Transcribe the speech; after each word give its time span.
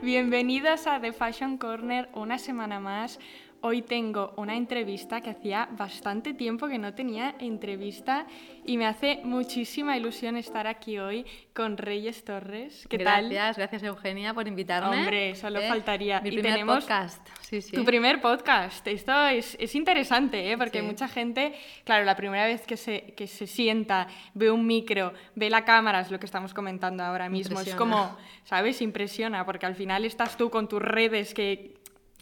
Bienvenidos 0.00 0.86
a 0.86 1.00
The 1.00 1.12
Fashion 1.12 1.58
Corner 1.58 2.08
una 2.14 2.38
semana 2.38 2.78
más. 2.78 3.18
Hoy 3.60 3.82
tengo 3.82 4.34
una 4.36 4.56
entrevista 4.56 5.20
que 5.20 5.30
hacía 5.30 5.68
bastante 5.72 6.32
tiempo 6.32 6.68
que 6.68 6.78
no 6.78 6.94
tenía 6.94 7.34
entrevista 7.40 8.24
y 8.64 8.76
me 8.76 8.86
hace 8.86 9.20
muchísima 9.24 9.96
ilusión 9.96 10.36
estar 10.36 10.68
aquí 10.68 10.98
hoy 10.98 11.26
con 11.54 11.76
Reyes 11.76 12.24
Torres. 12.24 12.86
¿Qué 12.88 12.98
gracias, 12.98 13.34
tal? 13.34 13.54
Gracias, 13.56 13.82
Eugenia, 13.82 14.32
por 14.32 14.46
invitarme. 14.46 14.98
Hombre, 14.98 15.34
solo 15.34 15.58
¿Eh? 15.58 15.68
faltaría. 15.68 16.20
Mi 16.20 16.28
y 16.28 16.32
primer 16.32 16.52
tenemos 16.52 16.84
podcast. 16.84 17.28
Sí, 17.40 17.60
sí. 17.60 17.74
tu 17.74 17.84
primer 17.84 18.20
podcast. 18.20 18.86
Esto 18.86 19.26
es, 19.26 19.56
es 19.58 19.74
interesante, 19.74 20.52
¿eh? 20.52 20.56
porque 20.56 20.78
Sí. 20.78 20.84
mucha 20.86 21.08
gente, 21.08 21.52
claro, 21.82 22.04
la 22.04 22.14
primera 22.14 22.44
vez 22.46 22.64
que 22.64 22.76
se, 22.76 23.12
que 23.16 23.26
se 23.26 23.48
sienta, 23.48 24.06
ve 24.34 24.52
un 24.52 24.66
micro, 24.66 25.14
ve 25.34 25.50
la 25.50 25.64
cámara, 25.64 26.00
es 26.00 26.12
lo 26.12 26.20
que 26.20 26.26
estamos 26.26 26.54
comentando 26.54 27.02
ahora 27.02 27.28
mismo. 27.28 27.60
Es 27.60 27.74
como, 27.74 28.16
¿sabes? 28.44 28.80
Impresiona, 28.82 29.44
porque 29.44 29.66
al 29.66 29.74
final 29.74 30.04
estás 30.04 30.36
tú 30.36 30.48
con 30.48 30.68
tus 30.68 30.80
redes 30.80 31.34
que, 31.34 31.74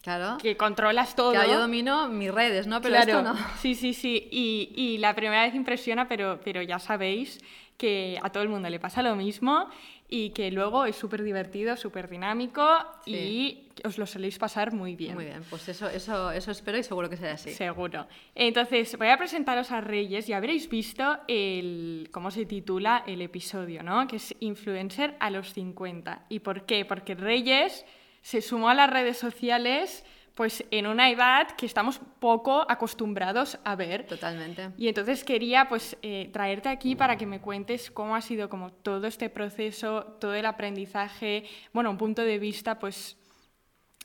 Claro. 0.06 0.38
que 0.38 0.56
controlas 0.56 1.16
todo. 1.16 1.32
Claro, 1.32 1.50
yo 1.50 1.60
domino 1.60 2.08
mis 2.08 2.32
redes, 2.32 2.68
¿no? 2.68 2.80
Pero 2.80 2.94
Claro, 2.94 3.18
esto 3.18 3.22
no. 3.22 3.34
sí, 3.60 3.74
sí, 3.74 3.92
sí. 3.92 4.28
Y, 4.30 4.72
y 4.76 4.98
la 4.98 5.14
primera 5.14 5.42
vez 5.42 5.54
impresiona, 5.54 6.06
pero, 6.06 6.38
pero 6.44 6.62
ya 6.62 6.78
sabéis 6.78 7.40
que 7.76 8.18
a 8.22 8.30
todo 8.30 8.42
el 8.44 8.48
mundo 8.48 8.70
le 8.70 8.78
pasa 8.78 9.02
lo 9.02 9.16
mismo 9.16 9.68
y 10.08 10.30
que 10.30 10.50
luego 10.50 10.84
es 10.84 10.96
súper 10.96 11.22
divertido, 11.22 11.76
súper 11.76 12.08
dinámico 12.08 12.64
y 13.04 13.64
os 13.84 13.98
lo 13.98 14.06
soléis 14.06 14.38
pasar 14.38 14.72
muy 14.72 14.94
bien. 14.94 15.14
Muy 15.14 15.24
bien, 15.24 15.42
pues 15.50 15.68
eso, 15.68 15.88
eso, 15.88 16.30
eso 16.30 16.50
espero 16.50 16.78
y 16.78 16.82
seguro 16.82 17.10
que 17.10 17.16
será 17.16 17.32
así. 17.32 17.50
Seguro. 17.50 18.06
Entonces, 18.34 18.96
voy 18.96 19.08
a 19.08 19.18
presentaros 19.18 19.72
a 19.72 19.80
Reyes 19.80 20.28
y 20.28 20.32
habréis 20.32 20.68
visto 20.68 21.18
el, 21.28 22.08
cómo 22.12 22.30
se 22.30 22.46
titula 22.46 23.02
el 23.06 23.20
episodio, 23.20 23.82
¿no? 23.82 24.06
Que 24.06 24.16
es 24.16 24.34
Influencer 24.40 25.16
a 25.18 25.30
los 25.30 25.52
50. 25.52 26.26
¿Y 26.28 26.38
por 26.40 26.64
qué? 26.64 26.84
Porque 26.84 27.14
Reyes 27.14 27.84
se 28.26 28.42
sumó 28.42 28.68
a 28.70 28.74
las 28.74 28.90
redes 28.90 29.18
sociales 29.18 30.04
pues 30.34 30.64
en 30.72 30.88
una 30.88 31.10
edad 31.10 31.46
que 31.56 31.64
estamos 31.64 32.00
poco 32.18 32.66
acostumbrados 32.68 33.60
a 33.62 33.76
ver. 33.76 34.04
Totalmente. 34.04 34.70
Y 34.76 34.88
entonces 34.88 35.22
quería 35.22 35.68
pues 35.68 35.96
eh, 36.02 36.28
traerte 36.32 36.68
aquí 36.68 36.96
para 36.96 37.16
que 37.16 37.24
me 37.24 37.40
cuentes 37.40 37.88
cómo 37.88 38.16
ha 38.16 38.20
sido 38.20 38.48
como 38.48 38.72
todo 38.72 39.06
este 39.06 39.30
proceso, 39.30 40.16
todo 40.20 40.34
el 40.34 40.44
aprendizaje, 40.44 41.44
bueno, 41.72 41.88
un 41.88 41.98
punto 41.98 42.22
de 42.22 42.40
vista 42.40 42.80
pues 42.80 43.16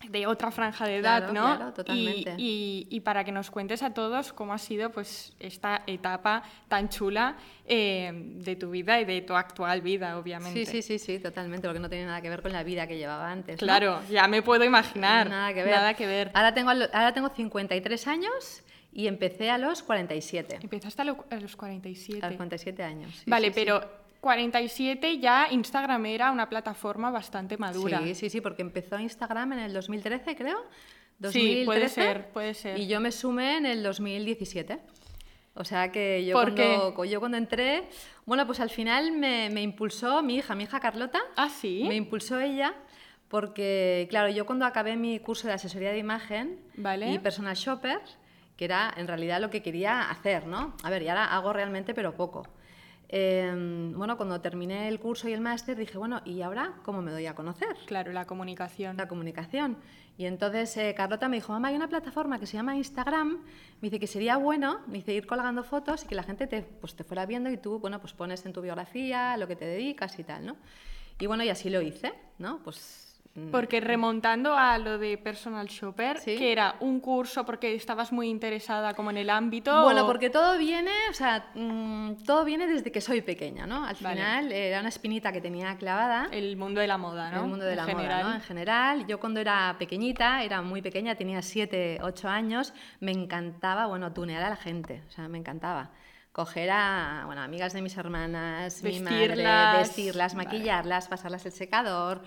de 0.10 0.28
otra 0.28 0.52
franja 0.52 0.86
de 0.88 0.98
edad, 0.98 1.20
Claro, 1.30 1.34
¿no? 1.34 1.56
claro, 1.58 1.74
totalmente. 1.74 2.36
Y, 2.38 2.88
y- 2.92 2.96
y 2.98 3.00
para 3.02 3.24
que 3.24 3.32
nos 3.32 3.52
cuentes 3.52 3.84
a 3.84 3.94
todos 3.94 4.34
cómo 4.34 4.54
ha 4.54 4.58
sido 4.58 4.92
pues 4.92 5.34
esta 5.40 5.84
etapa 5.88 6.44
tan 6.68 6.90
chula 6.90 7.36
eh, 7.66 8.12
de 8.14 8.56
tu 8.56 8.72
vida 8.72 9.00
y 9.00 9.06
de 9.06 9.22
tu 9.22 9.34
actual 9.36 9.82
vida, 9.82 10.18
obviamente. 10.18 10.66
Sí, 10.66 10.82
sí, 10.82 10.82
sí, 10.82 11.00
sí, 11.00 11.20
totalmente, 11.20 11.68
porque 11.68 11.80
no 11.80 11.90
tiene 11.90 12.06
nada 12.06 12.22
que 12.22 12.30
ver 12.30 12.42
con 12.42 12.52
la 12.54 12.64
vida 12.64 12.88
que 12.88 12.98
llevaba 12.98 13.32
antes. 13.32 13.56
¿no? 13.56 13.66
Claro, 13.66 14.02
ya 14.10 14.28
me 14.28 14.42
puedo 14.42 14.64
imaginar. 14.64 15.30
Nada 15.30 15.54
que 15.54 15.64
ver. 15.64 15.76
Nada 15.76 15.94
que 15.94 16.08
ver. 16.08 16.32
Ahora 16.34 16.54
tengo, 16.54 16.70
ahora 16.72 17.14
tengo 17.14 17.30
53 17.30 18.08
años 18.08 18.64
y 18.94 19.08
empecé 19.08 19.50
a 19.50 19.58
los 19.58 19.84
47. 19.84 20.60
Empezaste 20.62 21.02
a, 21.02 21.06
lo- 21.06 21.26
a 21.30 21.36
los 21.38 21.56
47. 21.56 22.26
A 22.26 22.30
los 22.30 22.38
47 22.38 22.84
años. 22.84 23.16
sí, 23.16 23.24
vale, 23.30 23.48
sí. 23.48 23.54
pero 23.56 24.01
47 24.22 25.20
ya 25.20 25.48
Instagram 25.52 26.06
era 26.06 26.32
una 26.32 26.48
plataforma 26.48 27.10
bastante 27.12 27.58
madura. 27.58 28.00
Sí, 28.04 28.16
sí, 28.16 28.30
sí, 28.30 28.40
porque 28.42 28.62
empezó 28.62 28.98
Instagram 29.00 29.54
en 29.54 29.60
el 29.60 29.74
2013, 29.74 30.36
creo. 30.36 30.58
Sí, 31.32 31.64
puede 31.66 31.82
2013, 31.82 31.90
ser, 31.90 32.30
puede 32.30 32.54
ser. 32.54 32.80
Y 32.80 32.88
yo 32.88 33.00
me 33.00 33.12
sumé 33.12 33.58
en 33.58 33.66
el 33.66 33.84
2017. 33.84 34.80
O 35.56 35.66
sea 35.66 35.92
que 35.92 36.24
yo, 36.26 36.34
¿Por 36.34 36.56
cuando, 36.56 37.04
yo 37.06 37.20
cuando 37.20 37.38
entré, 37.38 37.84
bueno, 38.26 38.46
pues 38.46 38.60
al 38.62 38.70
final 38.70 39.12
me, 39.12 39.50
me 39.50 39.62
impulsó 39.62 40.24
mi 40.24 40.36
hija, 40.38 40.56
mi 40.56 40.64
hija 40.64 40.80
Carlota, 40.80 41.20
Ah, 41.36 41.50
sí. 41.50 41.84
me 41.88 41.96
impulsó 41.96 42.40
ella, 42.40 42.74
porque 43.28 44.08
claro, 44.10 44.30
yo 44.30 44.46
cuando 44.46 44.66
acabé 44.66 44.96
mi 44.96 45.20
curso 45.20 45.48
de 45.48 45.54
asesoría 45.56 45.92
de 45.92 45.98
imagen 45.98 46.60
Vale. 46.76 47.12
y 47.12 47.20
personal 47.20 47.56
shopper, 47.56 48.00
que 48.56 48.66
era 48.66 48.94
en 48.96 49.08
realidad 49.08 49.42
lo 49.42 49.50
que 49.50 49.62
quería 49.62 50.10
hacer, 50.10 50.48
¿no? 50.48 50.74
A 50.84 50.90
ver, 50.90 51.02
y 51.04 51.10
ahora 51.10 51.26
hago 51.26 51.52
realmente, 51.52 51.94
pero 51.94 52.16
poco. 52.16 52.48
Eh, 53.14 53.92
bueno, 53.94 54.16
cuando 54.16 54.40
terminé 54.40 54.88
el 54.88 55.00
curso 55.00 55.28
y 55.28 55.34
el 55.34 55.42
máster 55.42 55.78
dije, 55.78 55.98
bueno, 55.98 56.22
¿y 56.24 56.42
ahora 56.42 56.76
cómo 56.84 57.02
me 57.02 57.12
doy 57.12 57.26
a 57.26 57.36
conocer? 57.36 57.76
Claro, 57.86 58.14
la 58.14 58.26
comunicación. 58.26 58.96
la 58.96 59.10
comunicación. 59.10 59.78
Y 60.18 60.26
entonces 60.26 60.76
eh, 60.78 60.94
Carlota 60.96 61.28
me 61.28 61.36
dijo, 61.36 61.52
mamá, 61.52 61.70
hay 61.70 61.76
una 61.76 61.90
plataforma 61.90 62.40
que 62.40 62.46
se 62.46 62.54
llama 62.54 62.76
Instagram, 62.76 63.40
me 63.82 63.90
dice 63.90 64.00
que 64.00 64.08
sería 64.08 64.38
bueno, 64.38 64.80
me 64.88 64.96
dice 64.96 65.14
ir 65.14 65.28
colgando 65.28 65.64
fotos 65.64 66.06
y 66.06 66.08
que 66.08 66.16
la 66.16 66.24
gente 66.24 66.48
te, 66.48 66.62
pues, 66.62 66.96
te 66.96 67.04
fuera 67.04 67.26
viendo 67.26 67.50
y 67.50 67.58
tú, 67.58 67.80
bueno, 67.80 68.00
pues 68.00 68.14
pones 68.14 68.46
en 68.46 68.54
tu 68.54 68.62
biografía 68.62 69.36
lo 69.36 69.48
que 69.48 69.58
te 69.58 69.66
dedicas 69.66 70.18
y 70.18 70.24
tal, 70.24 70.46
¿no? 70.46 70.56
Y 71.20 71.28
bueno, 71.28 71.44
y 71.44 71.50
así 71.50 71.70
lo 71.70 71.82
hice, 71.82 72.14
¿no? 72.40 72.60
Pues... 72.64 73.11
mm, 73.36 73.50
Porque 73.52 73.80
remontando 73.80 74.56
a 74.56 74.78
lo 74.78 74.98
de 74.98 75.18
personal 75.18 75.68
shopper, 75.68 76.18
Sí. 76.20 76.36
que 76.38 76.52
era 76.52 76.76
un 76.82 77.00
curso 77.00 77.46
porque 77.46 77.74
estabas 77.76 78.12
muy 78.12 78.28
interesada 78.30 78.94
como 78.94 79.10
en 79.12 79.18
el 79.18 79.30
ámbito. 79.30 79.84
Bueno, 79.84 80.04
o- 80.04 80.08
porque 80.08 80.30
todo 80.30 80.58
viene, 80.58 80.92
o 81.10 81.14
sea, 81.14 81.46
mm, 81.56 82.24
todo 82.26 82.44
viene 82.44 82.68
desde 82.68 82.92
que 82.92 83.00
soy 83.02 83.22
pequeña, 83.22 83.66
¿no? 83.66 83.86
Al 83.86 83.96
Vale. 84.02 84.16
final 84.16 84.52
era 84.52 84.80
una 84.80 84.90
espinita 84.90 85.32
que 85.32 85.42
tenía 85.42 85.76
clavada. 85.78 86.28
el 86.32 86.58
mundo 86.58 86.82
de 86.82 86.88
la 86.88 86.98
moda, 86.98 87.32
¿no? 87.32 87.42
el 87.44 87.48
mundo 87.48 87.66
de 87.66 87.72
En 87.72 87.78
la 87.78 87.86
general. 87.86 88.22
moda, 88.24 88.30
¿no? 88.30 88.36
En 88.36 88.42
general, 88.42 89.08
yo 89.08 89.20
cuando 89.20 89.40
era 89.40 89.76
pequeñita, 89.80 90.44
era 90.44 90.62
muy 90.62 90.82
pequeña, 90.82 91.16
tenía 91.16 91.42
7, 91.42 92.00
8 92.02 92.28
años, 92.30 92.74
me 93.00 93.12
encantaba, 93.12 93.86
bueno, 93.88 94.12
tunear 94.14 94.44
a 94.44 94.50
la 94.50 94.56
gente, 94.56 95.04
o 95.08 95.12
sea, 95.12 95.28
me 95.28 95.38
encantaba. 95.38 95.92
Coger 96.34 96.70
a, 96.72 97.24
bueno, 97.26 97.42
amigas 97.42 97.74
de 97.74 97.82
mis 97.82 97.98
hermanas, 97.98 98.82
mi 98.84 99.00
madre, 99.02 99.28
Vestirlas, 99.28 99.78
vestirlas, 99.80 100.36
vale. 100.36 100.46
maquillarlas, 100.48 101.08
pasarlas 101.10 101.46
el 101.46 101.52
secador. 101.52 102.22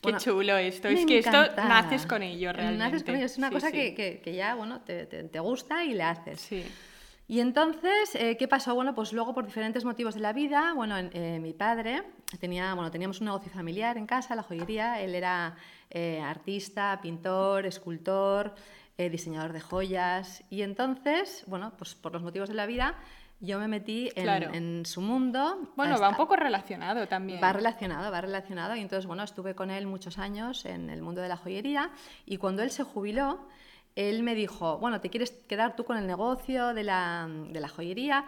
Qué 0.00 0.02
Bueno, 0.12 0.18
chulo 0.18 0.56
esto. 0.56 0.88
Es 0.88 1.04
que 1.06 1.18
esto 1.18 1.30
encantaba. 1.42 1.68
naces 1.68 2.06
con 2.06 2.22
ello 2.22 2.52
realmente. 2.52 2.84
Naces 2.84 3.02
con 3.04 3.16
ello, 3.16 3.26
es 3.26 3.36
una 3.38 3.48
Sí, 3.48 3.54
cosa 3.54 3.66
sí. 3.70 3.72
Que, 3.76 3.94
que- 3.94 4.20
que 4.20 4.34
ya, 4.34 4.54
bueno, 4.54 4.80
te, 4.82 5.06
te- 5.06 5.24
te 5.24 5.40
gusta 5.40 5.84
y 5.84 5.94
le 5.94 6.02
haces. 6.04 6.40
Sí. 6.40 6.64
Y 7.30 7.40
entonces, 7.40 8.14
eh, 8.14 8.36
¿qué 8.38 8.48
pasó? 8.48 8.74
Bueno, 8.74 8.94
pues 8.94 9.12
luego 9.12 9.34
por 9.34 9.44
diferentes 9.44 9.84
motivos 9.84 10.14
de 10.14 10.20
la 10.20 10.32
vida, 10.32 10.72
bueno, 10.74 10.96
en- 10.96 11.10
eh, 11.12 11.38
mi 11.40 11.52
padre 11.52 12.02
tenía, 12.40 12.72
bueno, 12.74 12.90
teníamos 12.90 13.20
un 13.20 13.26
negocio 13.26 13.50
familiar 13.52 13.98
en 13.98 14.06
casa, 14.06 14.34
la 14.34 14.42
joyería, 14.42 15.00
él 15.02 15.14
era 15.14 15.56
eh, 15.90 16.20
artista, 16.22 16.98
pintor, 17.02 17.66
escultor, 17.66 18.54
eh, 18.98 19.10
diseñador 19.10 19.52
de 19.52 19.60
joyas, 19.60 20.42
y 20.50 20.62
entonces, 20.62 21.44
bueno, 21.46 21.72
pues 21.76 21.94
por 21.94 22.12
los 22.12 22.22
motivos 22.22 22.48
de 22.48 22.54
la 22.54 22.66
vida, 22.66 22.94
yo 23.40 23.58
me 23.58 23.68
metí 23.68 24.10
en, 24.16 24.22
Claro. 24.24 24.52
en 24.52 24.84
su 24.86 25.00
mundo. 25.00 25.70
Bueno, 25.76 25.94
hasta- 25.94 26.06
va 26.06 26.10
un 26.10 26.16
poco 26.16 26.34
relacionado 26.36 27.06
también. 27.06 27.40
Va 27.42 27.52
relacionado, 27.52 28.10
va 28.10 28.20
relacionado. 28.20 28.74
Y 28.76 28.80
entonces, 28.80 29.06
bueno, 29.06 29.22
estuve 29.22 29.54
con 29.54 29.70
él 29.70 29.86
muchos 29.86 30.18
años 30.18 30.64
en 30.64 30.90
el 30.90 31.02
mundo 31.02 31.20
de 31.20 31.28
la 31.28 31.36
joyería 31.36 31.90
y 32.26 32.36
cuando 32.38 32.62
él 32.62 32.70
se 32.70 32.82
jubiló, 32.82 33.46
él 33.94 34.22
me 34.22 34.34
dijo, 34.34 34.78
bueno, 34.78 35.00
¿te 35.00 35.08
quieres 35.10 35.30
quedar 35.48 35.76
tú 35.76 35.84
con 35.84 35.96
el 35.96 36.06
negocio 36.06 36.74
de 36.74 36.84
la, 36.84 37.28
de 37.28 37.60
la 37.60 37.68
joyería? 37.68 38.24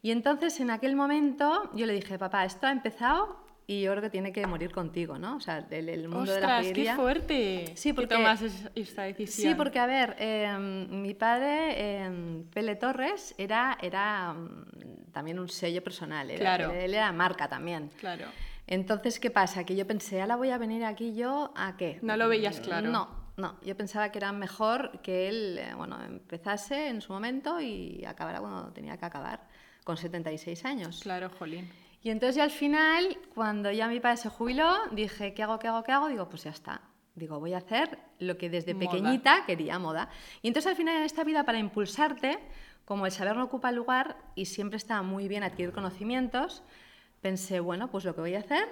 Y 0.00 0.10
entonces, 0.10 0.58
en 0.60 0.70
aquel 0.70 0.96
momento, 0.96 1.70
yo 1.74 1.86
le 1.86 1.92
dije, 1.92 2.18
papá, 2.18 2.44
esto 2.44 2.66
ha 2.66 2.72
empezado 2.72 3.41
y 3.66 3.82
yo 3.82 3.90
creo 3.92 4.02
que 4.02 4.10
tiene 4.10 4.32
que 4.32 4.46
morir 4.46 4.72
contigo, 4.72 5.18
¿no? 5.18 5.36
O 5.36 5.40
sea, 5.40 5.66
el, 5.70 5.88
el 5.88 6.08
mundo 6.08 6.32
de 6.32 6.40
la 6.40 6.46
Ostras, 6.46 6.62
qué 6.66 6.70
joyería... 6.72 6.96
fuerte. 6.96 7.72
Sí, 7.76 7.90
que 7.90 7.94
porque- 7.94 8.14
tomas 8.14 8.42
es- 8.42 8.68
esta 8.74 9.02
decisión. 9.02 9.50
Sí, 9.52 9.54
porque 9.56 9.78
a 9.78 9.86
ver, 9.86 10.16
eh, 10.18 10.56
mi 10.90 11.14
padre, 11.14 11.74
eh, 11.76 12.44
Pele 12.52 12.76
Torres, 12.76 13.34
era, 13.38 13.78
era 13.80 14.32
mm, 14.34 15.12
también 15.12 15.38
un 15.38 15.48
sello 15.48 15.82
personal, 15.82 16.30
era, 16.30 16.40
Claro. 16.40 16.72
él, 16.72 16.92
era 16.94 17.12
marca 17.12 17.48
también. 17.48 17.90
Claro. 17.98 18.26
Entonces, 18.66 19.18
¿qué 19.20 19.30
pasa? 19.30 19.64
Que 19.64 19.74
yo 19.76 19.86
pensé, 19.86 20.20
ahora 20.20 20.36
voy 20.36 20.50
a 20.50 20.58
venir 20.58 20.84
aquí 20.84 21.14
yo 21.14 21.52
a 21.56 21.76
qué? 21.76 21.98
No 22.02 22.16
lo 22.16 22.28
veías 22.28 22.60
claro. 22.60 22.88
No, 22.90 23.08
no. 23.36 23.58
Yo 23.64 23.76
pensaba 23.76 24.10
que 24.10 24.18
era 24.18 24.32
mejor 24.32 25.00
que 25.02 25.28
él, 25.28 25.58
eh, 25.58 25.74
bueno, 25.76 26.02
empezase 26.04 26.88
en 26.88 27.00
su 27.00 27.12
momento 27.12 27.60
y 27.60 28.04
acabara 28.06 28.40
cuando 28.40 28.72
tenía 28.72 28.96
que 28.96 29.04
acabar, 29.04 29.40
con 29.84 29.96
76 29.96 30.64
años. 30.64 31.00
Claro, 31.02 31.28
jolín. 31.38 31.68
Y 32.02 32.10
entonces 32.10 32.36
ya 32.36 32.44
al 32.44 32.50
final, 32.50 33.16
cuando 33.34 33.70
ya 33.70 33.86
mi 33.88 34.00
padre 34.00 34.16
se 34.16 34.28
jubiló, 34.28 34.74
dije, 34.90 35.34
¿qué 35.34 35.42
hago, 35.44 35.58
qué 35.58 35.68
hago, 35.68 35.82
qué 35.84 35.92
hago? 35.92 36.08
Digo, 36.08 36.28
pues 36.28 36.44
ya 36.44 36.50
está. 36.50 36.80
Digo, 37.14 37.38
voy 37.38 37.52
a 37.52 37.58
hacer 37.58 37.98
lo 38.18 38.36
que 38.38 38.48
desde 38.50 38.74
Moda. 38.74 38.90
pequeñita 38.90 39.44
quería, 39.46 39.78
moda. 39.78 40.08
Y 40.40 40.48
entonces 40.48 40.70
al 40.70 40.76
final 40.76 40.96
en 40.96 41.02
esta 41.02 41.22
vida, 41.24 41.44
para 41.44 41.58
impulsarte, 41.58 42.38
como 42.84 43.06
el 43.06 43.12
saber 43.12 43.36
no 43.36 43.44
ocupa 43.44 43.70
lugar 43.70 44.16
y 44.34 44.46
siempre 44.46 44.78
está 44.78 45.02
muy 45.02 45.28
bien 45.28 45.44
adquirir 45.44 45.72
conocimientos, 45.72 46.62
pensé, 47.20 47.60
bueno, 47.60 47.90
pues 47.90 48.04
lo 48.04 48.14
que 48.14 48.22
voy 48.22 48.34
a 48.34 48.40
hacer 48.40 48.66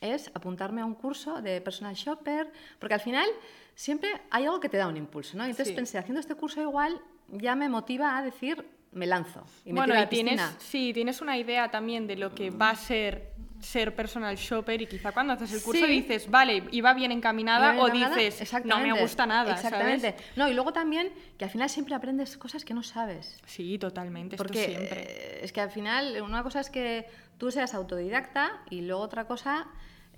es 0.00 0.30
apuntarme 0.34 0.80
a 0.80 0.84
un 0.84 0.94
curso 0.94 1.40
de 1.42 1.60
personal 1.60 1.94
shopper, 1.94 2.50
porque 2.78 2.94
al 2.94 3.00
final 3.00 3.26
siempre 3.74 4.08
hay 4.30 4.44
algo 4.46 4.60
que 4.60 4.68
te 4.68 4.76
da 4.76 4.88
un 4.88 4.96
impulso, 4.96 5.36
¿no? 5.36 5.44
Y 5.46 5.50
entonces 5.50 5.68
Sí. 5.68 5.74
pensé, 5.74 5.98
haciendo 5.98 6.20
este 6.20 6.34
curso 6.34 6.60
igual 6.62 7.00
ya 7.28 7.54
me 7.54 7.68
motiva 7.68 8.16
a 8.16 8.22
decir, 8.22 8.64
me 8.92 9.06
lanzo 9.06 9.44
y 9.64 9.72
me 9.72 9.80
bueno, 9.80 9.92
tiro 9.92 9.96
a 9.96 9.98
y 9.98 10.04
la 10.04 10.08
tienes, 10.08 10.32
piscina. 10.40 10.56
sí, 10.60 10.92
tienes 10.92 11.20
una 11.20 11.36
idea 11.36 11.70
también 11.70 12.06
de 12.06 12.16
lo 12.16 12.34
que 12.34 12.50
va 12.50 12.70
a 12.70 12.74
ser 12.76 13.36
ser 13.60 13.92
personal 13.96 14.36
shopper 14.36 14.80
y 14.82 14.86
quizá 14.86 15.10
cuando 15.10 15.32
haces 15.32 15.52
el 15.52 15.60
curso 15.62 15.84
Sí. 15.84 15.90
dices, 15.90 16.30
vale, 16.30 16.62
iba 16.70 16.94
bien 16.94 17.10
encaminada 17.10 17.72
¿No 17.72 17.82
o 17.82 17.90
dices, 17.90 18.40
no 18.64 18.78
me 18.78 18.92
gusta 19.00 19.26
nada, 19.26 19.52
Exactamente. 19.52 20.12
¿sabes? 20.12 20.36
No, 20.36 20.48
y 20.48 20.54
luego 20.54 20.72
también 20.72 21.12
que 21.36 21.44
al 21.44 21.50
final 21.50 21.68
siempre 21.68 21.96
aprendes 21.96 22.38
cosas 22.38 22.64
que 22.64 22.72
no 22.72 22.84
sabes. 22.84 23.40
Sí, 23.46 23.76
totalmente, 23.76 24.36
Porque 24.36 24.60
esto 24.60 24.72
siempre. 24.76 25.00
eh, 25.08 25.40
es 25.42 25.52
que 25.52 25.60
al 25.60 25.70
final 25.72 26.22
una 26.22 26.44
cosa 26.44 26.60
es 26.60 26.70
que 26.70 27.06
tú 27.36 27.50
seas 27.50 27.74
autodidacta 27.74 28.62
y 28.70 28.82
luego 28.82 29.02
otra 29.02 29.26
cosa 29.26 29.66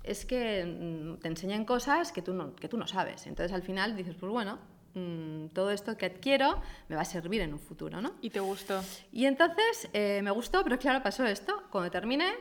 es 0.03 0.23
que 0.25 0.63
mm, 0.63 1.17
te 1.21 1.27
enseñen 1.27 1.65
cosas 1.65 2.11
que 2.11 2.21
tú, 2.21 2.33
no, 2.35 2.55
que 2.55 2.67
tú 2.67 2.77
no 2.77 2.85
sabes. 2.85 3.25
Entonces 3.25 3.51
al 3.53 3.63
final 3.63 3.95
dices, 3.95 4.15
pues 4.19 4.31
bueno, 4.31 4.59
mm, 4.93 5.47
todo 5.53 5.71
esto 5.71 5.97
que 5.97 6.05
adquiero 6.05 6.61
me 6.87 6.95
va 6.95 7.01
a 7.01 7.05
servir 7.05 7.41
en 7.41 7.53
un 7.53 7.59
futuro, 7.59 8.01
¿no? 8.01 8.13
¿Y 8.21 8.29
te 8.29 8.39
gustó? 8.39 8.81
Y 9.11 9.25
entonces 9.25 9.89
eh, 9.93 10.21
me 10.23 10.31
gustó, 10.31 10.63
pero 10.63 10.77
claro, 10.77 11.01
pasó 11.03 11.25
esto. 11.25 11.63
Cuando 11.71 11.89
terminé, 11.91 12.31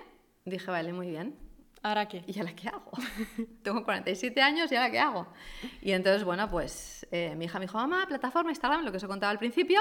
dije, 0.45 0.71
vale, 0.71 0.93
muy 0.93 1.11
bien. 1.11 1.37
¿Ahora 1.83 2.07
qué? 2.07 2.23
¿Y 2.27 2.39
ahora 2.39 2.55
qué 2.55 2.69
hago? 2.69 2.93
Tengo 3.63 3.85
47 3.85 4.43
años 4.43 4.71
y 4.71 4.77
ahora 4.77 4.91
qué 4.91 4.99
hago. 4.99 5.27
Y 5.81 5.93
entonces, 5.93 6.25
bueno, 6.25 6.49
pues 6.51 7.07
eh, 7.11 7.35
mi 7.37 7.47
hija 7.47 7.59
me 7.59 7.65
dijo, 7.65 7.79
mamá, 7.79 8.07
plataforma, 8.07 8.51
Instagram, 8.51 8.85
lo 8.85 8.91
que 8.91 8.99
os 8.99 9.03
he 9.03 9.07
contado 9.07 9.31
al 9.31 9.39
principio. 9.39 9.81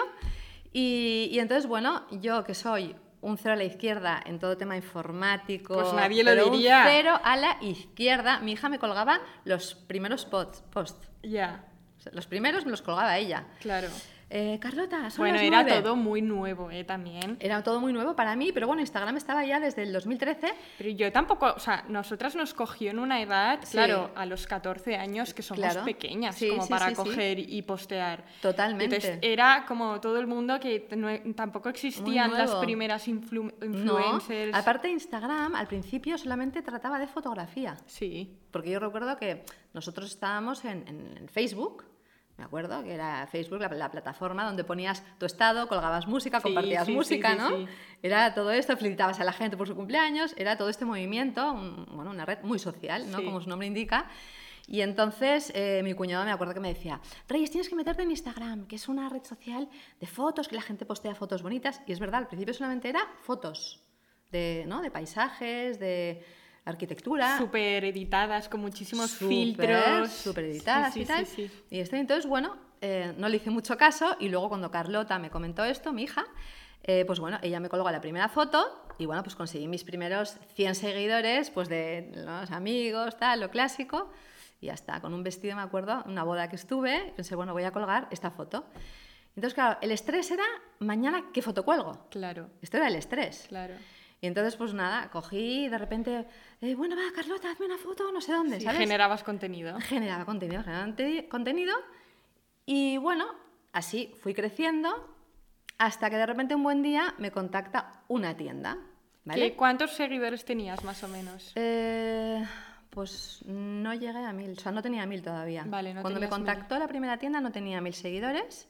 Y, 0.71 1.29
y 1.31 1.39
entonces, 1.39 1.67
bueno, 1.67 2.07
yo 2.11 2.43
que 2.45 2.53
soy 2.53 2.95
un 3.21 3.37
cero 3.37 3.53
a 3.53 3.57
la 3.57 3.63
izquierda 3.65 4.21
en 4.25 4.39
todo 4.39 4.57
tema 4.57 4.75
informático. 4.75 5.73
Pues 5.73 5.93
nadie 5.93 6.23
lo 6.23 6.31
pero 6.31 6.49
diría. 6.51 6.79
Un 6.79 6.87
cero 6.87 7.19
a 7.23 7.35
la 7.35 7.57
izquierda. 7.61 8.39
Mi 8.39 8.53
hija 8.53 8.69
me 8.69 8.79
colgaba 8.79 9.19
los 9.43 9.75
primeros 9.75 10.25
posts. 10.25 10.63
Post. 10.71 11.05
Ya, 11.23 11.65
los 12.11 12.27
primeros 12.27 12.65
me 12.65 12.71
los 12.71 12.81
colgaba 12.81 13.17
ella. 13.17 13.45
claro. 13.61 13.87
Eh, 14.31 14.59
Carlota, 14.61 15.09
son 15.09 15.23
Bueno, 15.23 15.37
las 15.37 15.43
era 15.43 15.63
nueve. 15.63 15.81
todo 15.81 15.95
muy 15.95 16.21
nuevo, 16.21 16.69
¿eh? 16.69 16.83
También. 16.83 17.35
Era 17.39 17.63
todo 17.63 17.79
muy 17.79 17.91
nuevo 17.91 18.15
para 18.15 18.35
mí, 18.35 18.51
pero 18.53 18.67
bueno, 18.67 18.79
Instagram 18.83 19.17
estaba 19.17 19.43
ya 19.43 19.59
desde 19.59 19.81
el 19.81 19.91
2013. 19.91 20.53
Pero 20.77 20.89
yo 20.91 21.11
tampoco, 21.11 21.47
o 21.51 21.57
sea, 21.59 21.83
nosotras 21.89 22.35
nos 22.35 22.53
cogió 22.53 22.91
en 22.91 22.99
una 22.99 23.23
edad, 23.23 23.57
Sí. 23.63 23.71
claro, 23.71 24.11
a 24.13 24.27
los 24.27 24.45
14 24.45 24.97
años, 24.97 25.33
que 25.33 25.41
somos 25.41 25.61
Claro. 25.65 25.83
pequeñas, 25.83 26.35
Sí, 26.35 26.47
como 26.49 26.61
sí, 26.61 26.69
para 26.69 26.93
coger 26.93 27.39
y 27.39 27.59
postear. 27.63 28.23
Totalmente. 28.39 28.97
Entonces, 28.97 29.17
era 29.23 29.65
como 29.67 29.99
todo 29.99 30.19
el 30.19 30.27
mundo 30.27 30.59
que 30.59 30.87
no- 30.95 31.33
tampoco 31.33 31.69
existían 31.69 32.31
las 32.31 32.53
primeras 32.57 33.07
influ- 33.07 33.51
No, 33.61 33.65
influencers. 33.99 34.55
aparte 34.55 34.91
Instagram 34.91 35.55
al 35.55 35.65
principio 35.65 36.19
solamente 36.19 36.61
trataba 36.61 36.99
de 36.99 37.07
fotografía. 37.07 37.77
Sí, 37.87 38.35
Porque 38.51 38.69
yo 38.71 38.79
recuerdo 38.79 39.15
que 39.17 39.43
nosotros 39.73 40.09
estábamos 40.11 40.65
en 40.65 41.27
Facebook, 41.31 41.85
me 42.39 42.45
acuerdo, 42.45 42.83
que 42.83 42.93
era 42.93 43.27
Facebook, 43.27 43.59
la, 43.59 43.67
la 43.69 43.91
plataforma 43.91 44.43
donde 44.45 44.63
ponías 44.63 45.03
tu 45.19 45.25
estado, 45.25 45.67
colgabas 45.67 46.07
música, 46.07 46.39
Sí, 46.39 46.43
compartías 46.43 46.85
sí, 46.87 46.93
música, 46.93 47.31
sí, 47.33 47.37
¿no? 47.37 47.67
Era 48.01 48.33
todo 48.33 48.51
esto, 48.51 48.75
felicitabas 48.77 49.19
a 49.19 49.23
la 49.23 49.33
gente 49.33 49.55
por 49.57 49.67
su 49.67 49.75
cumpleaños, 49.75 50.33
era 50.37 50.57
todo 50.57 50.69
este 50.69 50.85
movimiento, 50.85 51.51
un- 51.53 51.85
bueno, 51.93 52.11
una 52.11 52.25
red 52.25 52.39
muy 52.43 52.57
social, 52.59 53.11
¿no? 53.11 53.23
Como 53.23 53.41
su 53.41 53.49
nombre 53.49 53.67
indica. 53.67 54.07
Y 54.67 54.81
entonces 54.81 55.51
eh, 55.55 55.81
mi 55.83 55.93
cuñado 55.95 56.23
me 56.25 56.31
acuerdo 56.31 56.53
que 56.53 56.59
me 56.59 56.69
decía, 56.73 57.01
Reyes, 57.27 57.49
tienes 57.51 57.69
que 57.69 57.75
meterte 57.75 58.03
en 58.03 58.11
Instagram, 58.11 58.67
que 58.67 58.75
es 58.75 58.87
una 58.87 59.09
red 59.09 59.23
social 59.23 59.67
de 59.99 60.05
fotos, 60.07 60.47
que 60.47 60.55
la 60.55 60.61
gente 60.61 60.85
postea 60.85 61.15
fotos 61.15 61.41
bonitas. 61.41 61.81
Y 61.87 61.91
es 61.91 61.99
verdad, 61.99 62.19
al 62.21 62.27
principio 62.27 62.53
solamente 62.53 62.87
era 62.87 63.01
fotos 63.21 63.81
de, 64.31 64.65
¿no? 64.67 64.81
de 64.81 64.91
paisajes, 64.91 65.79
de 65.79 66.23
arquitectura. 66.69 67.37
súper 67.37 67.83
editadas, 67.85 68.49
con 68.49 68.61
muchísimos 68.61 69.11
filtros. 69.11 70.09
súper 70.11 70.45
editadas 70.45 70.93
Sí, 70.93 71.01
y 71.01 71.05
tal. 71.05 71.25
sí, 71.25 71.47
sí. 71.49 71.63
Y 71.69 71.79
entonces, 71.79 72.25
bueno, 72.25 72.57
eh, 72.81 73.13
no 73.17 73.27
le 73.29 73.37
hice 73.37 73.49
mucho 73.49 73.77
caso 73.77 74.15
y 74.19 74.29
luego 74.29 74.49
cuando 74.49 74.71
Carlota 74.71 75.19
me 75.19 75.29
comentó 75.29 75.63
esto, 75.65 75.91
mi 75.91 76.03
hija, 76.03 76.25
eh, 76.83 77.03
pues 77.05 77.19
bueno, 77.19 77.37
ella 77.41 77.59
me 77.59 77.67
colgó 77.69 77.89
la 77.91 77.99
primera 78.01 78.29
foto 78.29 78.85
y 78.97 79.05
bueno, 79.05 79.21
pues 79.23 79.35
conseguí 79.35 79.67
mis 79.67 79.83
primeros 79.83 80.37
100 80.55 80.75
seguidores, 80.75 81.49
pues 81.49 81.67
de 81.69 82.11
los 82.15 82.49
amigos, 82.51 83.17
tal, 83.17 83.41
lo 83.41 83.49
clásico. 83.49 84.09
Y 84.61 84.67
ya 84.67 84.73
está, 84.73 84.99
con 84.99 85.13
un 85.13 85.23
vestido, 85.23 85.55
me 85.55 85.61
acuerdo, 85.61 86.03
una 86.05 86.23
boda 86.23 86.49
que 86.49 86.55
estuve, 86.57 87.13
pensé, 87.15 87.35
bueno, 87.35 87.53
voy 87.53 87.63
a 87.63 87.71
colgar 87.71 88.07
esta 88.11 88.29
foto. 88.31 88.65
Entonces, 89.35 89.53
claro, 89.53 89.77
el 89.81 89.91
estrés 89.91 90.31
era, 90.31 90.43
mañana, 90.79 91.25
¿qué 91.33 91.41
foto 91.41 91.63
cuelgo? 91.63 92.07
Claro, 92.09 92.49
Esto 92.61 92.75
era 92.77 92.87
el 92.87 92.95
estrés. 92.95 93.45
claro. 93.47 93.75
Y 94.21 94.27
entonces, 94.27 94.55
pues 94.57 94.73
nada, 94.73 95.09
cogí 95.11 95.65
y 95.65 95.69
de 95.69 95.77
repente, 95.77 96.25
eh, 96.61 96.75
bueno, 96.75 96.95
va, 96.95 97.03
Carlota, 97.15 97.51
hazme 97.51 97.67
una 97.67 97.77
foto, 97.77 98.11
no 98.11 98.19
sé 98.19 98.33
dónde, 98.33 98.59
Sí, 98.59 98.65
¿sabes? 98.65 98.79
generabas 98.81 99.23
contenido. 99.23 99.79
generaba 99.79 100.25
contenido, 100.25 100.61
generaba 100.63 100.85
conte- 100.87 101.27
contenido. 101.29 101.73
Y 102.65 102.97
bueno, 102.97 103.25
así 103.71 104.13
fui 104.21 104.33
creciendo 104.33 105.15
hasta 105.77 106.09
que 106.09 106.17
de 106.17 106.25
repente 106.25 106.53
un 106.55 106.63
buen 106.63 106.81
día 106.83 107.13
me 107.17 107.31
contacta 107.31 108.03
una 108.09 108.35
tienda. 108.35 108.77
¿vale? 109.23 109.51
¿Qué- 109.51 109.55
¿Cuántos 109.55 109.91
seguidores 109.91 110.43
tenías, 110.43 110.83
más 110.83 111.01
o 111.03 111.07
menos? 111.07 111.53
Eh, 111.55 112.43
pues 112.89 113.39
no 113.45 113.93
llegué 113.93 114.19
a 114.25 114.33
mil, 114.33 114.51
o 114.57 114.59
sea, 114.59 114.71
no 114.73 114.81
tenía 114.81 115.05
mil 115.05 115.21
todavía. 115.21 115.63
Vale, 115.65 115.93
no 115.93 116.01
Cuando 116.01 116.19
me 116.19 116.25
tenías 116.25 116.39
mil. 116.39 116.47
contactó 116.47 116.77
la 116.77 116.87
primera 116.87 117.17
tienda 117.17 117.39
no 117.39 117.51
tenía 117.51 117.79
mil 117.79 117.93
seguidores. 117.93 118.67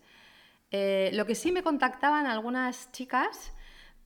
Eh, 0.71 1.09
lo 1.13 1.25
que 1.25 1.33
sí 1.33 1.51
me 1.51 1.63
contactaban 1.63 2.27
algunas 2.27 2.91
chicas 2.91 3.53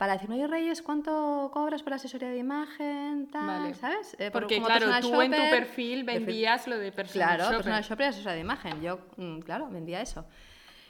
para 0.03 0.13
decirme, 0.15 0.35
oye 0.35 0.47
Reyes, 0.47 0.81
¿cuánto 0.81 1.49
cobras 1.53 1.81
por 1.81 1.91
la 1.91 1.95
asesoría 1.95 2.27
de 2.27 2.37
imagen? 2.37 3.29
Tal, 3.31 3.47
Vale. 3.61 3.73
¿Sabes? 3.75 4.13
Eh, 4.19 4.31
por- 4.31 4.41
Porque, 4.41 4.61
claro, 4.61 4.87
tú 4.99 5.21
en 5.21 5.31
tu 5.31 5.37
perfil 5.49 6.03
vendías 6.03 6.67
lo 6.67 6.77
de 6.77 6.91
personal 6.91 7.27
Claro, 7.29 7.43
shopper. 7.43 7.57
personal 7.57 7.83
shopper 7.83 8.05
y 8.07 8.09
asesora 8.09 8.33
de 8.33 8.41
imagen. 8.41 8.81
Yo, 8.81 8.99
mm, 9.15 9.39
claro, 9.39 9.69
vendía 9.69 10.01
eso. 10.01 10.25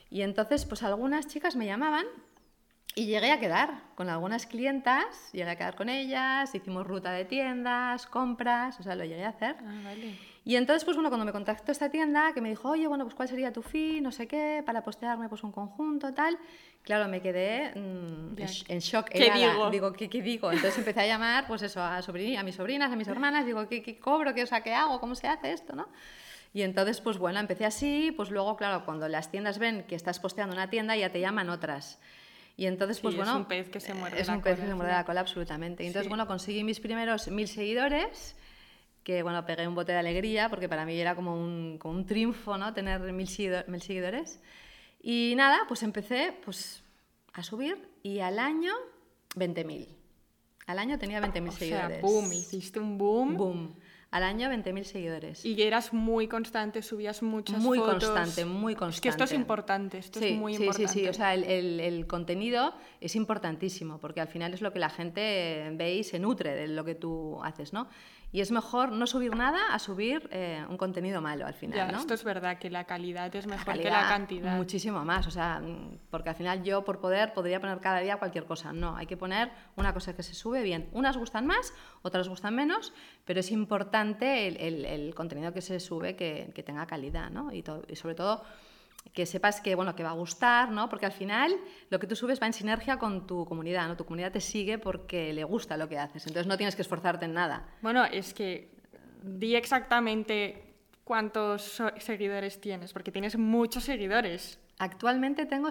Y 0.10 0.24
entonces, 0.24 0.65
pues 0.65 0.81
algunas 0.81 1.27
chicas 1.27 1.56
me 1.56 1.68
llamaban 1.68 2.07
y 2.95 3.06
llegué 3.06 3.31
a 3.31 3.39
quedar 3.39 3.83
con 3.94 4.10
algunas 4.10 4.48
clientas, 4.48 5.06
llegué 5.31 5.51
a 5.51 5.56
quedar 5.57 5.75
con 5.75 5.89
ellas, 5.89 6.56
hicimos 6.56 6.88
ruta 6.88 7.12
de 7.12 7.25
tiendas, 7.25 8.07
compras, 8.07 8.80
o 8.80 8.83
sea, 8.83 8.95
lo 8.95 9.04
llegué 9.06 9.25
a 9.25 9.30
hacer. 9.30 9.57
Ah, 9.60 9.81
vale. 9.83 10.18
Y 10.45 10.57
entonces, 10.57 10.83
pues 10.83 10.97
bueno, 10.97 11.09
cuando 11.09 11.25
me 11.25 11.31
contactó 11.31 11.71
esta 11.71 11.89
tienda, 11.89 12.33
que 12.33 12.41
me 12.41 12.49
dijo, 12.49 12.69
oye, 12.69 12.85
bueno, 12.87 13.05
pues 13.05 13.15
cuál 13.15 13.29
sería 13.29 13.53
tu 13.53 13.61
fee, 13.61 14.01
no 14.01 14.11
sé 14.11 14.27
qué, 14.27 14.61
para 14.65 14.83
postearme 14.83 15.29
pues 15.29 15.41
un 15.43 15.53
conjunto, 15.53 16.13
tal. 16.13 16.37
Claro, 16.83 17.07
me 17.07 17.21
quedé 17.21 17.69
mm, 17.79 18.35
Ya. 18.35 18.43
en, 18.45 18.49
sh- 18.49 18.65
en 18.67 18.79
shock. 18.79 19.07
¿Qué 19.07 19.31
digo? 19.31 19.69
Digo, 19.69 19.93
¿qué, 19.93 20.09
qué 20.09 20.21
digo? 20.21 20.51
Entonces 20.51 20.77
empecé 20.77 20.99
a 20.99 21.07
llamar, 21.07 21.47
pues 21.47 21.61
eso, 21.61 21.81
a, 21.81 22.01
mis 22.43 22.55
sobrinas, 22.55 22.91
a 22.91 22.95
mis 22.97 23.07
hermanas, 23.07 23.45
digo, 23.45 23.69
¿qué, 23.69 23.81
qué 23.81 23.97
cobro? 23.97 24.33
¿Qué, 24.33 24.43
o 24.43 24.47
sea, 24.47 24.61
¿qué 24.63 24.73
hago? 24.73 24.99
¿Cómo 24.99 25.15
se 25.15 25.27
hace 25.27 25.53
esto? 25.53 25.75
¿no? 25.77 25.87
Y 26.53 26.63
entonces, 26.63 26.99
pues 26.99 27.17
bueno, 27.17 27.39
empecé 27.39 27.65
así, 27.65 28.11
pues 28.15 28.29
luego, 28.29 28.57
claro, 28.57 28.83
cuando 28.83 29.07
las 29.07 29.31
tiendas 29.31 29.59
ven 29.59 29.83
que 29.87 29.95
estás 29.95 30.19
posteando 30.19 30.53
una 30.53 30.69
tienda, 30.69 30.97
ya 30.97 31.09
te 31.09 31.21
llaman 31.21 31.49
otras. 31.49 31.99
Y 32.57 32.65
entonces, 32.65 32.99
pues 32.99 33.15
Sí, 33.15 33.19
es 33.21 33.25
bueno... 33.25 33.39
un 33.39 33.45
pez 33.45 33.69
que 33.69 33.79
se 33.79 33.93
muerde 33.93 34.19
Es 34.19 34.27
la 34.27 34.33
un 34.35 34.41
pez 34.41 34.55
cola, 34.55 34.65
que 34.65 34.69
se 34.69 34.75
muerde 34.75 34.91
la 34.91 35.05
cola, 35.05 35.21
absolutamente. 35.21 35.83
Y 35.83 35.87
entonces, 35.87 36.03
Sí. 36.05 36.09
bueno, 36.09 36.27
conseguí 36.27 36.65
mis 36.65 36.81
primeros 36.81 37.29
mil 37.29 37.47
seguidores, 37.47 38.35
que 39.03 39.21
bueno, 39.23 39.45
pegué 39.45 39.67
un 39.67 39.75
bote 39.75 39.91
de 39.91 39.97
alegría, 40.00 40.50
porque 40.50 40.69
para 40.69 40.85
mí 40.85 40.97
era 41.00 41.15
como 41.15 41.35
un, 41.35 41.77
como 41.77 41.95
un 41.95 42.05
triunfo, 42.05 42.57
¿no? 42.57 42.73
Tener 42.73 43.01
mil, 43.13 43.27
seguido- 43.27 43.63
mil 43.67 43.81
seguidores. 43.81 44.39
Y 45.01 45.33
nada, 45.35 45.59
pues 45.67 45.83
empecé 45.83 46.33
pues, 46.45 46.83
a 47.33 47.44
subir 47.44 47.89
y 48.01 48.19
al 48.19 48.39
año 48.39 48.73
20.000. 49.35 49.88
Al 50.67 50.79
año 50.79 50.97
tenía 50.97 51.19
20.000 51.19 51.50
O 51.50 51.51
sea, 51.51 51.59
seguidores. 51.59 52.01
boom, 52.01 52.31
hiciste 52.33 52.79
un 52.79 52.97
boom. 52.97 53.35
Boom. 53.38 53.75
Al 54.11 54.21
año 54.23 54.47
20.000 54.47 54.83
seguidores. 54.83 55.44
Y 55.44 55.59
eras 55.59 55.91
muy 55.91 56.27
constante, 56.27 56.83
subías 56.83 57.23
muchas 57.23 57.59
Muy 57.59 57.79
fotos. 57.79 58.05
constante, 58.05 58.45
muy 58.45 58.74
Es 58.74 59.01
que 59.01 59.10
esto 59.10 59.24
es 59.24 59.31
constante. 59.31 59.36
importante, 59.36 59.98
esto 59.98 60.19
sí, 60.19 60.25
es 60.27 60.36
muy 60.38 60.53
sí, 60.53 60.62
importante. 60.63 60.93
Sí, 60.93 61.00
sí, 61.00 61.07
o 61.07 61.13
sea, 61.13 61.33
el, 61.33 61.43
el- 61.45 61.79
el 61.79 62.05
contenido 62.07 62.75
es 63.01 63.15
importantísimo 63.15 63.98
porque 64.00 64.22
al 64.22 64.27
final 64.27 64.53
es 64.53 64.62
lo 64.62 64.72
que 64.72 64.77
la 64.77 64.89
gente 64.91 65.67
ve 65.74 65.95
y 65.95 66.03
se 66.03 66.19
nutre 66.19 66.53
de 66.53 66.67
lo 66.67 66.86
que 66.86 66.93
tú 66.93 67.39
haces, 67.43 67.74
¿no? 67.74 67.88
Y 68.33 68.41
es 68.41 68.49
mejor 68.51 68.91
no 68.91 69.05
subir 69.05 69.35
nada 69.35 69.59
a 69.71 69.77
subir 69.77 70.27
eh, 70.31 70.65
un 70.67 70.75
contenido 70.75 71.21
malo 71.21 71.45
al 71.45 71.53
final, 71.53 71.77
Ya, 71.77 71.91
¿no? 71.91 71.99
esto 71.99 72.15
es 72.15 72.23
verdad, 72.23 72.57
que 72.57 72.69
la 72.71 72.83
calidad 72.85 73.33
es 73.35 73.45
mejor 73.45 73.63
que 73.63 73.71
calidad, 73.71 74.01
la 74.01 74.07
cantidad. 74.09 74.57
Muchísimo 74.57 75.05
más, 75.05 75.27
o 75.27 75.31
sea, 75.31 75.59
mm, 75.59 75.99
porque 76.09 76.29
al 76.29 76.35
final 76.35 76.63
yo 76.63 76.83
por 76.83 76.99
poder 76.99 77.31
podría 77.33 77.61
poner 77.61 77.79
cada 77.79 77.99
día 77.99 78.17
cualquier 78.17 78.45
cosa. 78.45 78.73
No, 78.73 78.97
hay 78.97 79.05
que 79.05 79.17
poner 79.17 79.51
una 79.75 79.93
cosa 79.93 80.15
que 80.15 80.23
se 80.23 80.33
sube 80.33 80.63
bien. 80.63 80.89
Unas 80.93 81.15
gustan 81.15 81.45
más, 81.45 81.73
otras 82.01 82.27
gustan 82.27 82.55
menos, 82.55 82.91
pero 83.23 83.39
es 83.39 83.51
importante 83.51 84.47
el, 84.47 84.57
el- 84.57 84.85
el 84.85 85.13
contenido 85.15 85.53
que 85.53 85.61
se 85.61 85.79
sube 85.79 86.15
que, 86.15 86.51
que 86.55 86.63
tenga 86.63 86.87
calidad, 86.87 87.29
¿no? 87.29 87.53
Y, 87.53 87.63
y 87.87 87.95
sobre 87.95 88.15
todo 88.15 88.43
que 89.12 89.25
sepas 89.25 89.62
que, 89.62 89.75
bueno, 89.75 89.95
que 89.95 90.03
va 90.03 90.10
a 90.12 90.13
gustar, 90.13 90.72
¿no? 90.72 90.89
Porque 90.89 91.05
al 91.05 91.12
final 91.12 91.55
lo 91.89 92.00
que 92.00 92.07
tú 92.07 92.15
subes 92.15 92.41
va 92.41 92.48
en 92.48 92.53
sinergia 92.53 92.98
con 92.98 93.27
tu 93.27 93.45
comunidad, 93.45 93.88
¿no? 93.88 93.95
Tu 93.98 94.05
comunidad 94.05 94.31
te 94.31 94.41
sigue 94.41 94.77
porque 94.79 95.33
le 95.33 95.43
gusta 95.43 95.77
lo 95.77 95.88
que 95.89 95.98
haces, 96.00 96.25
entonces 96.25 96.48
no 96.48 96.57
tienes 96.57 96.75
que 96.75 96.81
esforzarte 96.81 97.25
en 97.25 97.33
nada. 97.33 97.67
Bueno, 97.81 98.05
es 98.05 98.33
que 98.33 98.72
di 99.22 99.55
exactamente 99.55 100.74
cuántos 101.03 101.81
seguidores 102.00 102.60
tienes, 102.62 102.91
porque 102.93 103.12
tienes 103.12 103.38
muchos 103.38 103.83
seguidores. 103.83 104.60
Actualmente 104.79 105.45
tengo 105.45 105.69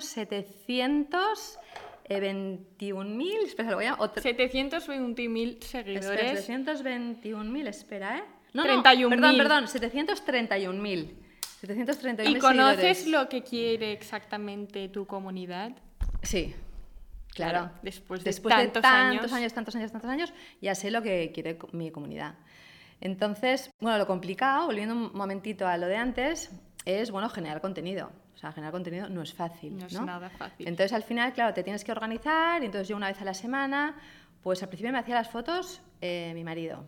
721.000, 2.09 3.45
espera, 3.45 3.71
lo 3.71 3.77
voy 3.77 3.87
a... 3.87 3.95
otra- 3.99 4.23
720.000 4.23 5.59
Espera, 5.59 6.01
seguidores. 6.03 6.49
721.000, 6.49 7.67
espera, 7.69 8.19
¿eh? 8.19 8.25
No, 8.53 8.65
31.000. 8.65 9.01
no, 9.01 9.09
perdón, 9.11 9.37
perdón, 9.39 9.65
731.000. 9.67 11.15
731.000 11.63 12.29
¿Y 12.29 12.39
conoces 12.39 12.99
seguidores. 12.99 13.07
lo 13.09 13.29
que 13.29 13.43
quiere 13.43 13.93
exactamente 13.93 14.89
tu 14.89 15.07
comunidad? 15.07 15.73
Sí, 16.23 16.55
claro. 17.35 17.59
Claro, 17.61 17.71
después 17.83 18.25
de 18.25 18.31
después 18.31 18.55
tantos 18.55 18.75
de 18.75 18.81
tantos 18.83 18.91
años. 18.93 19.33
años, 19.33 19.53
tantos 19.53 19.77
años, 19.77 19.93
tantos 19.93 20.11
años, 20.11 20.33
ya 20.61 20.75
sé 20.75 20.91
lo 20.91 21.03
que 21.03 21.31
quiere 21.33 21.59
mi 21.73 21.91
comunidad. 21.91 22.35
Entonces, 23.01 23.71
bueno, 23.81 23.99
lo 23.99 24.07
complicado, 24.07 24.67
volviendo 24.67 24.95
un 24.95 25.11
momentito 25.15 25.67
a 25.67 25.77
lo 25.77 25.87
de 25.87 25.97
antes, 25.97 26.51
es, 26.85 27.11
bueno, 27.11 27.29
generar 27.29 27.61
contenido. 27.61 28.11
O 28.35 28.39
sea, 28.39 28.53
generar 28.53 28.73
contenido 28.73 29.09
no 29.09 29.23
es 29.23 29.33
fácil, 29.33 29.77
No 29.77 29.87
es 29.87 29.93
¿no? 29.93 30.05
nada 30.05 30.31
fácil. 30.31 30.67
Entonces, 30.67 30.93
al 30.93 31.03
final, 31.03 31.33
claro, 31.33 31.55
te 31.55 31.63
tienes 31.63 31.85
que 31.85 31.93
organizar, 31.93 32.63
y 32.63 32.67
entonces 32.67 32.89
yo 32.89 32.97
una 32.97 33.09
vez 33.09 33.21
a 33.21 33.25
la 33.25 33.35
semana, 33.35 33.97
pues 34.43 34.63
al 34.63 34.69
principio 34.69 34.93
me 34.93 34.99
hacía 34.99 35.15
las 35.15 35.29
fotos 35.31 35.81
eh, 36.01 36.33
mi 36.35 36.43
marido. 36.45 36.85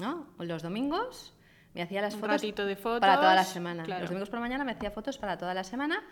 ¿no? 0.00 0.26
Los 0.38 0.62
domingos 0.62 1.34
me 1.74 1.82
hacía 1.82 2.00
las 2.02 2.14
Un 2.14 2.20
fotos 2.20 2.36
ratito 2.36 2.66
de 2.66 2.76
para 2.76 3.16
toda 3.16 3.34
la 3.34 3.44
semana. 3.44 3.84
claro. 3.84 4.00
Los 4.02 4.10
domingos 4.10 4.28
por 4.28 4.38
la 4.38 4.40
mañana 4.40 4.64
me 4.64 4.72
hacía 4.72 4.90
fotos 4.90 5.18
para 5.18 5.38
toda 5.38 5.54
la 5.54 5.64
semana. 5.64 6.02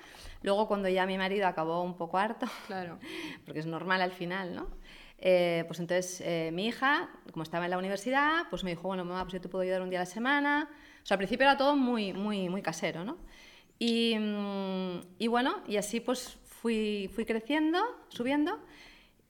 Luego, 0.42 0.68
cuando 0.68 0.88
ya 0.88 1.04
mi 1.06 1.18
marido 1.18 1.46
acabó 1.46 1.82
un 1.82 1.96
poco 1.96 2.18
harto, 2.18 2.46
Claro. 2.66 2.98
porque 3.44 3.60
es 3.60 3.66
normal 3.66 4.02
al 4.02 4.12
final, 4.12 4.54
¿no? 4.54 4.68
Eh, 5.20 5.64
pues 5.66 5.80
entonces 5.80 6.20
eh, 6.24 6.50
mi 6.52 6.66
hija, 6.68 7.08
como 7.32 7.42
estaba 7.42 7.64
en 7.64 7.72
la 7.72 7.78
universidad, 7.78 8.44
pues 8.50 8.62
me 8.62 8.70
dijo, 8.70 8.82
bueno, 8.86 9.04
mamá, 9.04 9.22
pues 9.24 9.32
yo 9.34 9.40
te 9.40 9.48
puedo 9.48 9.62
ayudar 9.62 9.82
un 9.82 9.90
día 9.90 9.98
a 9.98 10.02
la 10.02 10.06
semana. 10.06 10.68
O 11.02 11.06
sea, 11.06 11.16
al 11.16 11.18
principio 11.18 11.44
era 11.44 11.56
todo 11.56 11.74
muy, 11.74 12.12
muy, 12.12 12.48
muy 12.48 12.62
casero, 12.62 13.04
¿no? 13.04 13.18
Y, 13.80 14.16
mm, 14.16 15.00
y 15.18 15.26
bueno, 15.26 15.62
y 15.66 15.76
así 15.76 15.98
pues 16.00 16.38
fui, 16.44 17.10
fui 17.14 17.24
creciendo, 17.24 17.80
subiendo. 18.08 18.60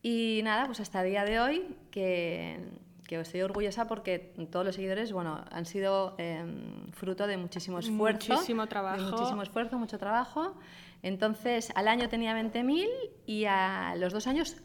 Y 0.02 0.40
nada, 0.44 0.66
pues 0.66 0.80
hasta 0.80 1.02
el 1.02 1.10
día 1.10 1.24
de 1.24 1.40
hoy 1.40 1.76
que, 1.90 2.60
que 3.08 3.18
estoy 3.18 3.40
orgullosa 3.40 3.88
porque 3.88 4.34
todos 4.52 4.64
los 4.64 4.74
seguidores, 4.76 5.12
bueno, 5.12 5.42
han 5.50 5.64
sido 5.64 6.14
eh, 6.18 6.44
fruto 6.92 7.26
de 7.26 7.38
muchísimo 7.38 7.78
esfuerzo. 7.80 8.34
Muchísimo 8.34 8.62
de 8.62 8.68
trabajo. 8.68 9.10
muchísimo 9.10 9.42
esfuerzo, 9.42 9.78
mucho 9.78 9.98
trabajo. 9.98 10.54
Entonces, 11.02 11.72
al 11.74 11.88
año 11.88 12.08
tenía 12.08 12.38
20.000 12.40 12.86
y 13.26 13.46
a 13.46 13.94
los 13.96 14.12
dos 14.12 14.26
años 14.26 14.56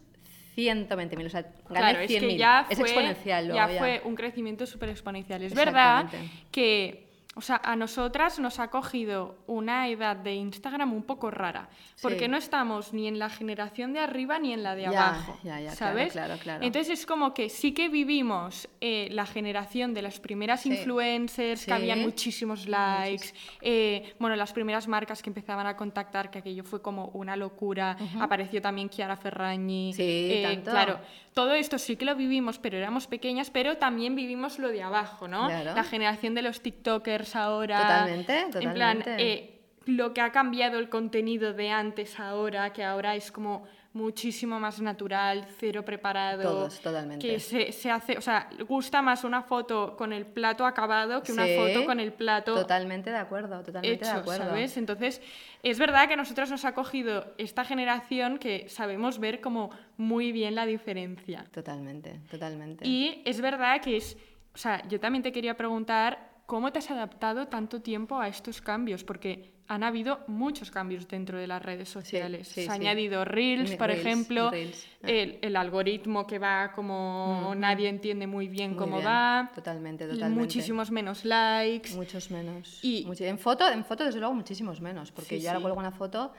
120.000. 0.58 1.26
O 1.26 1.30
sea, 1.30 1.42
gané 1.42 1.54
Claro, 1.70 2.00
es 2.00 2.12
100.000. 2.12 2.20
que 2.20 2.38
ya 2.38 2.68
es 2.70 2.80
exponencial 2.80 3.48
luego. 3.48 3.68
ya 3.68 3.74
ya. 3.74 3.80
fue 3.80 4.02
un 4.04 4.16
crecimiento 4.16 4.66
súper 4.66 4.90
exponencial. 4.90 5.42
Es 5.42 5.54
verdad 5.54 6.08
que, 6.52 7.03
o 7.36 7.42
sea, 7.42 7.60
a 7.63 7.75
nosotras 7.75 8.38
nos 8.40 8.60
ha 8.60 8.70
cogido 8.70 9.36
una 9.48 9.88
edad 9.90 10.16
de 10.16 10.36
Instagram 10.36 10.94
un 10.94 11.02
poco 11.04 11.32
rara, 11.32 11.68
porque 12.02 12.25
Sí. 12.25 12.28
no 12.28 12.38
estamos 12.38 12.94
ni 12.94 13.08
en 13.08 13.18
la 13.18 13.30
generación 13.30 13.92
de 13.94 14.00
arriba 14.02 14.38
ni 14.38 14.54
en 14.54 14.62
la 14.62 14.75
de 14.75 14.84
Ya, 14.84 14.90
abajo, 15.10 15.40
ya, 15.44 15.60
ya, 15.60 15.72
¿sabes? 15.72 16.13
claro, 16.13 16.36
claro. 16.38 16.63
Entonces 16.63 17.00
es 17.00 17.06
como 17.08 17.34
que 17.34 17.50
sí 17.50 17.74
que 17.74 17.90
vivimos 17.90 18.68
eh, 18.82 19.08
la 19.12 19.25
generación 19.25 19.94
de 19.94 20.02
las 20.04 20.20
primeras 20.20 20.62
Sí. 20.62 20.70
influencers, 20.74 21.66
que 21.66 21.74
habían 21.74 22.00
Sí. 22.00 22.04
muchísimos 22.06 22.68
likes, 22.68 23.34
eh, 23.62 24.13
bueno, 24.20 24.36
las 24.36 24.54
primeras 24.54 24.88
marcas 24.88 25.24
que 25.24 25.30
empezaban 25.30 25.66
a 25.66 25.75
contactar, 25.75 26.30
que 26.30 26.40
aquello 26.40 26.63
fue 26.63 26.82
como 26.82 27.06
una 27.13 27.36
locura, 27.36 27.98
apareció 28.20 28.62
también 28.62 28.90
Chiara 28.90 29.16
Ferragni, 29.18 29.94
Sí, 29.94 30.04
eh, 30.04 30.44
tanto. 30.44 30.70
claro, 30.72 31.00
todo 31.34 31.54
esto 31.54 31.80
sí 31.80 31.96
que 31.96 32.06
lo 32.06 32.16
vivimos, 32.16 32.60
pero 32.60 32.78
éramos 32.78 33.08
pequeñas, 33.08 33.50
pero 33.50 33.78
también 33.78 34.16
vivimos 34.16 34.60
lo 34.60 34.68
de 34.68 34.84
abajo, 34.84 35.28
¿no? 35.28 35.48
Claro. 35.48 35.74
La 35.74 35.84
generación 35.84 36.36
de 36.36 36.44
los 36.44 36.62
TikTokers 36.62 37.23
ahora. 37.36 37.82
Totalmente, 37.82 38.39
En 38.39 38.74
plan, 38.74 38.98
totalmente. 39.00 39.15
eh, 39.34 39.50
lo 39.86 40.13
que 40.13 40.22
ha 40.22 40.32
cambiado 40.32 40.80
el 40.80 40.89
contenido 40.89 41.53
de 41.53 41.70
antes 41.70 42.20
ahora, 42.20 42.72
que 42.72 42.84
ahora 42.84 43.15
es 43.15 43.32
como 43.32 43.65
muchísimo 43.92 44.60
más 44.60 44.82
natural, 44.82 45.46
cero 45.60 45.86
preparado. 45.86 46.42
Todos, 46.42 46.80
totalmente. 46.80 47.27
Que 47.27 47.39
se, 47.39 47.72
se 47.72 47.92
hace, 47.92 48.18
o 48.18 48.22
sea, 48.22 48.50
gusta 48.68 49.03
más 49.03 49.24
una 49.24 49.44
foto 49.44 49.96
con 49.96 50.12
el 50.13 50.25
plato 50.25 50.65
acabado 50.65 51.22
que 51.22 51.32
una 51.32 51.46
Sí, 51.46 51.56
foto 51.56 51.86
con 51.86 52.00
el 52.00 52.12
plato 52.12 52.56
Totalmente 52.56 53.12
de 53.12 53.18
acuerdo, 53.18 53.62
totalmente 53.62 54.03
de 54.03 54.12
acuerdo. 54.12 54.46
¿sabes? 54.48 54.77
Entonces, 54.77 55.22
es 55.62 55.77
verdad 55.77 56.08
que 56.08 56.13
a 56.13 56.18
nosotros 56.18 56.50
nos 56.50 56.65
ha 56.65 56.74
cogido 56.74 57.34
esta 57.38 57.63
generación 57.65 58.39
que 58.39 58.68
sabemos 58.68 59.20
ver 59.20 59.42
como 59.42 59.70
muy 59.98 60.32
bien 60.32 60.56
la 60.56 60.65
diferencia. 60.65 61.46
Totalmente, 61.51 62.20
totalmente. 62.32 62.88
Y 62.88 63.22
es 63.25 63.42
verdad 63.42 63.80
que 63.80 63.98
es, 63.98 64.18
o 64.56 64.58
sea, 64.58 64.82
yo 64.88 65.00
también 65.00 65.22
te 65.22 65.32
quería 65.32 65.56
preguntar 65.56 66.33
cómo 66.46 66.72
te 66.72 66.80
has 66.80 66.92
adaptado 66.92 67.48
tanto 67.48 67.82
tiempo 67.82 68.20
a 68.20 68.28
estos 68.28 68.62
cambios, 68.62 69.04
porque 69.04 69.52
han 69.68 69.82
habido 69.84 70.20
muchos 70.28 70.70
cambios 70.72 71.08
dentro 71.08 71.38
de 71.40 71.48
las 71.48 71.62
redes 71.64 71.88
sociales. 71.88 72.48
sí, 72.50 72.66
Se 72.66 72.70
ha 72.70 72.76
sí. 72.76 72.82
añadido 72.82 73.24
Reels, 73.24 73.76
por 73.76 73.88
Reels, 73.88 74.02
ejemplo, 74.06 74.52
Reels, 74.52 74.86
ah. 75.04 75.08
el, 75.10 75.40
el 75.42 75.56
algoritmo 75.56 76.28
que 76.28 76.38
va 76.38 76.74
como 76.74 77.54
nadie 77.56 77.88
entiende 77.88 78.28
muy 78.28 78.50
bien 78.50 78.72
Muy 78.72 78.78
cómo 78.80 78.98
bien, 78.98 79.08
va, 79.08 79.52
Totalmente, 79.56 80.06
totalmente. 80.06 80.40
muchísimos 80.40 80.92
menos 80.92 81.24
likes. 81.24 81.96
Muchos 81.96 82.30
menos. 82.30 82.80
Y- 82.84 83.06
Muchi- 83.06 83.24
en 83.26 83.40
foto, 83.40 83.68
en 83.70 83.86
foto 83.86 84.04
desde 84.04 84.20
luego 84.20 84.36
muchísimos 84.36 84.82
menos, 84.82 85.12
porque 85.14 85.38
Sí, 85.38 85.42
yo 85.44 85.50
ahora 85.50 85.60
sí. 85.60 85.64
cuelgo 85.64 85.80
una 85.80 85.92
foto 85.92 86.34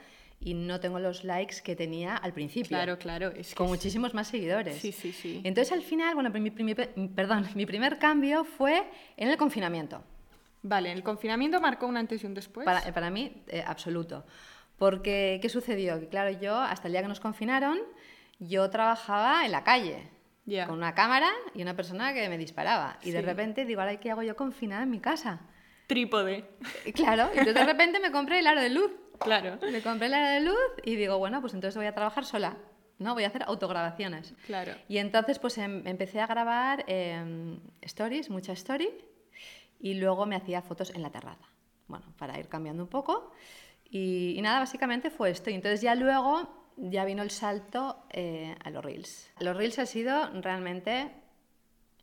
y 0.45 0.53
no 0.53 0.79
tengo 0.79 0.99
los 0.99 1.25
likes 1.25 1.57
que 1.61 1.75
tenía 1.75 2.15
al 2.15 2.31
principio. 2.31 2.69
Claro, 2.69 2.97
claro. 2.97 3.31
Es 3.31 3.53
Con 3.53 3.67
muchísimos 3.67 4.13
más 4.13 4.27
seguidores. 4.29 4.77
Sí, 4.77 4.93
sí, 4.93 5.11
sí. 5.11 5.41
Entonces 5.43 5.73
al 5.73 5.81
final, 5.81 6.13
bueno, 6.15 6.29
mi, 6.29 6.39
mi- 6.51 6.75
perdón, 7.09 7.45
mi 7.55 7.65
primer 7.65 7.97
cambio 7.99 8.45
fue 8.45 8.83
en 9.17 9.27
el 9.29 9.35
confinamiento. 9.37 10.01
Vale, 10.61 10.91
el 10.91 11.03
confinamiento 11.03 11.59
marcó 11.59 11.85
un 11.87 11.97
antes 11.97 12.23
y 12.23 12.25
un 12.27 12.33
después. 12.33 12.63
Para, 12.65 12.81
para 12.93 13.09
mí, 13.09 13.43
eh, 13.47 13.63
absoluto. 13.67 14.25
Porque, 14.77 15.39
¿qué 15.41 15.49
sucedió? 15.49 15.99
Que 15.99 16.07
claro, 16.07 16.31
yo, 16.39 16.55
hasta 16.57 16.87
el 16.87 16.93
día 16.93 17.01
que 17.01 17.07
nos 17.07 17.19
confinaron, 17.19 17.77
yo 18.39 18.69
trabajaba 18.69 19.45
en 19.45 19.51
la 19.51 19.63
calle. 19.63 20.09
Ya. 20.45 20.67
Con 20.67 20.75
una 20.77 20.93
cámara 20.93 21.29
y 21.55 21.61
una 21.63 21.75
persona 21.75 22.13
que 22.13 22.29
me 22.29 22.37
disparaba. 22.37 22.99
Y 23.01 23.09
de 23.11 23.19
Sí. 23.21 23.25
repente 23.25 23.65
digo, 23.65 23.81
¿ahora 23.81 23.99
qué 23.99 24.11
hago 24.11 24.21
yo 24.21 24.35
confinada 24.35 24.83
en 24.83 24.91
mi 24.91 24.99
casa? 24.99 25.39
Trípode. 25.87 26.45
Y 26.85 26.91
claro, 26.93 27.29
y 27.33 27.39
entonces 27.39 27.55
de 27.55 27.65
repente 27.65 27.99
me 27.99 28.11
compré 28.11 28.39
el 28.39 28.47
aro 28.47 28.61
de 28.61 28.69
luz. 28.69 28.91
Claro. 29.19 29.57
Me 29.71 29.81
compré 29.81 30.13
aro 30.13 30.27
de 30.27 30.39
luz 30.41 30.83
y 30.83 30.95
digo, 30.95 31.17
bueno, 31.17 31.41
pues 31.41 31.53
entonces 31.53 31.77
voy 31.77 31.85
a 31.85 31.93
trabajar 31.93 32.25
sola. 32.25 32.57
¿no? 32.97 33.13
Voy 33.13 33.23
a 33.23 33.27
hacer 33.27 33.43
autograbaciones. 33.43 34.33
Claro. 34.45 34.73
Y 34.87 34.97
entonces 34.99 35.39
pues 35.39 35.57
em- 35.57 35.85
empecé 35.85 36.21
a 36.21 36.27
grabar 36.27 36.83
em, 36.87 37.59
stories, 37.81 38.29
mucha 38.29 38.53
story, 38.53 38.89
y 39.79 39.95
luego 39.95 40.25
me 40.25 40.35
hacía 40.35 40.61
fotos 40.61 40.91
en 40.95 41.01
la 41.01 41.09
terraza. 41.09 41.45
Bueno, 41.87 42.05
para 42.17 42.39
ir 42.39 42.47
cambiando 42.47 42.83
un 42.83 42.89
poco. 42.89 43.31
Y, 43.89 44.35
y 44.37 44.41
nada, 44.41 44.59
básicamente 44.59 45.09
fue 45.09 45.29
esto. 45.29 45.49
Y 45.49 45.53
entonces 45.53 45.81
ya 45.81 45.93
luego 45.95 46.71
ya 46.77 47.05
vino 47.05 47.21
el 47.21 47.31
salto 47.31 48.05
eh, 48.11 48.55
a 48.63 48.69
los 48.69 48.83
reels. 48.83 49.29
Los 49.39 49.55
reels 49.55 49.79
ha 49.79 49.85
sido 49.85 50.29
realmente... 50.41 51.11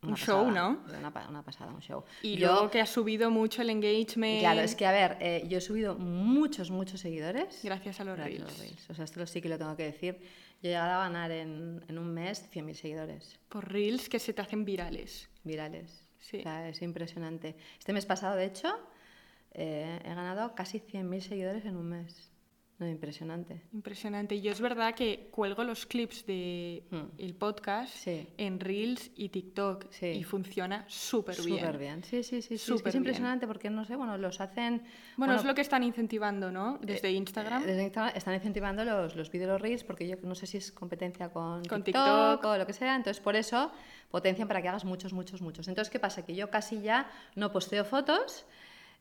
Un 0.03 0.15
show, 0.15 0.51
¿no? 0.51 0.81
Una, 0.97 1.11
pa- 1.11 1.27
una 1.29 1.41
pasada, 1.43 1.71
un 1.71 1.81
show. 1.81 2.03
Y 2.21 2.35
Yo- 2.37 2.51
luego 2.51 2.69
que 2.71 2.81
ha 2.81 2.85
subido 2.85 3.29
mucho 3.31 3.61
el 3.61 3.69
engagement. 3.69 4.39
Claro, 4.41 4.61
es 4.61 4.75
que 4.75 4.85
a 4.85 4.91
ver, 4.91 5.17
eh, 5.19 5.45
yo 5.47 5.57
he 5.57 5.61
subido 5.61 5.95
muchos, 5.95 6.71
muchos 6.71 6.99
seguidores. 7.01 7.59
Gracias 7.63 7.99
a 7.99 8.03
los 8.03 8.15
Gracias 8.17 8.41
a 8.41 8.45
reels. 8.45 8.57
los 8.59 8.59
reels. 8.67 8.89
O 8.89 8.93
sea, 8.95 9.05
esto 9.05 9.19
lo 9.19 9.27
sí 9.27 9.41
que 9.41 9.49
lo 9.49 9.57
tengo 9.57 9.75
que 9.77 9.83
decir. 9.83 10.17
Yo 10.61 10.69
he 10.69 10.73
llegado 10.73 10.93
a 11.01 11.03
ganar 11.09 11.31
en, 11.31 11.83
en 11.87 11.97
un 11.97 12.13
mes 12.13 12.49
100.000 12.53 12.73
seguidores 12.75 13.39
Por 13.49 13.69
reels 13.71 14.07
que 14.09 14.19
se 14.19 14.33
te 14.33 14.41
hacen 14.41 14.63
virales. 14.65 15.29
virales. 15.43 16.05
Sí. 16.19 16.37
O 16.39 16.43
sea, 16.43 16.69
es 16.69 16.81
impresionante. 16.81 17.55
Este 17.79 17.91
mes 17.91 18.05
pasado, 18.05 18.35
de 18.37 18.45
hecho, 18.45 18.69
eh, 19.53 19.99
he 20.03 20.07
ganado 20.09 20.55
casi 20.55 20.79
100.000 20.79 21.21
seguidores 21.21 21.65
en 21.65 21.75
un 21.75 21.89
mes. 21.89 22.31
No, 22.83 22.89
impresionante. 22.89 23.61
Impresionante. 23.71 24.41
Yo 24.41 24.51
es 24.51 24.59
verdad 24.59 24.93
que 24.93 25.29
cuelgo 25.31 25.63
los 25.63 25.85
clips 25.85 26.25
del 26.25 26.83
Hmm. 26.91 27.05
el 27.17 27.33
podcast 27.33 27.95
Sí. 27.95 28.27
en 28.37 28.59
Reels 28.59 29.09
y 29.15 29.29
TikTok 29.29 29.85
Sí. 29.89 30.07
y 30.07 30.23
funciona 30.23 30.83
súper 30.89 31.41
bien. 31.41 31.59
Súper 31.59 31.77
bien. 31.77 32.03
Sí, 32.03 32.23
sí, 32.23 32.41
sí. 32.41 32.41
sí. 32.41 32.53
Es, 32.55 32.61
que 32.61 32.67
Súper 32.77 32.89
es 32.89 32.95
impresionante 32.95 33.47
porque, 33.47 33.69
no 33.69 33.85
sé, 33.85 33.95
bueno, 33.95 34.17
los 34.17 34.41
hacen... 34.41 34.83
Bueno, 35.15 35.33
es 35.35 35.45
lo 35.45 35.55
que 35.55 35.61
están 35.61 35.83
incentivando, 35.83 36.51
¿no? 36.51 36.77
Desde 36.81 37.11
Instagram. 37.11 37.63
Eh, 37.63 37.67
Desde 37.67 37.83
Instagram 37.83 38.13
están 38.17 38.33
incentivando 38.33 38.83
los, 38.83 39.15
los 39.15 39.31
vídeos, 39.31 39.61
reels, 39.61 39.83
porque 39.85 40.05
yo 40.07 40.17
no 40.23 40.35
sé 40.35 40.45
si 40.45 40.57
es 40.57 40.71
competencia 40.73 41.29
con, 41.29 41.63
Con 41.65 41.83
TikTok, 41.83 42.33
TikTok. 42.41 42.45
o 42.51 42.57
lo 42.57 42.67
que 42.67 42.73
sea, 42.73 42.95
entonces 42.97 43.23
por 43.23 43.37
eso 43.37 43.71
potencian 44.11 44.47
para 44.49 44.61
que 44.61 44.67
hagas 44.67 44.83
muchos, 44.83 45.13
muchos, 45.13 45.41
muchos. 45.41 45.67
Entonces, 45.69 45.89
¿qué 45.89 45.99
pasa? 45.99 46.25
Que 46.25 46.35
yo 46.35 46.49
casi 46.49 46.81
ya 46.81 47.09
no 47.35 47.51
posteo 47.53 47.85
fotos 47.85 48.45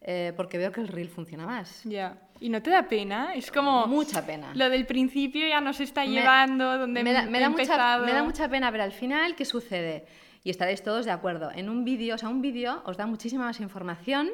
eh, 0.05 0.33
porque 0.37 0.59
veo 0.59 0.73
que 0.73 0.81
el 0.81 0.89
reel 0.89 1.09
funciona 1.09 1.47
más. 1.47 1.83
Ya. 1.85 2.17
¿Y 2.41 2.49
no 2.49 2.61
te 2.61 2.71
da 2.71 2.89
pena? 2.89 3.35
Es 3.35 3.53
como... 3.53 3.87
Mucha 3.87 4.27
pena. 4.27 4.51
Lo 4.55 4.69
del 4.69 4.85
principio 4.85 5.47
ya 5.47 5.61
nos 5.61 5.79
está 5.81 6.01
Me- 6.03 6.09
llevando 6.11 6.77
donde 6.79 7.05
me 7.05 7.13
da, 7.13 7.23
me 7.23 7.39
he 7.39 7.41
da 7.41 7.49
mucha, 7.49 7.99
me 7.99 8.13
da 8.13 8.23
mucha 8.25 8.49
pena, 8.49 8.71
pero 8.73 8.83
al 8.83 8.93
final, 8.93 9.37
¿qué 9.37 9.45
sucede? 9.45 10.07
Y 10.43 10.51
estaréis 10.51 10.83
todos 10.83 11.05
de 11.05 11.13
acuerdo. 11.13 11.51
En 11.55 11.69
un 11.69 11.85
vídeo, 11.85 12.17
o 12.17 12.19
sea, 12.19 12.29
un 12.29 12.43
vídeo 12.43 12.83
os 12.85 12.97
da 12.97 13.07
muchísima 13.07 13.45
más 13.45 13.61
información. 13.61 14.29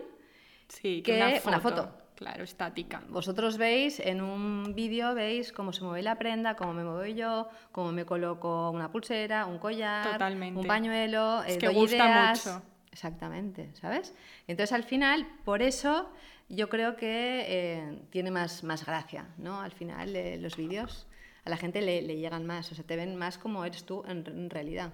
Sí, 0.68 1.02
que 1.02 1.16
una 1.16 1.26
una 1.44 1.60
foto. 1.60 1.76
foto. 1.82 1.94
Claro, 2.14 2.42
estática. 2.42 3.02
Vosotros 3.08 3.58
veis 3.58 4.00
en 4.00 4.20
un 4.22 4.74
vídeo, 4.74 5.14
veis 5.14 5.52
cómo 5.52 5.72
se 5.72 5.84
mueve 5.84 6.02
la 6.02 6.16
prenda, 6.16 6.56
cómo 6.56 6.72
me 6.72 6.82
muevo 6.82 7.04
yo, 7.06 7.48
cómo 7.70 7.92
me 7.92 8.04
coloco 8.04 8.70
una 8.70 8.90
pulsera, 8.90 9.46
un 9.46 9.58
collar, 9.58 10.12
Totalmente. 10.12 10.58
un 10.58 10.66
pañuelo, 10.66 11.44
Es 11.44 11.54
eh, 11.54 11.58
que 11.58 11.66
doy 11.66 11.74
gusta 11.76 11.96
ideas. 11.96 12.46
mucho. 12.46 12.62
Exactamente, 13.02 13.70
¿sabes? 13.74 14.12
Entonces 14.48 14.72
al 14.72 14.82
final, 14.82 15.24
por 15.44 15.62
eso 15.62 16.10
yo 16.48 16.68
creo 16.68 16.96
que 16.96 17.44
eh, 17.46 18.02
tiene 18.10 18.32
más, 18.32 18.64
más 18.64 18.84
gracia, 18.84 19.28
¿no? 19.38 19.60
Al 19.60 19.70
final 19.70 20.16
eh, 20.16 20.36
los 20.36 20.56
vídeos 20.56 21.06
a 21.44 21.50
la 21.50 21.56
gente 21.56 21.80
le, 21.80 22.02
le 22.02 22.16
llegan 22.16 22.44
más, 22.44 22.72
o 22.72 22.74
sea, 22.74 22.84
te 22.84 22.96
ven 22.96 23.14
más 23.14 23.38
como 23.38 23.64
eres 23.64 23.84
tú 23.84 24.02
en, 24.08 24.26
en 24.26 24.50
realidad, 24.50 24.90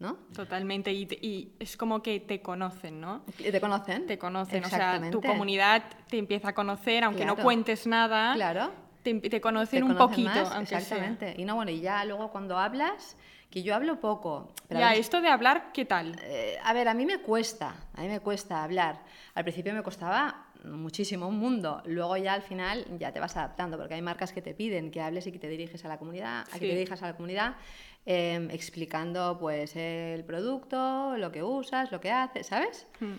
¿no? 0.00 0.14
Totalmente. 0.34 0.92
Y, 0.92 1.04
y 1.22 1.52
es 1.60 1.76
como 1.76 2.02
que 2.02 2.18
te 2.18 2.42
conocen, 2.42 3.00
¿no? 3.00 3.22
¿Te 3.38 3.60
conocen? 3.60 4.06
Te 4.06 4.18
conocen. 4.18 4.64
O 4.64 4.68
sea, 4.68 4.78
tu 4.78 4.96
Exactamente. 4.96 5.28
comunidad 5.28 5.84
te 6.08 6.18
empieza 6.18 6.48
a 6.48 6.52
conocer, 6.52 7.04
aunque 7.04 7.24
no 7.24 7.34
Claro. 7.36 7.44
cuentes 7.44 7.86
nada. 7.86 8.34
Claro. 8.34 8.72
Te, 9.04 9.14
te 9.20 9.40
conocen 9.40 9.78
te 9.78 9.84
un 9.84 9.94
conocen 9.96 10.08
poquito, 10.10 10.28
más, 10.30 10.50
aunque 10.52 10.66
sea. 10.70 10.78
exactamente. 10.80 11.34
Y 11.38 11.44
no, 11.44 11.54
bueno, 11.54 11.70
y 11.70 11.78
ya 11.80 12.04
luego 12.04 12.32
cuando 12.32 12.58
hablas, 12.58 13.16
que 13.50 13.62
yo 13.62 13.74
hablo 13.74 14.00
poco. 14.00 14.52
Pero 14.68 14.84
a 14.84 14.94
esto 14.94 15.20
de 15.20 15.28
hablar, 15.28 15.70
¿qué 15.72 15.84
tal? 15.84 16.16
Eh, 16.24 16.58
a 16.62 16.72
ver, 16.72 16.88
a 16.88 16.94
mí 16.94 17.06
me 17.06 17.18
cuesta, 17.18 17.74
a 17.94 18.02
mí 18.02 18.08
me 18.08 18.20
cuesta 18.20 18.64
hablar. 18.64 19.02
Al 19.34 19.44
principio 19.44 19.72
me 19.72 19.82
costaba 19.82 20.46
muchísimo, 20.64 21.28
un 21.28 21.38
mundo. 21.38 21.82
Luego 21.86 22.16
ya 22.16 22.34
al 22.34 22.42
final 22.42 22.84
ya 22.98 23.12
te 23.12 23.20
vas 23.20 23.36
adaptando, 23.36 23.76
porque 23.78 23.94
hay 23.94 24.02
marcas 24.02 24.32
que 24.32 24.42
te 24.42 24.54
piden 24.54 24.90
que 24.90 25.00
hables 25.00 25.26
y 25.26 25.32
que 25.32 25.38
te 25.38 25.48
diriges 25.48 25.84
a 25.84 25.88
la 25.88 25.98
comunidad, 25.98 26.40
a 26.40 26.52
que 26.58 26.66
te 26.66 26.74
dirijas 26.74 27.02
a 27.02 27.06
la 27.06 27.16
comunidad, 27.16 27.56
eh, 28.04 28.48
explicando 28.50 29.38
pues 29.38 29.76
el 29.76 30.24
producto, 30.24 31.16
lo 31.16 31.30
que 31.32 31.42
usas, 31.42 31.92
lo 31.92 32.00
que 32.00 32.10
haces, 32.10 32.48
¿sabes? 32.48 32.86
Hmm. 33.00 33.14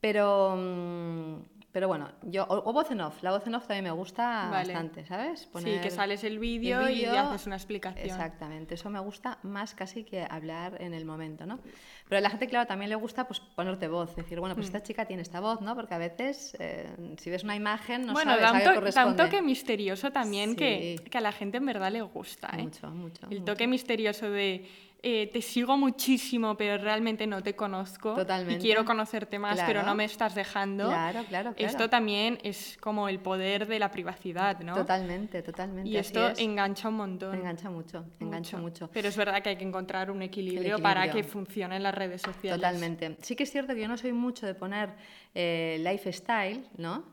Pero, 0.00 0.56
mm, 0.56 1.59
pero 1.72 1.86
bueno, 1.88 2.10
yo, 2.22 2.44
o, 2.44 2.68
o 2.68 2.72
voz 2.72 2.90
en 2.90 3.00
off, 3.00 3.22
la 3.22 3.30
voz 3.30 3.46
en 3.46 3.54
off 3.54 3.66
también 3.66 3.84
me 3.84 3.90
gusta 3.92 4.48
Vale. 4.50 4.72
bastante, 4.72 5.04
¿sabes? 5.06 5.40
Sí, 5.42 5.48
Poner 5.52 5.80
que 5.80 5.90
sales 5.90 6.24
el 6.24 6.38
vídeo 6.38 6.88
y 6.88 7.04
haces 7.04 7.46
una 7.46 7.56
explicación. 7.56 8.04
Exactamente, 8.04 8.74
eso 8.74 8.90
me 8.90 8.98
gusta 9.00 9.38
más 9.42 9.74
casi 9.74 10.04
que 10.04 10.26
hablar 10.28 10.80
en 10.82 10.94
el 10.94 11.04
momento, 11.04 11.46
¿no? 11.46 11.60
Pero 12.08 12.18
a 12.18 12.20
la 12.22 12.30
gente, 12.30 12.48
claro, 12.48 12.66
también 12.66 12.88
le 12.90 12.96
gusta 12.96 13.28
pues 13.28 13.38
ponerte 13.40 13.86
voz, 13.86 14.16
decir, 14.16 14.40
bueno, 14.40 14.54
pues 14.56 14.66
Mm. 14.66 14.76
esta 14.76 14.82
chica 14.82 15.04
tiene 15.06 15.22
esta 15.22 15.38
voz, 15.40 15.60
¿no? 15.60 15.76
Porque 15.76 15.94
a 15.94 15.98
veces, 15.98 16.56
eh, 16.58 16.88
si 17.18 17.30
ves 17.30 17.44
una 17.44 17.54
imagen, 17.54 18.04
no 18.06 18.14
bueno, 18.14 18.32
sabes 18.32 18.42
da 18.42 18.48
a 18.50 18.52
qué 18.58 18.64
to- 18.64 18.64
da 18.64 18.74
un 18.74 18.80
corresponde. 18.80 19.22
toque 19.24 19.42
misterioso 19.42 20.10
también 20.10 20.56
que, 20.56 20.96
Sí. 20.98 21.04
que 21.08 21.18
a 21.18 21.20
la 21.20 21.30
gente 21.32 21.58
en 21.58 21.66
verdad 21.66 21.92
le 21.92 22.02
gusta. 22.02 22.48
¿eh? 22.58 22.62
Mucho, 22.64 22.90
mucho. 22.90 23.26
El 23.30 23.40
mucho. 23.40 23.52
toque 23.52 23.66
misterioso 23.68 24.28
de 24.28 24.68
eh, 25.02 25.30
te 25.32 25.40
sigo 25.40 25.76
muchísimo, 25.76 26.56
pero 26.56 26.82
realmente 26.82 27.26
no 27.26 27.42
te 27.42 27.56
conozco. 27.56 28.14
Totalmente. 28.14 28.58
Y 28.58 28.66
quiero 28.66 28.84
conocerte 28.84 29.38
más, 29.38 29.60
pero 29.66 29.82
no 29.82 29.94
me 29.94 30.04
estás 30.04 30.34
dejando. 30.34 30.88
Claro, 30.88 31.24
claro, 31.24 31.54
claro. 31.54 31.70
Esto 31.70 31.88
también 31.88 32.38
es 32.42 32.76
como 32.80 33.08
el 33.08 33.18
poder 33.18 33.66
de 33.66 33.78
la 33.78 33.90
privacidad, 33.90 34.60
¿no? 34.60 34.74
Totalmente, 34.74 35.42
totalmente. 35.42 35.88
Y 35.88 35.96
esto 35.96 36.28
es. 36.28 36.38
engancha 36.38 36.88
un 36.88 36.96
montón. 36.96 37.34
engancha 37.34 37.70
mucho, 37.70 38.04
engancha 38.18 38.58
mucho. 38.58 38.90
Pero 38.92 39.08
es 39.08 39.16
verdad 39.16 39.42
que 39.42 39.50
hay 39.50 39.56
que 39.56 39.64
encontrar 39.64 40.10
un 40.10 40.22
equilibrio, 40.22 40.78
para 40.78 41.10
que 41.10 41.22
funcionen 41.24 41.82
las 41.82 41.94
redes 41.94 42.22
sociales. 42.22 42.60
Totalmente. 42.60 43.16
Sí 43.22 43.36
que 43.36 43.44
es 43.44 43.50
cierto 43.50 43.74
que 43.74 43.80
yo 43.80 43.88
no 43.88 43.96
soy 43.96 44.12
mucho 44.12 44.46
de 44.46 44.54
poner 44.54 44.90
eh, 45.34 45.78
lifestyle, 45.80 46.66
¿no? 46.76 47.04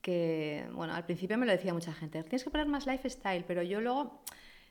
Que, 0.00 0.66
bueno, 0.72 0.94
al 0.94 1.04
principio 1.04 1.36
me 1.36 1.46
lo 1.46 1.52
decía 1.52 1.74
mucha 1.74 1.92
gente, 1.92 2.22
tienes 2.22 2.44
que 2.44 2.50
poner 2.50 2.66
más 2.66 2.86
lifestyle, 2.86 3.44
pero 3.44 3.62
yo 3.62 3.80
luego, 3.80 4.22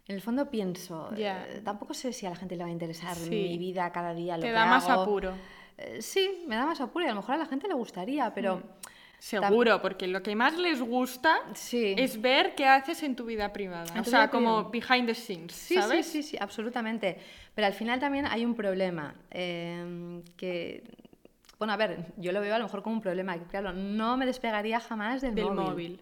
en 0.08 0.16
el 0.16 0.22
fondo 0.22 0.50
pienso, 0.50 1.14
Ya. 1.16 1.46
eh, 1.50 1.62
tampoco 1.64 1.94
sé 1.94 2.14
si 2.14 2.26
a 2.26 2.30
la 2.30 2.36
gente 2.36 2.56
le 2.56 2.64
va 2.64 2.70
a 2.70 2.72
interesar 2.72 3.16
Sí. 3.16 3.30
mi 3.30 3.58
vida 3.58 3.92
cada 3.92 4.14
día, 4.14 4.38
lo 4.38 4.42
Te 4.42 4.48
que 4.48 4.54
da 4.54 4.66
más 4.66 4.88
hago. 4.90 5.02
apuro. 5.04 5.34
Eh, 5.78 6.02
sí, 6.02 6.44
me 6.48 6.56
da 6.56 6.66
más 6.66 6.80
apuro 6.82 7.06
y 7.06 7.08
a 7.08 7.12
lo 7.12 7.18
mejor 7.18 7.36
a 7.36 7.38
la 7.38 7.46
gente 7.46 7.68
le 7.68 7.74
gustaría, 7.74 8.34
pero... 8.34 8.62
Seguro, 9.20 9.82
porque 9.82 10.06
lo 10.08 10.22
que 10.22 10.36
más 10.36 10.56
les 10.60 10.80
gusta 10.80 11.36
Sí. 11.56 11.96
es 11.98 12.22
ver 12.22 12.54
qué 12.54 12.68
haces 12.68 13.02
en 13.02 13.16
tu 13.16 13.26
vida 13.26 13.52
privada. 13.52 13.92
En 13.96 14.02
O 14.02 14.04
sea, 14.04 14.30
como 14.30 14.70
privada. 14.70 14.96
behind 14.96 15.08
the 15.10 15.16
scenes, 15.16 15.54
Sí, 15.54 15.74
¿sabes? 15.74 16.06
sí, 16.06 16.22
sí, 16.22 16.30
sí, 16.30 16.38
absolutamente. 16.40 17.18
Pero 17.56 17.66
al 17.66 17.74
final 17.74 18.00
también 18.00 18.28
hay 18.28 18.46
un 18.46 18.54
problema 18.54 19.16
eh, 19.32 20.22
que, 20.38 20.84
bueno, 21.58 21.74
a 21.74 21.78
ver, 21.78 22.14
yo 22.18 22.32
lo 22.32 22.42
veo 22.42 22.54
a 22.54 22.60
lo 22.60 22.66
mejor 22.66 22.84
como 22.84 22.96
un 22.96 23.02
problema, 23.02 23.34
que 23.40 23.46
claro, 23.46 23.74
no 23.74 24.18
me 24.18 24.28
despegaría 24.28 24.80
jamás 24.80 25.22
del, 25.24 25.34
Del 25.34 25.46
móvil. 25.46 25.64
móvil. 25.72 26.02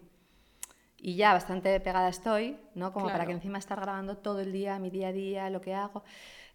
Y 1.06 1.14
ya 1.14 1.32
bastante 1.32 1.78
pegada 1.78 2.08
estoy, 2.08 2.56
¿no? 2.74 2.92
Como 2.92 3.04
para 3.06 3.18
Claro. 3.18 3.28
que 3.28 3.34
encima 3.34 3.58
estar 3.58 3.80
grabando 3.80 4.16
todo 4.16 4.40
el 4.40 4.50
día, 4.50 4.76
mi 4.80 4.90
día 4.90 5.08
a 5.08 5.12
día, 5.12 5.50
lo 5.50 5.60
que 5.60 5.72
hago. 5.72 6.02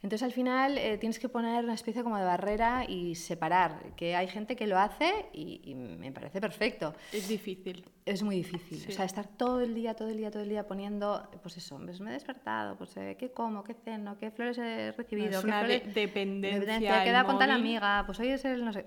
Entonces 0.03 0.23
al 0.23 0.33
final 0.33 0.77
eh, 0.77 0.97
tienes 0.97 1.19
que 1.19 1.29
poner 1.29 1.63
una 1.63 1.73
especie 1.73 2.03
como 2.03 2.17
de 2.17 2.25
barrera 2.25 2.83
y 2.85 3.15
separar, 3.15 3.79
que 3.95 4.13
hay 4.13 4.27
gente 4.27 4.57
que 4.57 4.67
lo 4.67 4.77
hace 4.77 5.27
y, 5.31 5.61
y 5.63 5.73
me 5.75 6.11
parece 6.11 6.41
perfecto. 6.41 6.93
Es 7.13 7.29
difícil. 7.29 7.85
Es 8.05 8.23
muy 8.23 8.35
difícil. 8.35 8.79
Sí. 8.79 8.89
O 8.89 8.91
sea, 8.91 9.05
estar 9.05 9.25
todo 9.25 9.61
el 9.61 9.73
día, 9.73 9.93
todo 9.93 10.09
el 10.09 10.17
día, 10.17 10.31
todo 10.31 10.43
el 10.43 10.49
día 10.49 10.67
poniendo, 10.67 11.29
pues 11.41 11.55
eso, 11.55 11.77
pues 11.85 12.01
me 12.01 12.09
he 12.09 12.13
despertado, 12.13 12.75
pues 12.75 12.97
eh, 12.97 13.15
qué 13.17 13.31
como, 13.31 13.63
qué 13.63 13.73
ceno, 13.85 14.17
qué 14.17 14.31
flores 14.31 14.57
he 14.57 14.91
recibido, 14.91 15.29
es 15.29 15.39
qué 15.39 15.47
una 15.47 15.63
de- 15.63 15.79
flores- 15.79 15.93
dependencia 15.95 17.01
he 17.01 17.05
quedado 17.05 17.19
al 17.21 17.25
con 17.27 17.39
tal 17.39 17.51
amiga, 17.51 18.03
pues 18.05 18.19
hoy 18.19 18.27
es 18.29 18.43
el 18.43 18.65
no 18.65 18.73
sé. 18.73 18.85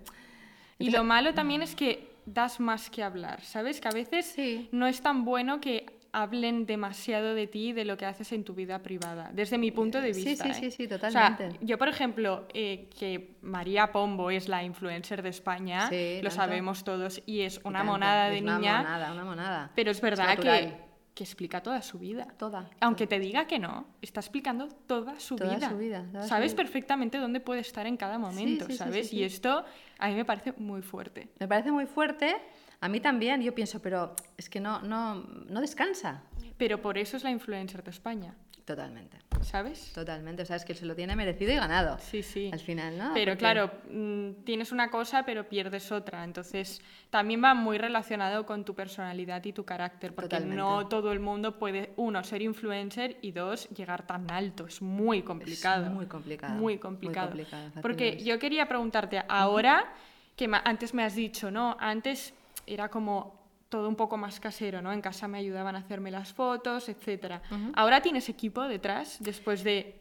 Y 0.79 0.91
lo 0.91 1.05
malo 1.05 1.33
también 1.33 1.63
es 1.63 1.75
que 1.75 2.13
das 2.27 2.61
más 2.61 2.91
que 2.91 3.03
hablar, 3.03 3.41
¿sabes? 3.43 3.81
Que 3.81 3.89
a 3.89 3.93
veces 3.93 4.27
Sí. 4.27 4.69
no 4.73 4.87
es 4.87 5.01
tan 5.03 5.25
bueno 5.25 5.61
que 5.61 5.87
hablen 6.17 6.65
demasiado 6.65 7.35
de 7.35 7.49
ti 7.49 7.71
y 7.71 7.73
de 7.73 7.85
lo 7.85 7.97
que 7.97 8.07
haces 8.07 8.31
en 8.31 8.45
tu 8.45 8.55
vida 8.55 8.79
privada, 8.85 9.31
desde 9.35 9.59
mi 9.59 9.73
punto 9.73 10.01
de 10.01 10.15
Sí, 10.15 10.25
vista. 10.25 10.45
sí, 10.45 10.51
¿eh? 10.51 10.55
sí, 10.55 10.71
sí, 10.71 10.85
O 10.85 10.89
sea, 10.99 10.99
totalmente. 11.37 11.59
yo, 11.61 11.77
por 11.77 11.89
ejemplo, 11.89 12.47
eh, 12.55 12.89
que 12.97 13.35
María 13.43 13.91
Pombo 13.91 14.31
es 14.31 14.49
la 14.49 14.63
influencer 14.63 15.23
de 15.23 15.31
España, 15.31 15.89
Sí, 15.89 16.19
lo 16.23 16.29
tanto. 16.31 16.37
sabemos 16.37 16.85
todos, 16.85 17.21
y 17.27 17.41
es 17.41 17.59
una 17.65 17.81
tanto. 17.81 17.93
monada 17.93 18.29
de 18.29 18.37
Es 18.37 18.43
una 18.43 18.59
niña, 18.59 18.77
monada, 18.79 19.13
una 19.13 19.25
monada. 19.25 19.71
pero 19.75 19.91
es 19.91 20.01
verdad 20.01 20.39
que. 20.39 20.94
Que 21.15 21.23
explica 21.25 21.63
toda 21.63 21.81
su 21.81 21.99
vida. 21.99 22.27
Toda. 22.39 22.69
Aunque 22.81 23.07
te 23.07 23.19
diga 23.21 23.47
que 23.47 23.59
no, 23.59 23.87
está 24.03 24.21
explicando 24.21 24.67
toda 24.69 25.21
su 25.21 25.37
Toda 25.37 25.55
vida. 25.55 25.71
su 25.71 25.79
vida, 25.79 26.05
toda 26.11 26.23
su 26.25 26.29
Sabes 26.29 26.53
vida. 26.53 26.63
perfectamente 26.65 27.19
dónde 27.19 27.39
puede 27.41 27.61
estar 27.61 27.87
en 27.87 27.97
cada 27.97 28.19
momento, 28.19 28.67
sí, 28.67 28.73
sí, 28.73 28.79
¿sabes? 28.79 29.09
sí, 29.11 29.17
Y 29.19 29.23
esto 29.23 29.65
a 29.99 30.09
mí 30.09 30.15
me 30.15 30.25
parece 30.25 30.53
muy 30.59 30.83
fuerte. 30.83 31.29
Me 31.39 31.47
parece 31.47 31.71
muy 31.71 31.87
fuerte. 31.87 32.35
A 32.81 32.89
mí 32.89 33.01
también, 33.01 33.41
yo 33.43 33.55
pienso, 33.55 33.81
pero 33.81 34.15
es 34.37 34.51
que 34.51 34.59
no, 34.61 34.83
no, 34.83 35.15
no 35.15 35.61
descansa. 35.61 36.23
Pero 36.59 36.83
por 36.83 36.99
eso 36.99 37.17
es 37.17 37.23
la 37.25 37.31
influencer 37.31 37.83
de 37.85 37.91
España, 37.91 38.35
Totalmente, 38.65 39.19
¿sabes? 39.43 39.93
totalmente. 39.93 40.43
O 40.43 40.47
sea, 40.47 40.57
es 40.57 40.65
que 40.65 40.73
se 40.75 40.87
lo 40.87 40.95
tiene 40.95 41.15
merecido 41.15 41.53
y 41.53 41.57
ganado. 41.57 41.99
Sí, 41.99 42.23
sí. 42.23 42.49
Al 42.51 42.61
final, 42.61 42.97
¿no? 42.97 43.11
Pero 43.13 43.33
Porque- 43.33 43.39
claro, 43.39 43.71
mm, 43.91 44.43
tienes 44.45 44.73
una 44.73 44.91
cosa 44.91 45.25
pero 45.27 45.47
pierdes 45.49 45.93
otra. 45.93 46.25
Entonces 46.25 46.81
también 47.11 47.45
va 47.45 47.53
muy 47.53 47.77
relacionado 47.77 48.47
con 48.47 48.65
tu 48.65 48.75
personalidad 48.75 49.45
y 49.45 49.53
tu 49.53 49.65
carácter. 49.67 50.15
Porque 50.15 50.31
Totalmente. 50.31 50.57
no 50.57 50.89
todo 50.89 51.13
el 51.13 51.21
mundo 51.21 51.59
puede, 51.59 51.93
uno, 51.97 52.25
ser 52.25 52.41
influencer 52.41 53.19
y 53.21 53.33
dos, 53.33 53.69
llegar 53.69 54.07
tan 54.07 54.31
alto. 54.31 54.67
Es 54.67 54.81
muy 54.81 55.21
complicado. 55.23 55.91
muy 55.91 56.07
complicado, 56.07 56.55
Muy 56.55 56.63
muy 56.63 56.79
complicado. 56.79 57.29
complicado, 57.29 57.65
fácil 57.67 57.83
porque 57.83 58.09
es. 58.17 58.25
yo 58.25 58.39
quería 58.39 58.67
preguntarte, 58.67 59.23
ahora 59.29 59.93
que 60.37 60.51
antes 60.65 60.95
me 60.95 61.05
has 61.05 61.15
dicho, 61.15 61.51
¿no? 61.51 61.77
Antes 61.79 62.33
era 62.67 62.89
como 62.89 63.44
todo 63.69 63.89
un 63.89 63.97
poco 63.97 64.17
más 64.17 64.39
casero, 64.41 64.81
¿no? 64.83 64.93
En 64.93 65.01
casa 65.01 65.27
me 65.29 65.39
ayudaban 65.39 65.75
a 65.77 65.81
hacerme 65.81 66.11
las 66.11 66.33
fotos, 66.33 66.89
etcétera. 66.89 67.43
Ahora 67.75 68.01
tienes 68.03 68.29
equipo 68.29 68.63
detrás 68.69 69.17
después 69.21 69.65
de 69.65 70.01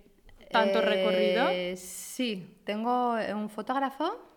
tanto 0.51 0.81
recorrido. 0.81 1.49
Eh, 1.49 1.75
Sí, 1.77 2.57
tengo 2.63 3.17
eh, 3.17 3.33
un 3.33 3.49
fotógrafo. 3.49 4.29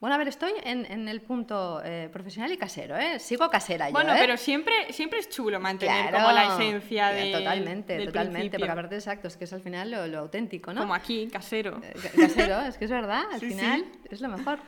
Bueno, 0.00 0.16
a 0.16 0.18
ver, 0.18 0.28
estoy 0.28 0.52
en, 0.64 0.84
en 0.84 1.08
el 1.08 1.22
punto 1.22 1.80
eh, 1.82 2.10
profesional 2.12 2.52
y 2.52 2.58
casero, 2.58 2.94
¿eh? 2.96 3.18
Sigo 3.18 3.48
casera 3.48 3.86
yo, 3.88 3.92
Bueno, 3.94 4.12
pero 4.18 4.36
siempre, 4.36 4.92
siempre 4.92 5.18
es 5.20 5.30
chulo 5.30 5.58
mantener 5.60 6.10
Claro, 6.10 6.18
como 6.18 6.32
la 6.32 6.54
esencia 6.54 7.08
de, 7.08 7.32
Totalmente, 7.32 7.94
del 7.94 8.06
totalmente, 8.06 8.38
principio. 8.40 8.58
porque 8.60 8.70
aparte, 8.72 8.94
exacto, 8.96 9.28
es 9.28 9.36
que 9.38 9.44
es 9.44 9.52
al 9.54 9.62
final 9.62 9.90
lo, 9.90 10.06
lo 10.06 10.18
auténtico, 10.18 10.74
¿no? 10.74 10.82
Como 10.82 10.94
aquí, 10.94 11.28
casero. 11.32 11.80
Eh, 11.82 11.94
ca- 12.02 12.10
Casero, 12.20 12.60
es 12.60 12.76
que 12.76 12.84
es 12.84 12.90
verdad, 12.90 13.22
al 13.32 13.40
Sí, 13.40 13.46
sí. 13.48 13.54
final 13.54 13.84
es 14.10 14.20
lo 14.20 14.28
mejor. 14.28 14.58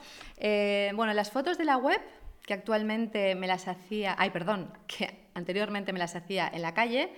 Bueno, 0.96 1.12
las 1.12 1.31
fotos 1.31 1.59
de 1.59 1.64
la 1.66 1.76
web, 1.76 2.00
que 2.44 2.55
actualmente 2.55 3.35
me 3.35 3.46
las 3.46 3.68
hacía, 3.68 4.14
ay, 4.18 4.31
perdón, 4.31 4.72
que 4.87 5.27
anteriormente 5.35 5.92
me 5.92 5.99
las 5.99 6.14
hacía 6.16 6.49
en 6.53 6.62
la 6.62 6.75
calle, 6.75 7.12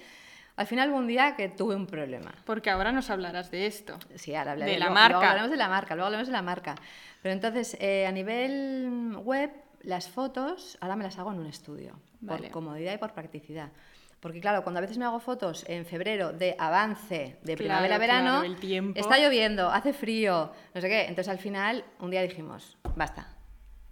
al 0.56 0.66
final 0.66 0.90
hubo 0.90 0.98
un 0.98 1.06
día 1.06 1.36
que 1.36 1.48
tuve 1.48 1.76
un 1.76 1.86
problema. 1.86 2.34
Porque 2.44 2.68
ahora 2.70 2.90
nos 2.90 3.10
hablarás 3.10 3.50
de 3.50 3.66
esto. 3.66 3.98
Sí, 4.16 4.34
ahora 4.34 4.52
hablaré. 4.52 4.72
De 4.72 4.78
la 4.78 4.86
luego- 4.86 4.94
marca. 4.94 5.08
Luego 5.18 5.24
hablaremos 5.26 5.50
de 5.50 5.56
la 5.56 5.68
marca, 5.68 5.94
luego 5.94 6.06
hablaremos 6.06 6.28
de 6.28 6.32
la 6.32 6.42
marca. 6.42 6.74
Pero 7.22 7.32
entonces, 7.32 7.76
eh, 7.80 8.06
a 8.06 8.12
nivel 8.12 9.16
web, 9.22 9.50
las 9.82 10.08
fotos 10.08 10.76
ahora 10.80 10.96
me 10.96 11.04
las 11.04 11.16
hago 11.18 11.32
en 11.32 11.38
un 11.38 11.46
estudio, 11.46 11.98
Vale. 12.20 12.42
por 12.42 12.50
comodidad 12.50 12.94
y 12.94 12.98
por 12.98 13.12
practicidad. 13.12 13.70
Porque 14.18 14.40
claro, 14.40 14.64
cuando 14.64 14.78
a 14.78 14.80
veces 14.80 14.98
me 14.98 15.04
hago 15.04 15.20
fotos 15.20 15.64
en 15.68 15.86
febrero 15.86 16.32
de 16.32 16.56
avance 16.58 17.36
de 17.40 17.54
Claro, 17.54 17.58
primavera-verano, 17.58 18.40
claro, 18.40 18.92
está 18.96 19.16
lloviendo, 19.18 19.70
hace 19.70 19.92
frío, 19.92 20.50
no 20.74 20.80
sé 20.80 20.88
qué. 20.88 21.02
Entonces 21.02 21.28
al 21.28 21.38
final, 21.38 21.84
un 22.00 22.10
día 22.10 22.22
dijimos, 22.22 22.76
basta, 22.96 23.28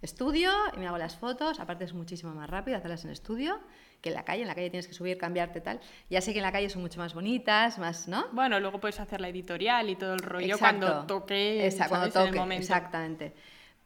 estudio 0.01 0.51
y 0.75 0.79
me 0.79 0.87
hago 0.87 0.97
las 0.97 1.15
fotos. 1.15 1.59
Aparte 1.59 1.85
es 1.85 1.93
muchísimo 1.93 2.33
más 2.33 2.49
rápido 2.49 2.77
hacerlas 2.77 3.03
en 3.05 3.11
estudio 3.11 3.59
que 4.01 4.09
en 4.09 4.15
la 4.15 4.23
calle. 4.23 4.41
En 4.43 4.47
la 4.47 4.55
calle 4.55 4.69
tienes 4.69 4.87
que 4.87 4.93
subir, 4.93 5.17
cambiarte 5.17 5.59
tal. 5.61 5.79
Ya 6.09 6.21
sé 6.21 6.33
que 6.33 6.39
en 6.39 6.43
la 6.43 6.51
calle 6.51 6.69
son 6.69 6.81
mucho 6.81 6.99
más 6.99 7.13
bonitas, 7.13 7.79
más, 7.79 8.07
¿no? 8.07 8.27
Bueno, 8.31 8.59
luego 8.59 8.79
puedes 8.79 8.99
hacer 8.99 9.21
la 9.21 9.29
editorial 9.29 9.89
y 9.89 9.95
todo 9.95 10.13
el 10.13 10.19
rollo 10.19 10.53
Exacto. 10.55 10.85
cuando 10.85 11.07
toque, 11.07 11.73
cuando 11.77 11.95
¿sabes? 11.95 12.15
en 12.15 12.21
el 12.21 12.27
toque, 12.27 12.39
momento. 12.39 12.61
exactamente. 12.61 13.33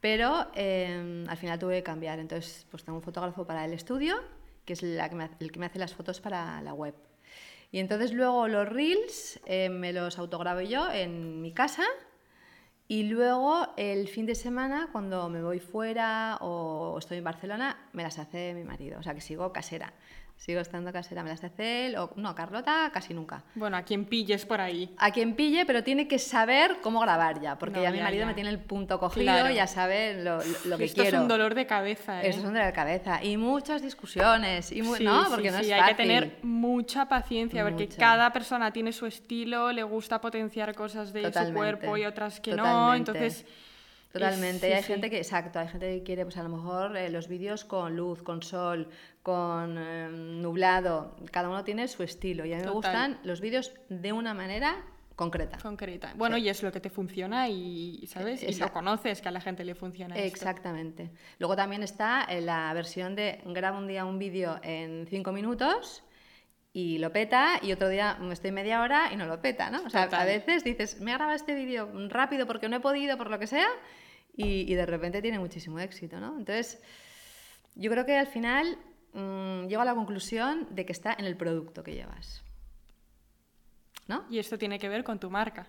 Pero 0.02 0.48
eh, 0.56 1.26
al 1.28 1.38
final 1.38 1.60
tuve 1.60 1.76
que 1.78 1.84
cambiar. 1.84 2.20
Entonces, 2.20 2.66
pues 2.70 2.84
tengo 2.84 2.98
un 2.98 3.04
fotógrafo 3.04 3.46
para 3.46 3.64
el 3.66 3.74
estudio, 3.74 4.16
que 4.66 4.74
es 4.74 4.84
la 4.84 5.08
que 5.10 5.16
me 5.16 5.24
ha- 5.26 5.32
el 5.40 5.52
que 5.52 5.60
me 5.60 5.68
hace 5.68 5.80
las 5.80 5.94
fotos 5.94 6.20
para 6.20 6.62
la 6.62 6.74
web. 6.74 6.96
Y 7.72 7.80
entonces 7.80 8.12
luego 8.12 8.50
los 8.50 8.68
reels 8.68 9.40
eh, 9.46 9.70
me 9.70 9.94
los 9.94 10.18
autograbo 10.20 10.60
yo 10.62 10.92
en 10.92 11.42
mi 11.42 11.54
casa. 11.54 11.84
Y 12.92 13.04
luego 13.04 13.70
el 13.78 14.10
fin 14.10 14.26
de 14.26 14.36
semana, 14.36 14.90
cuando 14.92 15.30
me 15.30 15.42
voy 15.42 15.62
fuera 15.62 16.38
o 16.42 16.98
estoy 17.00 17.20
en 17.20 17.24
Barcelona, 17.24 17.78
me 17.94 18.04
las 18.04 18.20
hace 18.20 18.54
mi 18.54 18.66
marido. 18.66 19.00
O 19.00 19.02
sea 19.02 19.14
que 19.14 19.22
sigo 19.22 19.54
casera. 19.54 19.94
Sigo 20.42 20.60
estando 20.60 20.92
casera, 20.92 21.22
me 21.22 21.30
las 21.30 21.44
hace 21.44 21.86
él. 21.86 21.96
O, 21.98 22.14
no, 22.16 22.34
Carlota 22.34 22.90
casi 22.92 23.14
nunca. 23.14 23.44
Bueno, 23.54 23.78
a 23.78 23.84
quien 23.84 24.06
pilles 24.06 24.44
por 24.44 24.60
ahí. 24.60 24.92
A 24.98 25.12
quien 25.12 25.36
pille, 25.36 25.68
pero 25.68 25.84
tiene 25.84 26.08
que 26.08 26.18
saber 26.18 26.78
cómo 26.82 27.00
grabar 27.00 27.40
ya, 27.40 27.60
porque 27.60 27.78
No, 27.78 27.84
ya 27.84 27.92
mi 27.92 28.00
marido 28.02 28.22
ya. 28.22 28.26
me 28.26 28.34
tiene 28.34 28.50
el 28.50 28.58
punto 28.58 29.00
cogido, 29.00 29.24
Claro. 29.26 29.54
ya 29.54 29.68
sabe 29.68 30.24
lo, 30.24 30.38
lo- 30.38 30.44
lo 30.66 30.78
que 30.80 30.86
Esto 30.86 31.04
quiero. 31.04 31.18
es 31.18 31.22
un 31.22 31.28
dolor 31.28 31.54
de 31.54 31.68
cabeza, 31.68 32.24
¿eh? 32.24 32.30
Eso 32.30 32.40
es 32.40 32.46
un 32.46 32.54
dolor 32.54 32.66
de 32.66 32.74
cabeza. 32.74 33.24
Y 33.24 33.38
muchas 33.38 33.84
discusiones, 33.84 34.72
y 34.72 34.82
mu- 34.82 34.96
Sí, 34.96 35.04
¿no? 35.04 35.26
sí, 35.26 35.30
Porque 35.30 35.52
no 35.52 35.60
sí, 35.60 35.66
es 35.68 35.72
hay 35.74 35.80
fácil. 35.82 35.96
que 35.98 36.02
tener 36.04 36.38
mucha 36.42 37.08
paciencia 37.08 37.64
porque 37.64 37.84
Mucha. 37.84 37.98
cada 38.00 38.34
persona 38.34 38.74
tiene 38.74 38.94
su 38.94 39.06
estilo, 39.06 39.72
le 39.72 39.84
gusta 39.84 40.20
potenciar 40.22 40.74
cosas 40.74 41.14
de 41.14 41.32
su 41.32 41.54
cuerpo 41.54 41.98
y 41.98 42.06
otras 42.06 42.40
que 42.40 42.56
no, 42.56 42.96
entonces 42.96 43.46
Totalmente. 44.12 44.70
Y 44.70 44.74
hay 44.74 44.82
sí, 44.82 44.88
sí. 44.88 44.94
gente 44.94 45.10
que, 45.10 45.18
exacto, 45.18 45.60
hay 45.60 45.68
gente 45.68 45.90
que 45.98 46.04
quiere, 46.04 46.24
pues 46.26 46.38
a 46.38 46.44
lo 46.44 46.50
mejor 46.50 46.98
eh, 46.98 47.10
los 47.10 47.28
vídeos 47.28 47.64
con 47.66 47.96
luz, 47.96 48.22
con 48.24 48.44
sol, 48.44 48.90
con 49.24 49.78
eh, 49.78 50.10
nublado. 50.12 51.16
Cada 51.32 51.50
uno 51.50 51.64
tiene 51.64 51.88
su 51.88 52.04
estilo. 52.04 52.46
Y 52.46 52.54
a 52.54 52.58
mí 52.58 52.62
me 52.62 52.68
Total. 52.68 52.74
gustan 52.76 53.20
los 53.24 53.40
vídeos 53.42 53.72
de 53.90 54.12
una 54.14 54.34
manera 54.34 54.84
concreta. 55.16 55.58
Concreta. 55.62 56.14
Bueno, 56.16 56.36
Sí. 56.38 56.44
y 56.44 56.50
es 56.50 56.64
lo 56.64 56.72
que 56.72 56.80
te 56.80 56.90
funciona 56.90 57.48
y, 57.48 58.06
¿sabes? 58.08 58.42
Y 58.42 58.46
lo 58.48 58.52
Exacto. 58.52 58.74
conoces 58.74 59.22
que 59.22 59.30
a 59.30 59.32
la 59.32 59.40
gente 59.42 59.64
le 59.64 59.76
funciona 59.76 60.16
esto. 60.16 60.28
Exactamente. 60.36 61.12
Luego 61.40 61.56
también 61.56 61.84
está 61.84 62.26
eh, 62.30 62.42
la 62.42 62.74
versión 62.74 63.16
de 63.16 63.40
grabo 63.46 63.78
un 63.78 63.88
día 63.88 64.04
un 64.06 64.18
vídeo 64.20 64.60
en 64.64 65.06
cinco 65.08 65.32
minutos 65.32 66.04
y 66.74 66.98
lo 67.00 67.12
peta 67.12 67.60
y 67.62 67.72
otro 67.74 67.90
día 67.90 68.18
estoy 68.32 68.52
media 68.52 68.82
hora 68.82 69.10
y 69.14 69.16
no 69.18 69.26
lo 69.28 69.42
peta, 69.42 69.70
¿no? 69.70 69.84
O 69.86 69.90
sea, 69.90 70.04
a 70.04 70.06
Total. 70.10 70.26
veces 70.26 70.64
dices, 70.64 71.00
me 71.02 71.12
he 71.12 71.14
grabado 71.14 71.36
este 71.36 71.54
vídeo 71.54 71.90
rápido 72.08 72.48
porque 72.48 72.70
no 72.70 72.78
he 72.78 72.80
podido, 72.80 73.18
por 73.18 73.30
lo 73.30 73.38
que 73.38 73.46
sea, 73.48 73.68
y, 74.36 74.72
y 74.72 74.76
de 74.76 74.86
repente 74.86 75.22
tiene 75.22 75.40
muchísimo 75.40 75.80
éxito, 75.80 76.20
¿no? 76.20 76.38
Entonces, 76.38 76.82
yo 77.76 77.92
creo 77.92 78.06
que 78.06 78.18
al 78.18 78.28
final 78.28 78.78
mm, 79.14 79.68
llego 79.68 79.82
a 79.82 79.86
la 79.86 79.96
conclusión 79.96 80.68
de 80.72 80.86
que 80.86 80.92
está 80.92 81.16
en 81.18 81.26
el 81.26 81.36
producto 81.38 81.84
que 81.84 81.94
llevas. 81.94 82.44
¿No? 84.08 84.26
Y 84.30 84.40
esto 84.40 84.58
tiene 84.58 84.78
que 84.80 84.90
ver 84.90 85.04
con 85.04 85.20
tu 85.20 85.30
marca. 85.30 85.68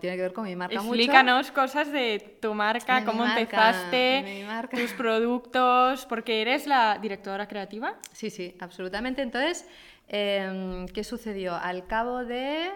Tiene 0.00 0.16
que 0.16 0.22
ver 0.22 0.32
con 0.32 0.44
mi 0.44 0.56
marca 0.56 0.80
mucho. 0.80 0.94
Explícanos 0.94 1.50
cosas 1.50 1.92
de 1.92 2.38
tu 2.40 2.54
marca, 2.54 3.00
De 3.00 3.04
cómo 3.04 3.26
marca, 3.26 3.40
empezaste, 3.40 4.46
tus 4.70 4.92
productos, 4.94 6.06
porque 6.06 6.40
eres 6.40 6.66
la 6.66 6.98
directora 6.98 7.46
creativa. 7.46 7.94
Sí, 8.12 8.30
sí, 8.30 8.56
absolutamente. 8.58 9.20
Entonces, 9.20 9.68
em, 10.08 10.86
¿qué 10.86 11.04
sucedió? 11.04 11.54
Al 11.54 11.86
cabo 11.86 12.24
de... 12.24 12.70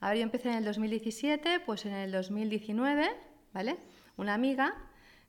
A 0.00 0.08
ver, 0.08 0.18
yo 0.18 0.22
empecé 0.22 0.48
en 0.48 0.54
el 0.54 0.64
2017, 0.64 1.60
pues 1.66 1.84
en 1.84 1.92
el 1.92 2.12
2019, 2.12 3.10
¿vale? 3.52 3.76
Una 4.18 4.34
amiga 4.34 4.74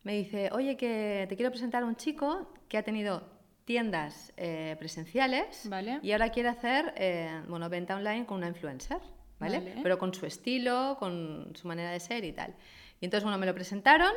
me 0.04 0.14
dice, 0.16 0.50
oye, 0.52 0.76
que 0.76 1.26
te 1.30 1.36
quiero 1.36 1.52
presentar 1.52 1.84
a 1.84 1.86
un 1.86 1.96
chico 1.96 2.52
que 2.68 2.78
ha 2.78 2.84
tenido 2.84 3.24
tiendas 3.66 4.34
eh, 4.36 4.76
presenciales 4.80 5.70
Vale. 5.70 6.00
y 6.02 6.12
ahora 6.12 6.30
quiere 6.30 6.50
hacer, 6.50 6.94
eh, 6.98 7.44
bueno, 7.48 7.70
venta 7.70 7.96
online 7.96 8.26
con 8.26 8.38
una 8.38 8.48
influencer, 8.48 8.98
¿vale? 9.40 9.60
Vale. 9.60 9.76
Pero 9.84 10.00
con 10.00 10.14
su 10.14 10.26
estilo, 10.26 10.98
con 10.98 11.52
su 11.56 11.68
manera 11.68 11.92
de 11.92 12.00
ser 12.00 12.26
y 12.26 12.32
tal. 12.32 12.56
Y 13.00 13.06
entonces, 13.06 13.24
bueno, 13.24 13.38
me 13.38 13.46
lo 13.46 13.54
presentaron 13.54 14.12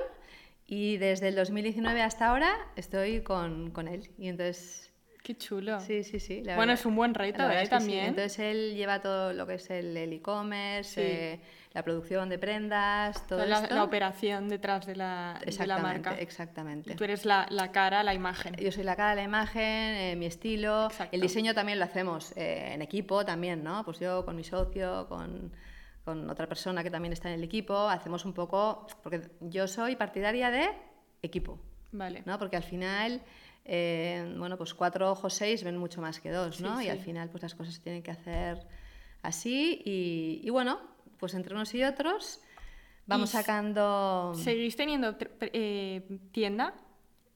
y 0.66 0.96
desde 0.96 1.28
el 1.28 1.34
2019 1.34 2.00
hasta 2.00 2.28
ahora 2.28 2.56
estoy 2.74 3.22
con, 3.22 3.70
con 3.72 3.88
él. 3.88 4.10
Y 4.18 4.28
entonces... 4.28 4.91
Qué 5.22 5.36
chulo. 5.36 5.78
Sí, 5.80 6.02
sí, 6.02 6.18
sí. 6.18 6.42
la 6.42 6.56
Bueno, 6.56 6.70
verdad- 6.72 6.80
es 6.80 6.86
un 6.86 6.96
buen 6.96 7.14
reto, 7.14 7.42
¿eh? 7.48 7.54
es 7.54 7.60
que 7.60 7.64
sí. 7.66 7.70
También. 7.70 8.04
Entonces 8.06 8.38
él 8.40 8.74
lleva 8.74 9.00
todo 9.00 9.32
lo 9.32 9.46
que 9.46 9.54
es 9.54 9.70
el 9.70 9.96
e-commerce, 9.96 10.94
Sí. 10.94 11.00
eh, 11.00 11.40
la 11.74 11.84
producción 11.84 12.28
de 12.28 12.38
prendas, 12.38 13.24
todo 13.28 13.38
Toda 13.38 13.46
la, 13.46 13.62
esto. 13.62 13.74
la 13.76 13.84
operación 13.84 14.48
detrás 14.48 14.84
de 14.84 14.96
la, 14.96 15.36
de 15.38 15.44
la 15.46 15.48
Exactamente, 15.50 16.08
marca. 16.10 16.20
exactamente. 16.20 16.92
Y 16.92 16.96
tú 16.96 17.04
eres 17.04 17.24
la, 17.24 17.46
la 17.50 17.70
cara, 17.70 18.02
la 18.02 18.14
imagen. 18.14 18.56
Yo 18.56 18.72
soy 18.72 18.82
la 18.82 18.96
cara 18.96 19.14
la 19.14 19.22
imagen, 19.22 19.62
eh, 19.62 20.16
mi 20.18 20.26
estilo, 20.26 20.86
Exacto. 20.86 21.14
el 21.14 21.20
diseño 21.22 21.54
también 21.54 21.78
lo 21.78 21.84
hacemos 21.84 22.32
eh, 22.36 22.72
en 22.74 22.82
equipo 22.82 23.24
también, 23.24 23.62
¿no? 23.62 23.84
Pues 23.84 24.00
yo 24.00 24.24
con 24.24 24.34
mi 24.34 24.42
socio, 24.44 25.06
con, 25.08 25.52
con 26.04 26.28
otra 26.30 26.48
persona 26.48 26.82
que 26.82 26.90
también 26.90 27.12
está 27.12 27.28
en 27.28 27.34
el 27.36 27.44
equipo, 27.44 27.78
hacemos 27.88 28.24
un 28.24 28.32
poco, 28.32 28.88
porque 29.04 29.22
yo 29.40 29.68
soy 29.68 29.94
partidaria 29.94 30.50
de 30.50 30.68
equipo, 31.22 31.60
Vale. 31.92 32.22
¿no? 32.26 32.38
Porque 32.40 32.56
al 32.56 32.64
final, 32.64 33.20
eh, 33.64 34.34
bueno, 34.38 34.56
pues 34.56 34.74
cuatro 34.74 35.10
ojos 35.10 35.34
seis 35.34 35.62
ven 35.64 35.76
mucho 35.76 36.00
más 36.00 36.20
que 36.20 36.30
dos, 36.30 36.56
Sí, 36.56 36.62
¿no? 36.62 36.80
Y 36.80 36.84
sí. 36.84 36.90
al 36.90 36.98
final, 36.98 37.28
pues 37.30 37.42
las 37.42 37.54
cosas 37.54 37.74
se 37.74 37.80
tienen 37.80 38.02
que 38.02 38.10
hacer 38.10 38.66
así 39.22 39.80
y, 39.84 40.40
y 40.42 40.50
bueno, 40.50 40.80
pues 41.18 41.34
entre 41.34 41.54
unos 41.54 41.72
y 41.74 41.84
otros 41.84 42.40
vamos 43.06 43.30
Y 43.30 43.32
sacando 43.36 44.32
¿Seguís 44.36 44.74
teniendo 44.76 45.16
eh, 45.40 46.02
tienda? 46.32 46.74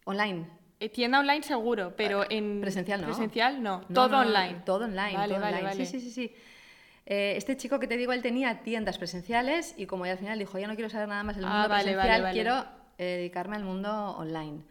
online. 0.04 0.46
Eh, 0.78 0.88
tienda 0.90 1.20
online 1.20 1.42
seguro, 1.42 1.94
pero 1.96 2.24
en... 2.30 2.60
Presencial 2.60 3.00
no. 3.00 3.06
Presencial 3.06 3.62
no, 3.62 3.80
No, 3.88 3.94
todo 3.94 4.08
no, 4.08 4.18
online. 4.20 4.62
Todo 4.66 4.84
online, 4.84 5.14
Vale, 5.16 5.32
todo 5.34 5.40
vale, 5.42 5.56
online. 5.56 5.68
vale. 5.68 5.86
Sí, 5.86 6.00
sí, 6.00 6.00
sí, 6.00 6.10
sí. 6.10 6.34
Eh, 7.06 7.34
este 7.36 7.56
chico 7.56 7.78
que 7.78 7.86
te 7.86 7.96
digo, 7.96 8.12
él 8.12 8.20
tenía 8.20 8.62
tiendas 8.62 8.98
presenciales 8.98 9.74
y 9.78 9.86
como 9.86 10.04
ya 10.06 10.12
al 10.12 10.18
final 10.18 10.38
dijo, 10.38 10.58
ya 10.58 10.66
no 10.66 10.74
quiero 10.74 10.90
saber 10.90 11.08
nada 11.08 11.22
más 11.22 11.36
del 11.36 11.44
Ah, 11.46 11.48
mundo 11.50 11.68
vale, 11.68 11.92
presencial, 11.94 12.32
quiero 12.32 12.64
eh, 12.98 13.04
dedicarme 13.18 13.56
al 13.56 13.64
mundo 13.64 14.16
online. 14.18 14.64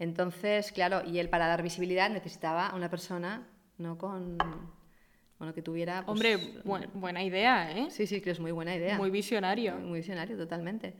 Entonces, 0.00 0.72
claro, 0.72 1.02
y 1.06 1.18
él 1.20 1.28
para 1.28 1.46
dar 1.46 1.62
visibilidad 1.62 2.10
necesitaba 2.10 2.72
una 2.74 2.90
persona, 2.90 3.46
no 3.78 3.96
con... 3.96 4.36
Bueno, 5.38 5.54
que 5.54 5.62
tuviera... 5.62 6.04
pues, 6.04 6.12
Hombre, 6.16 6.62
bu- 6.64 6.90
buena 6.94 7.22
idea, 7.22 7.70
¿eh? 7.76 7.86
Sí, 7.90 8.06
sí, 8.06 8.20
que 8.20 8.30
es 8.30 8.40
muy 8.40 8.50
buena 8.50 8.74
idea. 8.74 8.96
Muy 8.98 9.10
visionario. 9.10 9.76
Muy 9.76 10.00
visionario, 10.00 10.36
totalmente. 10.36 10.96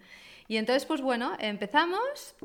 Y 0.48 0.56
entonces, 0.56 0.84
pues 0.86 1.00
bueno, 1.02 1.32
empezamos 1.38 2.36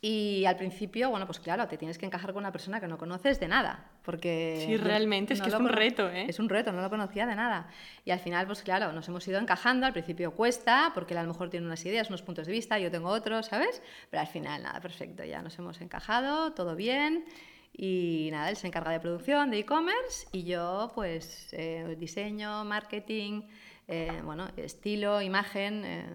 y 0.00 0.44
al 0.44 0.56
principio, 0.56 1.10
bueno, 1.10 1.26
pues 1.26 1.40
claro, 1.40 1.66
te 1.66 1.76
tienes 1.76 1.98
que 1.98 2.06
encajar 2.06 2.32
con 2.32 2.44
una 2.44 2.52
persona 2.52 2.80
que 2.80 2.86
no 2.86 2.98
conoces 2.98 3.40
de 3.40 3.48
nada, 3.48 3.90
porque... 4.04 4.62
Sí, 4.64 4.76
realmente, 4.76 5.34
es 5.34 5.42
que 5.42 5.48
es 5.48 5.54
un 5.54 5.68
reto, 5.68 6.08
¿eh? 6.08 6.26
Es 6.28 6.38
un 6.38 6.48
reto, 6.48 6.70
no 6.70 6.80
lo 6.80 6.88
conocía 6.88 7.26
de 7.26 7.34
nada. 7.34 7.68
Y 8.04 8.12
al 8.12 8.20
final, 8.20 8.46
pues 8.46 8.62
claro, 8.62 8.92
nos 8.92 9.08
hemos 9.08 9.26
ido 9.26 9.40
encajando, 9.40 9.86
al 9.86 9.92
principio 9.92 10.30
cuesta, 10.30 10.92
porque 10.94 11.14
él 11.14 11.18
a 11.18 11.22
lo 11.22 11.28
mejor 11.32 11.50
tiene 11.50 11.66
unas 11.66 11.84
ideas, 11.84 12.10
unos 12.10 12.22
puntos 12.22 12.46
de 12.46 12.52
vista, 12.52 12.78
yo 12.78 12.92
tengo 12.92 13.08
otros, 13.08 13.46
¿sabes? 13.46 13.82
Pero 14.08 14.20
al 14.20 14.28
final, 14.28 14.62
nada, 14.62 14.80
perfecto, 14.80 15.24
ya 15.24 15.42
nos 15.42 15.58
hemos 15.58 15.80
encajado, 15.80 16.52
todo 16.52 16.76
bien. 16.76 17.24
Y 17.72 18.28
nada, 18.30 18.50
él 18.50 18.56
se 18.56 18.68
encarga 18.68 18.92
de 18.92 19.00
producción, 19.00 19.50
de 19.50 19.58
e-commerce, 19.58 20.28
y 20.30 20.44
yo, 20.44 20.92
pues, 20.94 21.48
eh, 21.52 21.96
diseño, 21.98 22.64
marketing, 22.64 23.42
eh, 23.88 24.20
bueno, 24.24 24.48
estilo, 24.56 25.20
imagen. 25.22 25.84
eh, 25.84 26.06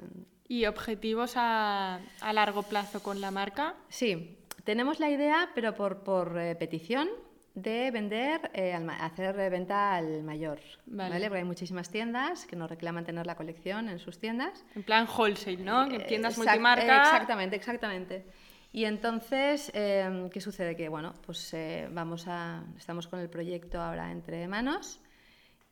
¿Y 0.47 0.65
objetivos 0.65 1.33
a, 1.35 1.99
a 2.21 2.33
largo 2.33 2.63
plazo 2.63 3.01
con 3.01 3.21
la 3.21 3.31
marca? 3.31 3.75
Sí, 3.89 4.37
tenemos 4.63 4.99
la 4.99 5.09
idea, 5.09 5.49
pero 5.55 5.73
por, 5.73 5.99
por 6.03 6.37
eh, 6.37 6.55
petición, 6.55 7.09
de 7.55 7.91
vender, 7.91 8.49
eh, 8.53 8.73
al 8.73 8.89
hacer 8.89 9.35
venta 9.49 9.95
al 9.95 10.23
mayor. 10.23 10.59
Vale. 10.87 11.09
Vale. 11.11 11.25
Porque 11.27 11.39
hay 11.39 11.43
muchísimas 11.45 11.89
tiendas 11.89 12.45
que 12.45 12.55
nos 12.55 12.69
reclaman 12.69 13.05
tener 13.05 13.25
la 13.27 13.35
colección 13.35 13.89
en 13.89 13.99
sus 13.99 14.17
tiendas. 14.19 14.65
En 14.75 14.83
plan 14.83 15.07
wholesale, 15.07 15.57
¿no? 15.57 15.85
Eh, 15.85 15.99
tiendas 16.07 16.33
exact- 16.37 16.45
multimarca. 16.45 17.03
Exactamente, 17.03 17.55
exactamente. 17.55 18.25
Y 18.71 18.85
entonces, 18.85 19.71
eh, 19.75 20.29
¿qué 20.33 20.41
sucede? 20.41 20.75
Que 20.75 20.89
bueno, 20.89 21.13
pues 21.25 21.53
eh, 21.53 21.87
vamos 21.91 22.25
a, 22.27 22.63
estamos 22.75 23.07
con 23.07 23.19
el 23.19 23.29
proyecto 23.29 23.79
ahora 23.79 24.11
entre 24.11 24.47
manos 24.47 24.99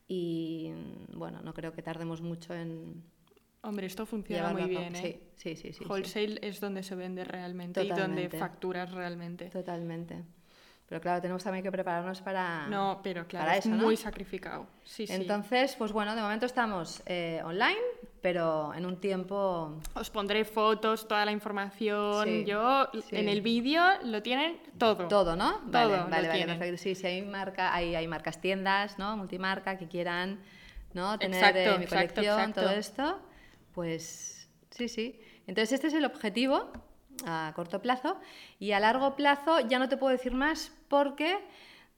y 0.08 0.72
bueno, 1.14 1.42
no 1.42 1.52
creo 1.54 1.74
que 1.74 1.82
tardemos 1.82 2.22
mucho 2.22 2.54
en 2.54 3.04
Hombre, 3.63 3.86
esto 3.88 4.06
funciona 4.06 4.50
muy 4.50 4.63
bien, 4.63 4.95
¿eh? 4.95 5.02
Sí, 5.36 5.56
sí, 5.56 5.56
sí, 5.56 5.74
sí, 5.74 5.74
sí. 5.74 5.86
Wholesale 5.86 6.39
es 6.41 6.60
donde 6.60 6.82
se 6.82 6.95
vende 6.95 7.24
realmente 7.24 7.84
y 7.84 7.89
donde 7.89 8.30
facturas 8.30 8.91
realmente. 8.91 9.50
Totalmente. 9.50 10.24
Pero 10.91 11.00
claro, 11.00 11.21
tenemos 11.21 11.41
también 11.41 11.63
que 11.63 11.71
prepararnos 11.71 12.21
para, 12.21 12.67
No, 12.67 13.00
pero 13.02 13.26
claro, 13.26 13.45
para 13.45 13.58
es 13.58 13.65
eso, 13.65 13.74
¿no? 13.74 13.84
muy 13.84 13.95
sacrificado. 13.95 14.67
Sí, 14.84 15.08
sí. 15.08 15.13
Entonces, 15.13 15.74
pues 15.78 15.93
bueno, 15.93 16.13
de 16.17 16.21
momento 16.21 16.45
estamos 16.45 17.02
eh, 17.06 17.41
online, 17.45 17.80
pero 18.21 18.74
en 18.74 18.86
un 18.86 19.00
tiempo... 19.00 19.80
Os 19.93 20.10
pondré 20.10 20.43
fotos, 20.43 21.08
toda 21.08 21.24
la 21.24 21.32
información. 21.32 22.26
Sí, 22.26 22.43
Yo, 22.45 22.89
en 23.12 23.30
el 23.30 23.41
vídeo 23.41 23.82
lo 24.04 24.21
tienen 24.21 24.58
todo. 24.78 25.08
Todo, 25.08 25.38
¿no? 25.38 25.60
Todo 25.60 25.71
Vale, 25.71 25.95
lo 25.95 26.10
vale, 26.10 26.28
vale, 26.28 26.45
perfecto. 26.45 26.78
Sí, 26.78 26.95
sí, 26.95 27.08
hay, 27.08 27.21
marca, 27.21 27.74
hay, 27.74 27.95
hay 27.95 28.08
marcas 28.10 28.41
tiendas, 28.41 29.00
¿no? 29.00 29.15
Multimarca 29.15 29.78
que 29.78 29.88
quieran, 29.88 30.39
¿no? 30.93 31.17
Tener 31.17 31.38
Exacto, 31.38 31.60
eh, 31.60 31.78
mi 31.78 31.84
exacto, 31.86 32.15
colección, 32.15 32.39
exacto. 32.39 32.62
todo 32.63 32.71
esto, 32.71 33.19
pues 33.74 34.50
sí, 34.70 34.88
sí. 34.88 35.20
Entonces 35.48 35.74
este 35.74 35.88
es 35.88 35.94
el 35.94 36.06
objetivo 36.06 36.72
a 37.26 37.52
corto 37.56 37.82
plazo 37.82 38.20
y 38.60 38.72
a 38.72 38.80
largo 38.80 39.16
plazo 39.16 39.60
ya 39.62 39.80
no 39.80 39.90
te 39.90 39.98
puedo 39.98 40.12
decir 40.12 40.34
más 40.34 40.72
porque 40.88 41.38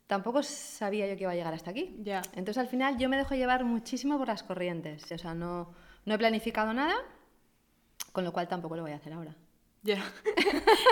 tampoco 0.07 0.43
sabía 0.43 1.07
yo 1.07 1.15
que 1.15 1.23
iba 1.23 1.31
a 1.31 1.35
llegar 1.35 1.53
hasta 1.53 1.71
aquí. 1.71 1.95
Ya. 1.99 2.21
Entonces 2.33 2.57
al 2.57 2.67
final 2.67 2.97
yo 2.97 3.09
me 3.09 3.17
dejo 3.17 3.35
llevar 3.35 3.63
muchísimo 3.63 4.17
por 4.17 4.27
las 4.27 4.43
corrientes, 4.43 5.11
o 5.11 5.17
sea, 5.17 5.33
no, 5.33 5.73
no 6.05 6.13
he 6.13 6.17
planificado 6.17 6.73
nada, 6.73 6.95
con 8.11 8.23
lo 8.23 8.33
cual 8.33 8.47
tampoco 8.47 8.75
lo 8.75 8.83
voy 8.83 8.91
a 8.91 8.95
hacer 8.95 9.13
ahora. 9.13 9.35
Ya. 9.83 10.03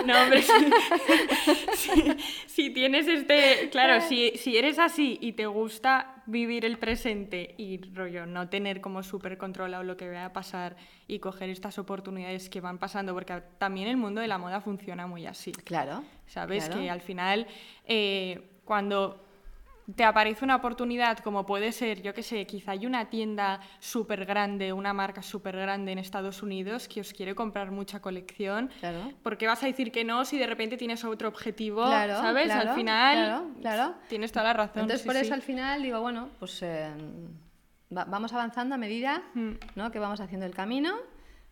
No, 0.06 0.20
hombre, 0.22 0.42
si, 0.42 0.52
si- 1.76 2.16
si 2.46 2.70
tienes 2.70 3.06
este. 3.06 3.68
Claro, 3.70 4.00
si, 4.00 4.32
si 4.36 4.56
eres 4.56 4.78
así 4.78 5.16
y 5.20 5.32
te 5.32 5.46
gusta 5.46 6.22
vivir 6.26 6.64
el 6.64 6.76
presente 6.78 7.54
y 7.56 7.80
rollo, 7.94 8.26
no 8.26 8.48
tener 8.48 8.80
como 8.80 9.02
súper 9.02 9.38
controlado 9.38 9.82
lo 9.84 9.96
que 9.96 10.08
vaya 10.08 10.26
a 10.26 10.32
pasar 10.32 10.76
y 11.06 11.20
coger 11.20 11.50
estas 11.50 11.78
oportunidades 11.78 12.48
que 12.50 12.60
van 12.60 12.78
pasando, 12.78 13.14
porque 13.14 13.42
también 13.58 13.88
el 13.88 13.96
mundo 13.96 14.20
de 14.20 14.28
la 14.28 14.38
moda 14.38 14.60
funciona 14.60 15.06
muy 15.06 15.26
así. 15.26 15.52
Claro. 15.52 16.02
¿Sabes? 16.26 16.64
claro. 16.66 16.80
Que 16.80 16.90
al 16.90 17.00
final, 17.00 17.46
eh, 17.86 18.40
cuando 18.64 19.24
te 19.96 20.04
aparece 20.04 20.44
una 20.44 20.56
oportunidad, 20.56 21.18
como 21.18 21.44
puede 21.46 21.72
ser, 21.72 22.02
yo 22.02 22.14
qué 22.14 22.22
sé, 22.22 22.46
quizá 22.46 22.72
hay 22.72 22.86
una 22.86 23.10
tienda 23.10 23.60
súper 23.80 24.24
grande, 24.24 24.72
una 24.72 24.92
marca 24.92 25.22
súper 25.22 25.56
grande 25.56 25.92
en 25.92 25.98
Estados 25.98 26.42
Unidos 26.42 26.88
que 26.88 27.00
os 27.00 27.12
quiere 27.12 27.34
comprar 27.34 27.70
mucha 27.70 28.00
colección, 28.00 28.70
Claro. 28.80 29.12
¿por 29.22 29.36
qué 29.38 29.46
vas 29.46 29.62
a 29.62 29.66
decir 29.66 29.92
que 29.92 30.04
no 30.04 30.24
si 30.24 30.38
de 30.38 30.46
repente 30.46 30.76
tienes 30.76 31.04
otro 31.04 31.28
objetivo? 31.28 31.84
Claro, 31.84 32.16
¿Sabes? 32.16 32.46
claro, 32.46 32.70
al 32.70 32.76
final, 32.76 33.16
claro, 33.26 33.50
claro. 33.60 33.94
tienes 34.08 34.32
toda 34.32 34.44
la 34.44 34.52
razón. 34.52 34.82
Entonces, 34.82 35.02
sí, 35.02 35.06
por 35.06 35.16
sí. 35.16 35.22
eso 35.22 35.34
al 35.34 35.42
final 35.42 35.82
digo, 35.82 36.00
bueno, 36.00 36.28
pues 36.38 36.62
eh, 36.62 36.90
va- 37.96 38.04
vamos 38.04 38.32
avanzando 38.32 38.74
a 38.74 38.78
medida 38.78 39.22
Mm. 39.34 39.52
¿no? 39.74 39.90
que 39.90 39.98
vamos 39.98 40.20
haciendo 40.20 40.46
el 40.46 40.54
camino. 40.54 40.94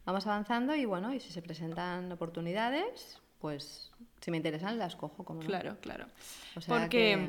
vamos 0.07 0.27
avanzando 0.27 0.75
y 0.75 0.85
bueno, 0.87 1.13
y 1.15 1.21
si 1.21 1.31
se 1.31 1.41
presentan 1.43 2.11
oportunidades, 2.11 3.21
pues 3.39 3.93
si 4.21 4.31
me 4.31 4.39
interesan 4.39 4.77
las 4.79 4.97
cojo 4.97 5.25
como 5.25 5.41
no. 5.43 5.47
Claro, 5.47 5.77
claro. 5.81 6.07
O 6.57 6.61
sea 6.61 6.79
Porque 6.79 7.29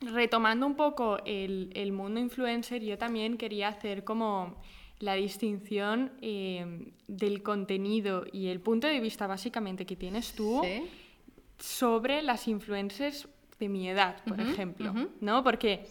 retomando 0.00 0.66
un 0.66 0.74
poco 0.76 1.18
el, 1.24 1.70
el 1.74 1.92
mundo 1.92 2.20
influencer, 2.20 2.82
yo 2.82 2.98
también 2.98 3.36
quería 3.36 3.68
hacer 3.68 4.04
como 4.04 4.60
la 5.00 5.14
distinción 5.14 6.12
eh, 6.22 6.92
del 7.06 7.42
contenido 7.42 8.24
y 8.32 8.48
el 8.48 8.60
punto 8.60 8.86
de 8.86 9.00
vista 9.00 9.26
básicamente 9.26 9.86
que 9.86 9.96
tienes 9.96 10.32
tú 10.34 10.60
Sí. 10.64 10.82
sobre 11.58 12.22
las 12.22 12.48
influencers 12.48 13.28
de 13.58 13.68
mi 13.68 13.88
edad, 13.88 14.22
por 14.24 14.40
ejemplo, 14.40 14.90
ujú. 14.90 15.10
¿no? 15.20 15.42
Porque 15.42 15.86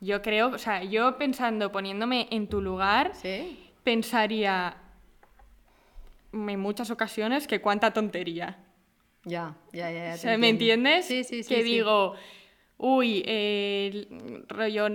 yo 0.00 0.20
creo, 0.22 0.48
o 0.48 0.58
sea, 0.58 0.84
yo 0.84 1.16
pensando, 1.16 1.72
poniéndome 1.72 2.28
en 2.30 2.46
tu 2.48 2.60
lugar, 2.60 3.12
Sí. 3.14 3.58
pensaría 3.82 4.76
en 6.32 6.60
muchas 6.60 6.90
ocasiones 6.90 7.46
que 7.46 7.60
cuánta 7.60 7.92
tontería. 7.92 8.58
Ya, 9.24 9.56
ya, 9.72 9.90
ya. 9.90 10.04
ya 10.04 10.10
O 10.10 10.12
te 10.12 10.18
sea, 10.18 10.38
¿Me 10.38 10.48
entiendes? 10.50 11.06
Sí, 11.06 11.24
sí, 11.24 11.42
sí. 11.42 11.48
Que 11.54 11.62
sí. 11.62 11.70
digo, 11.70 12.14
uy, 12.78 13.22
eh, 13.26 14.06
rollo, 14.48 14.86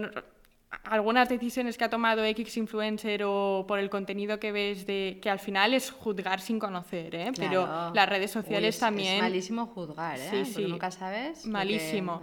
algunas 0.84 1.28
decisiones 1.28 1.78
que 1.78 1.84
ha 1.84 1.90
tomado 1.90 2.24
X 2.24 2.56
influencer 2.58 3.24
o 3.26 3.66
por 3.68 3.80
el 3.80 3.90
contenido 3.90 4.40
que 4.40 4.52
ves 4.52 4.86
de 4.86 5.20
que 5.22 5.30
al 5.30 5.40
final 5.40 5.74
es 5.74 5.92
juzgar 5.92 6.40
sin 6.40 6.60
conocer, 6.60 7.14
¿eh? 7.16 7.32
Pero 7.36 7.66
Claro. 7.66 7.94
las 7.94 8.08
redes 8.10 8.36
Uy, 8.36 8.42
sociales 8.42 8.76
es- 8.76 8.80
también. 8.80 9.16
Es 9.16 9.22
malísimo 9.22 9.66
juzgar, 9.68 10.18
¿eh? 10.20 10.24
Sí, 10.30 10.38
Porque 10.38 10.54
sí. 10.54 10.66
nunca 10.68 10.92
sabes. 10.92 11.42
que- 11.44 11.50
malísimo. 11.50 12.22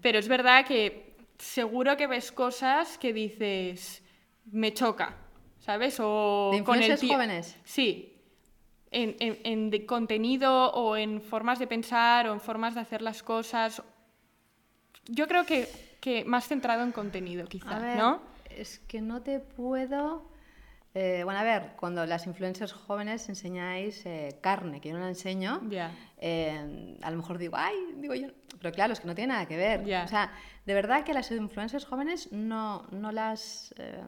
Pero 0.00 0.18
es 0.18 0.28
verdad 0.28 0.64
que 0.66 1.14
seguro 1.38 1.96
que 1.96 2.06
ves 2.06 2.32
cosas 2.32 2.96
que 2.98 3.12
dices, 3.12 4.02
me 4.46 4.72
choca, 4.72 5.16
¿sabes? 5.58 5.98
O 6.00 6.50
¿De 6.54 6.64
con 6.64 6.82
el 6.82 6.96
jóvenes? 6.98 7.56
Sí. 7.64 8.06
En, 8.92 9.14
en- 9.20 9.38
en 9.44 9.70
de 9.70 9.86
contenido 9.86 10.72
o 10.72 10.96
en 10.96 11.20
formas 11.20 11.58
de 11.58 11.66
pensar 11.68 12.26
o 12.28 12.32
en 12.32 12.40
formas 12.40 12.74
de 12.74 12.80
hacer 12.80 13.02
las 13.02 13.22
cosas. 13.22 13.82
Yo 15.10 15.26
creo 15.28 15.44
que, 15.44 15.68
que 16.00 16.24
más 16.24 16.46
centrado 16.46 16.82
en 16.84 16.92
contenido, 16.92 17.46
quizá, 17.46 17.76
A 17.76 17.78
ver, 17.80 17.96
¿no? 17.96 18.22
es 18.56 18.78
que 18.80 19.00
no 19.00 19.22
te 19.22 19.40
puedo... 19.40 20.28
eh, 20.94 21.22
bueno, 21.24 21.38
a 21.40 21.44
ver, 21.44 21.72
cuando 21.78 22.04
las 22.06 22.26
influencers 22.26 22.72
jóvenes 22.72 23.28
enseñáis 23.28 24.04
eh, 24.06 24.38
carne, 24.40 24.80
que 24.80 24.88
yo 24.88 24.94
no 24.94 25.00
la 25.00 25.08
enseño, 25.08 25.60
Ya. 25.68 25.92
eh, 26.18 26.96
a 27.02 27.10
lo 27.10 27.16
mejor 27.16 27.38
digo, 27.38 27.56
ay, 27.56 27.74
digo 27.96 28.14
yo, 28.14 28.28
pero 28.60 28.72
claro, 28.74 28.92
es 28.92 29.00
que 29.00 29.06
no 29.06 29.14
tiene 29.14 29.32
nada 29.34 29.46
que 29.46 29.56
ver. 29.56 29.84
Ya. 29.84 30.04
O 30.04 30.08
sea, 30.08 30.32
de 30.66 30.74
verdad 30.74 31.04
que 31.04 31.14
las 31.14 31.30
influencers 31.30 31.84
jóvenes 31.84 32.30
no, 32.32 32.86
no 32.90 33.12
las 33.12 33.74
eh, 33.78 34.00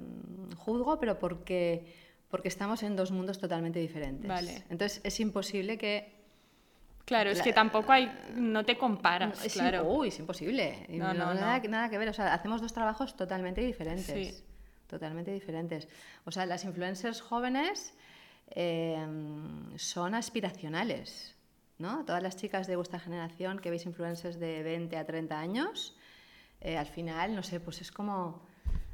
juzgo, 0.57 0.99
pero 0.99 1.19
porque, 1.19 1.87
porque 2.29 2.49
estamos 2.49 2.83
en 2.83 2.97
dos 2.97 3.11
mundos 3.13 3.39
totalmente 3.39 3.79
diferentes. 3.79 4.29
Vale. 4.29 4.65
Entonces 4.71 5.01
es 5.05 5.21
imposible 5.21 5.79
que... 5.79 6.22
Claro, 7.05 7.31
es 7.31 7.43
que 7.43 7.53
tampoco 7.53 7.93
hay. 7.93 8.11
No 8.35 8.65
te 8.65 8.79
comparas, 8.79 9.45
es, 9.45 9.55
claro. 9.55 9.85
Uy, 9.85 10.09
es 10.09 10.19
imposible. 10.19 10.87
No, 10.89 11.13
no, 11.13 11.35
nada, 11.35 11.59
no. 11.59 11.69
nada 11.69 11.91
que 11.91 11.99
ver. 11.99 12.09
O 12.09 12.13
sea, 12.13 12.33
hacemos 12.33 12.61
dos 12.61 12.73
trabajos 12.73 13.17
totalmente 13.17 13.61
diferentes. 13.61 14.07
Sí. 14.07 14.45
Totalmente 14.87 15.33
diferentes. 15.33 15.89
O 16.25 16.31
sea, 16.31 16.47
las 16.47 16.65
influencers 16.65 17.21
jóvenes 17.21 17.95
eh, 18.51 19.05
son 19.77 20.15
aspiracionales. 20.15 21.35
¿no? 21.83 22.05
Todas 22.05 22.23
las 22.23 22.37
chicas 22.37 22.67
de 22.67 22.77
vuestra 22.77 23.01
generación 23.01 23.59
que 23.59 23.69
veis 23.69 23.85
influencers 23.85 24.39
de 24.39 24.63
20 24.63 24.97
a 24.97 25.05
30 25.05 25.39
años, 25.39 25.97
eh, 26.61 26.79
al 26.79 26.87
final, 26.87 27.35
no 27.35 27.43
sé, 27.43 27.61
pues 27.61 27.81
es 27.81 27.91
como, 27.91 28.47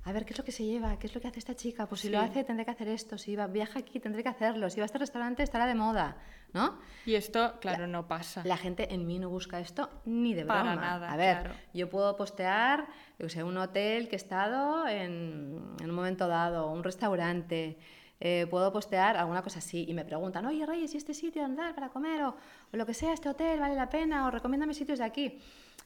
a 0.09 0.13
ver, 0.13 0.25
¿qué 0.25 0.33
es 0.33 0.39
lo 0.39 0.45
que 0.45 0.53
se 0.53 0.65
lleva? 0.65 0.99
¿Qué 0.99 1.07
es 1.07 1.15
lo 1.15 1.21
que 1.21 1.29
hace 1.29 1.39
esta 1.39 1.55
chica? 1.55 1.87
Pues 1.87 2.01
si 2.01 2.09
lo 2.09 2.19
Sí. 2.21 2.25
hace, 2.25 2.45
tendré 2.45 2.65
que 2.65 2.71
hacer 2.71 2.89
esto. 2.89 3.19
Si 3.19 3.37
va, 3.37 3.47
viaja 3.47 3.79
aquí, 3.79 4.01
tendré 4.01 4.23
que 4.23 4.29
hacerlo. 4.29 4.71
Si 4.71 4.81
va 4.81 4.85
a 4.85 4.87
este 4.87 4.99
restaurante, 4.99 5.43
estará 5.43 5.67
de 5.67 5.75
moda, 5.75 6.17
¿no? 6.53 6.79
Y 7.07 7.15
esto, 7.15 7.55
claro, 7.61 7.87
no 7.87 8.09
pasa. 8.09 8.43
La 8.45 8.57
gente 8.57 8.93
en 8.95 9.07
mí 9.07 9.19
no 9.19 9.29
busca 9.29 9.61
esto 9.61 9.91
ni 10.07 10.35
de 10.35 10.45
Para 10.45 10.63
broma. 10.63 10.77
nada, 10.77 11.13
A 11.13 11.17
ver, 11.17 11.41
claro. 11.41 11.55
yo 11.75 11.89
puedo 11.91 12.17
postear, 12.17 12.87
yo 13.19 13.29
sé, 13.29 13.43
un 13.45 13.57
hotel 13.59 14.09
que 14.09 14.17
he 14.17 14.23
estado 14.23 14.87
en, 14.89 15.63
en 15.81 15.91
un 15.91 15.95
momento 15.95 16.27
dado, 16.27 16.71
un 16.71 16.83
restaurante. 16.85 17.79
eh, 18.21 18.49
puedo 18.51 18.73
postear 18.73 19.17
alguna 19.17 19.43
cosa 19.43 19.61
así 19.61 19.85
y 19.89 19.95
me 19.95 20.05
preguntan, 20.05 20.45
oye 20.45 20.67
Reyes, 20.67 20.93
¿y 20.93 20.97
este 20.97 21.15
sitio 21.15 21.45
andar 21.45 21.73
para 21.77 21.89
comer? 21.91 22.21
O, 22.25 22.31
o 22.31 22.77
lo 22.77 22.85
que 22.85 22.93
sea, 22.93 23.13
este 23.13 23.29
hotel 23.29 23.61
vale 23.61 23.77
la 23.77 23.89
pena, 23.89 24.27
o 24.27 24.31
recomiéndame 24.33 24.75
sitios 24.75 24.99
de 24.99 25.05
aquí. 25.05 25.39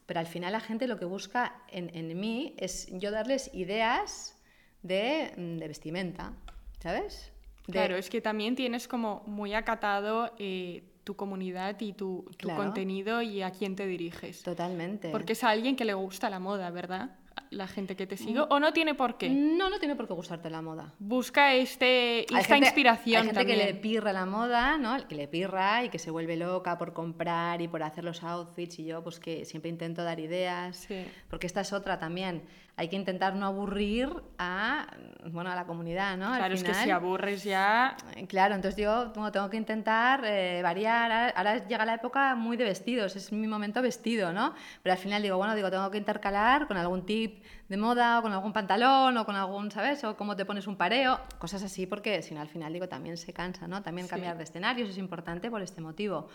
Pero 0.07 0.21
al 0.21 0.27
final 0.27 0.53
la 0.53 0.61
gente 0.61 0.87
lo 0.87 0.99
que 0.99 1.05
busca 1.05 1.63
en, 1.69 1.91
en 1.95 2.19
mí 2.19 2.55
es 2.59 2.89
yo 2.91 3.11
darles 3.11 3.51
ideas 3.55 4.37
de, 4.83 5.33
mm, 5.37 5.59
de 5.59 5.69
vestimenta, 5.69 6.33
¿sabes? 6.81 7.33
De- 7.67 7.73
Claro, 7.73 7.97
es 7.97 8.11
que 8.11 8.21
también 8.21 8.57
tienes 8.57 8.89
como 8.89 9.23
muy 9.27 9.55
acatado 9.55 10.33
eh, 10.39 10.83
tu 11.05 11.15
comunidad 11.17 11.81
y 11.81 11.93
tu, 11.93 12.25
tu 12.37 12.49
Claro. 12.49 12.63
contenido 12.65 13.23
y 13.23 13.43
a 13.43 13.51
quién 13.53 13.77
te 13.77 13.87
diriges. 13.87 14.43
Totalmente. 14.43 15.11
Porque 15.11 15.33
es 15.35 15.45
a 15.45 15.51
alguien 15.51 15.77
que 15.77 15.85
le 15.85 15.95
gusta 15.95 16.29
la 16.31 16.41
moda, 16.41 16.71
¿verdad? 16.71 17.17
La 17.51 17.67
gente 17.67 17.97
que 17.97 18.07
te 18.07 18.17
sigue. 18.17 18.41
Mm. 18.41 18.47
O 18.51 18.61
no 18.61 18.73
tiene 18.73 18.95
por 18.95 19.17
qué. 19.19 19.29
No, 19.29 19.69
no 19.71 19.79
tiene 19.79 19.95
por 19.97 20.07
qué 20.07 20.15
gustarte 20.15 20.49
la 20.51 20.63
moda. 20.63 20.95
Busca 20.99 21.55
este, 21.55 22.27
Hay 22.31 22.41
esta 22.41 22.55
gente- 22.55 22.67
inspiración 22.69 23.21
Hay 23.21 23.27
gente 23.27 23.41
también. 23.41 23.59
que 23.59 23.65
le 23.67 23.75
pirra 23.75 24.13
la 24.13 24.25
moda, 24.27 24.79
¿no? 24.79 24.97
El 24.97 25.07
que 25.07 25.15
le 25.15 25.29
pirra 25.29 25.85
y 25.85 25.89
que 25.91 25.99
se 25.99 26.11
vuelve 26.11 26.37
loca 26.37 26.79
por 26.79 26.93
comprar 26.93 27.61
y 27.61 27.69
por 27.69 27.83
hacer 27.83 28.05
los 28.05 28.23
outfits 28.23 28.79
y 28.79 28.85
yo 28.85 29.03
pues 29.03 29.19
que 29.21 29.45
siempre 29.45 29.71
intento 29.71 30.03
dar 30.03 30.19
ideas. 30.21 30.77
Sí. 30.77 31.05
Porque 31.29 31.47
esta 31.47 31.61
es 31.63 31.73
otra 31.73 31.99
también. 31.99 32.43
Hay 32.75 32.89
que 32.89 32.97
intentar 32.97 33.35
no 33.35 33.45
aburrir 33.47 34.09
a, 34.39 34.87
bueno, 35.27 35.51
a 35.51 35.55
la 35.55 35.67
comunidad, 35.67 36.17
¿no? 36.17 36.29
Al 36.33 36.39
Claro, 36.39 36.55
es 36.55 36.63
que 36.63 36.71
final- 36.73 36.85
si 36.85 36.91
aburres 36.91 37.45
ya... 37.45 37.97
Eh, 38.17 38.27
Claro, 38.27 38.55
entonces 38.55 38.83
yo 38.83 39.13
bueno, 39.15 39.31
tengo 39.31 39.51
que 39.51 39.59
intentar 39.59 40.23
eh, 40.25 40.61
variar. 40.63 41.35
Ahora, 41.37 41.67
llega 41.69 41.85
la 41.85 41.95
época 41.95 42.35
muy 42.35 42.57
de 42.57 42.65
vestidos, 42.65 43.15
es 43.15 43.31
mi 43.31 43.47
momento 43.47 43.83
vestido, 43.83 44.33
¿no? 44.33 44.55
Pero 44.83 44.95
al 44.95 44.99
final 44.99 45.23
digo, 45.23 45.37
bueno, 45.37 45.55
digo, 45.55 45.71
tengo 45.71 45.91
que 45.91 45.99
intercalar 45.99 46.67
con 46.67 46.79
algún 46.79 47.05
tip 47.05 47.45
de 47.69 47.77
moda 47.77 48.19
o 48.19 48.23
con 48.23 48.33
algún 48.33 48.55
pantalón 48.55 49.19
o 49.19 49.27
con 49.27 49.37
algún, 49.37 49.71
¿sabes? 49.71 50.03
O 50.05 50.17
cómo 50.17 50.35
te 50.35 50.47
pones 50.47 50.67
un 50.67 50.77
pareo, 50.77 51.21
cosas 51.39 51.63
así, 51.63 51.87
porque 51.87 52.23
si 52.23 52.35
no, 52.35 52.41
al 52.41 52.49
final 52.49 52.73
digo, 52.73 52.89
también 52.89 53.19
se 53.19 53.35
cansa, 53.35 53.69
¿no? 53.69 53.83
También 53.83 54.07
Sí. 54.07 54.11
cambiar 54.13 54.39
de 54.39 54.45
escenarios 54.45 54.89
es 54.89 54.97
importante 54.99 55.51
por 55.51 55.61
este 55.61 55.83
motivo. 55.83 56.29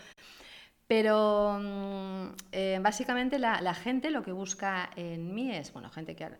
Pero 0.88 1.58
mm, 1.60 2.26
eh, 2.50 2.78
básicamente 2.82 3.38
la, 3.38 3.60
la 3.60 3.74
gente 3.74 4.10
lo 4.10 4.22
que 4.22 4.32
busca 4.32 4.90
en 4.96 5.34
mí 5.34 5.54
es, 5.54 5.72
bueno, 5.72 5.90
gente 5.90 6.16
que 6.16 6.24
eh, 6.24 6.30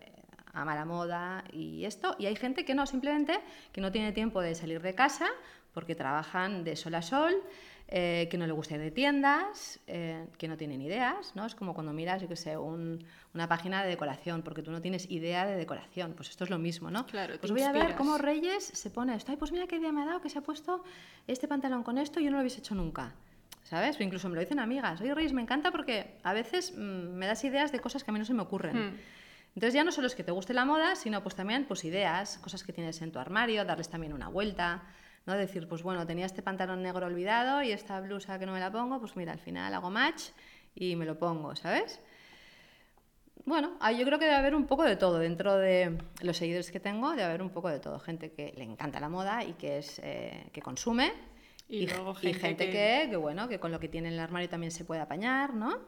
ama 0.55 0.75
la 0.75 0.87
moda 0.87 1.45
y 1.53 1.85
esto, 1.85 2.17
y 2.19 2.27
hay 2.27 2.35
gente 2.35 2.65
que 2.65 2.75
no, 2.75 2.87
simplemente 2.87 3.39
que 3.73 3.81
no 3.83 3.93
tiene 3.93 4.11
tiempo 4.13 4.41
de 4.41 4.55
salir 4.55 4.81
de 4.81 4.95
casa 4.95 5.27
porque 5.75 5.95
trabajan 5.95 6.65
de 6.65 6.75
sol 6.77 6.95
a 6.95 7.03
sol, 7.03 7.35
eh, 7.91 8.27
que 8.31 8.37
no 8.39 8.47
le 8.47 8.53
gusta 8.53 8.75
ir 8.75 8.81
de 8.81 8.91
tiendas, 8.91 9.81
eh, 9.87 10.27
que 10.39 10.49
no 10.49 10.57
tienen 10.57 10.81
ideas, 10.83 11.33
¿no? 11.37 11.45
Es 11.47 11.55
como 11.55 11.75
cuando 11.75 11.93
miras, 11.93 12.21
yo 12.21 12.29
qué 12.29 12.37
sé, 12.37 12.57
un- 12.57 13.05
una 13.35 13.49
página 13.49 13.83
de 13.83 13.89
decoración, 13.91 14.43
porque 14.43 14.63
tú 14.63 14.71
no 14.71 14.81
tienes 14.81 15.11
idea 15.11 15.47
de 15.47 15.57
decoración, 15.57 16.15
pues 16.15 16.31
esto 16.31 16.45
es 16.45 16.51
lo 16.51 16.59
mismo, 16.59 16.91
¿no? 16.91 17.07
Claro, 17.07 17.35
te 17.35 17.39
pues 17.39 17.53
voy 17.53 17.63
a 17.63 17.73
ver 17.73 17.83
inspiras. 17.83 17.97
cómo 17.99 18.19
Reyes 18.19 18.65
se 18.65 18.91
pone 18.91 19.15
esto, 19.15 19.31
ay, 19.31 19.37
pues 19.39 19.53
mira 19.53 19.67
qué 19.67 19.77
idea 19.77 19.93
me 19.93 20.03
ha 20.03 20.07
dado 20.07 20.21
que 20.23 20.31
se 20.31 20.39
ha 20.39 20.43
puesto 20.43 20.83
este 21.27 21.47
pantalón 21.49 21.83
con 21.83 21.99
esto 21.99 22.19
y 22.19 22.25
yo 22.25 22.31
no 22.31 22.39
lo 22.39 22.43
hubiese 22.43 22.61
hecho 22.61 22.75
nunca. 22.75 23.15
¿Sabes? 23.69 24.01
O 24.01 24.03
incluso 24.03 24.31
me 24.31 24.35
lo 24.35 24.41
dicen 24.41 24.61
amigas. 24.61 24.99
Oye, 25.03 25.15
Reyes, 25.15 25.35
me 25.35 25.43
encanta 25.43 25.71
porque 25.71 26.17
a 26.23 26.33
veces 26.33 26.73
mm, 26.75 27.13
me 27.13 27.27
das 27.27 27.45
ideas 27.45 27.71
de 27.71 27.81
cosas 27.81 28.03
que 28.03 28.11
a 28.11 28.13
mí 28.15 28.19
no 28.19 28.25
se 28.25 28.33
me 28.33 28.41
ocurren. 28.41 28.77
Hmm. 28.77 28.97
Entonces 29.55 29.75
ya 29.75 29.85
no 29.85 29.93
solo 29.93 30.07
es 30.07 30.15
que 30.15 30.25
te 30.25 30.33
guste 30.33 30.55
la 30.55 30.65
moda, 30.65 30.97
sino 30.97 31.23
pues 31.23 31.35
también 31.35 31.67
pues 31.67 31.85
ideas, 31.85 32.39
cosas 32.39 32.65
que 32.65 32.73
tienes 32.73 33.03
en 33.03 33.13
tu 33.13 33.19
armario, 33.19 33.67
darles 33.67 33.91
también 33.91 34.15
una 34.15 34.29
vuelta, 34.29 34.85
¿no? 35.27 35.35
Decir, 35.35 35.69
pues 35.69 35.83
bueno, 35.83 36.07
tenía 36.07 36.25
este 36.25 36.43
pantalón 36.43 36.83
negro 36.83 37.07
olvidado 37.07 37.63
y 37.63 37.73
esta 37.73 38.01
blusa 38.01 38.39
que 38.39 38.47
no 38.47 38.53
me 38.53 38.61
la 38.61 38.73
pongo, 38.73 39.01
pues 39.01 39.17
mira, 39.17 39.33
al 39.33 39.39
final 39.39 39.75
hago 39.75 39.91
match 39.91 40.31
y 40.75 40.97
me 40.97 41.05
lo 41.05 41.19
pongo, 41.19 41.55
¿sabes? 41.55 42.01
Bueno, 43.45 43.79
yo 43.91 44.05
creo 44.07 44.19
que 44.19 44.25
debe 44.25 44.37
haber 44.37 44.55
un 44.55 44.67
poco 44.67 44.85
de 44.85 44.97
todo 44.97 45.19
dentro 45.19 45.57
de 45.57 45.99
los 46.23 46.39
seguidores 46.39 46.71
que 46.71 46.81
tengo, 46.81 47.11
debe 47.11 47.25
haber 47.25 47.43
un 47.43 47.51
poco 47.51 47.69
de 47.69 47.81
todo. 47.81 47.99
Gente 47.99 48.33
que 48.33 48.55
le 48.57 48.65
encanta 48.65 48.99
la 48.99 49.11
moda 49.11 49.45
y 49.45 49.53
que 49.55 49.79
es 49.79 50.01
eh, 50.03 50.49
que 50.53 50.63
consume. 50.63 51.13
Y 51.69 51.87
luego 51.87 52.13
y 52.23 52.33
gente 52.33 52.39
gente 52.41 52.67
que- 52.67 52.73
que, 53.05 53.11
que, 53.11 53.17
bueno, 53.17 53.49
que 53.49 53.59
con 53.61 53.71
lo 53.73 53.79
que 53.81 53.89
tiene 53.89 54.09
en 54.09 54.15
el 54.15 54.21
armario 54.21 54.49
también 54.49 54.71
se 54.71 54.85
puede 54.85 55.01
apañar, 55.01 55.55
¿no? 55.55 55.79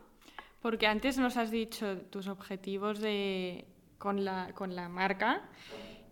Porque 0.61 0.87
antes 0.87 1.17
nos 1.17 1.37
has 1.39 1.51
dicho 1.51 1.97
tus 2.11 2.29
objetivos 2.29 3.01
de, 3.01 3.67
con, 3.99 4.25
la, 4.25 4.53
con 4.55 4.75
la 4.77 4.89
marca 4.91 5.49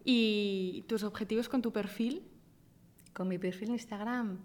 y 0.05 0.85
tus 0.89 1.03
objetivos 1.03 1.49
con 1.51 1.61
tu 1.61 1.71
perfil. 1.73 2.27
Con 3.13 3.29
mi 3.29 3.37
perfil 3.39 3.69
en 3.69 3.75
Instagram. 3.75 4.39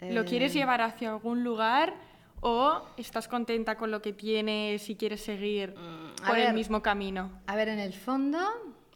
¿Lo 0.00 0.22
eh, 0.22 0.24
quieres 0.24 0.54
llevar 0.54 0.80
hacia 0.80 1.10
algún 1.10 1.44
lugar 1.44 1.94
o 2.40 2.82
estás 2.96 3.28
contenta 3.28 3.76
con 3.76 3.90
lo 3.90 4.00
que 4.02 4.12
tienes 4.14 4.88
y 4.88 4.96
quieres 4.96 5.20
seguir 5.22 5.74
Mm, 5.76 6.24
a 6.24 6.26
por 6.26 6.38
el 6.38 6.54
mismo 6.54 6.82
camino? 6.82 7.30
A 7.46 7.54
ver, 7.54 7.68
en 7.68 7.78
el 7.78 7.92
fondo, 7.92 8.38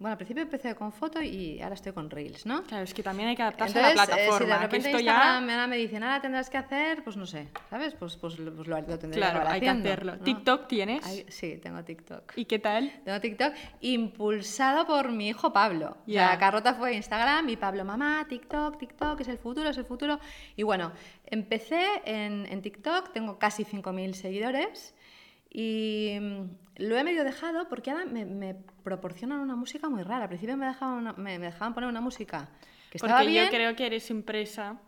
Bueno, 0.00 0.12
al 0.12 0.16
principio 0.18 0.42
empecé 0.42 0.74
con 0.74 0.90
foto 0.92 1.22
y 1.22 1.60
ahora 1.62 1.74
estoy 1.76 1.92
con 1.92 2.10
Reels, 2.10 2.46
¿no? 2.46 2.64
Claro, 2.64 2.82
es 2.82 2.92
que 2.92 3.02
también 3.02 3.28
hay 3.28 3.36
que 3.36 3.42
adaptarse 3.42 3.78
Entonces, 3.78 4.00
a 4.00 4.06
la 4.06 4.12
eh, 4.12 4.26
plataforma. 4.26 4.38
si 4.38 4.44
de 4.44 4.56
que 4.58 4.62
repente 4.64 4.88
esto 4.88 4.98
Instagram 5.00 5.46
ya... 5.46 5.52
ahora 5.54 5.66
me 5.68 5.76
dicen, 5.76 6.02
ahora 6.02 6.20
tendrás 6.20 6.50
que 6.50 6.56
hacer, 6.58 7.04
pues 7.04 7.16
no 7.16 7.26
sé, 7.26 7.48
¿sabes? 7.70 7.94
Pues, 7.94 8.16
pues, 8.16 8.38
lo- 8.40 8.52
pues 8.54 8.66
lo, 8.66 8.76
lo 8.80 8.98
tendré 8.98 9.10
que 9.10 9.16
Claro, 9.26 9.48
hay 9.48 9.60
que 9.60 9.68
hacerlo. 9.68 10.16
¿no? 10.16 10.24
¿TikTok 10.24 10.66
tienes? 10.66 11.06
Hay- 11.06 11.24
sí, 11.28 11.58
tengo 11.62 11.84
TikTok. 11.84 12.32
¿Y 12.36 12.44
qué 12.46 12.58
tal? 12.58 12.90
Tengo 13.04 13.20
TikTok 13.20 13.54
impulsado 13.80 14.86
por 14.86 15.10
mi 15.12 15.28
hijo 15.28 15.52
Pablo. 15.52 15.96
O 16.00 16.02
Ya. 16.10 16.28
sea, 16.28 16.38
Carlota 16.38 16.74
fue 16.74 16.94
Instagram 16.94 17.48
y 17.48 17.56
Pablo, 17.56 17.84
mamá, 17.84 18.26
TikTok, 18.28 18.78
TikTok, 18.78 19.20
es 19.20 19.28
el 19.28 19.38
futuro, 19.38 19.68
es 19.70 19.78
el 19.78 19.84
futuro. 19.84 20.18
Y 20.56 20.62
bueno, 20.64 20.92
empecé 21.26 21.84
en, 22.04 22.46
en 22.46 22.62
TikTok, 22.62 23.12
tengo 23.12 23.38
casi 23.38 23.64
5.000 23.64 24.12
seguidores 24.14 24.94
y 25.54 26.18
mm, 26.20 26.42
lo 26.82 26.96
he 26.98 27.04
medio 27.04 27.22
dejado 27.24 27.68
porque 27.68 27.90
ahora 27.92 28.04
me, 28.04 28.24
me 28.26 28.54
proporcionan 28.82 29.38
una 29.40 29.54
música 29.56 29.88
muy 29.88 30.02
rara. 30.02 30.24
Al 30.24 30.28
principio 30.28 30.56
me 30.56 30.66
dejaban, 30.66 30.98
una- 30.98 31.12
me, 31.14 31.38
me 31.38 31.46
dejaban 31.46 31.72
poner 31.72 31.88
una 31.88 32.00
música 32.00 32.48
que 32.90 32.98
estaba 32.98 33.18
Porque 33.18 33.30
bien. 33.30 33.44
yo 33.44 33.50
creo 33.50 33.76
que 33.76 33.86
eres 33.86 34.10
empresa, 34.10 34.80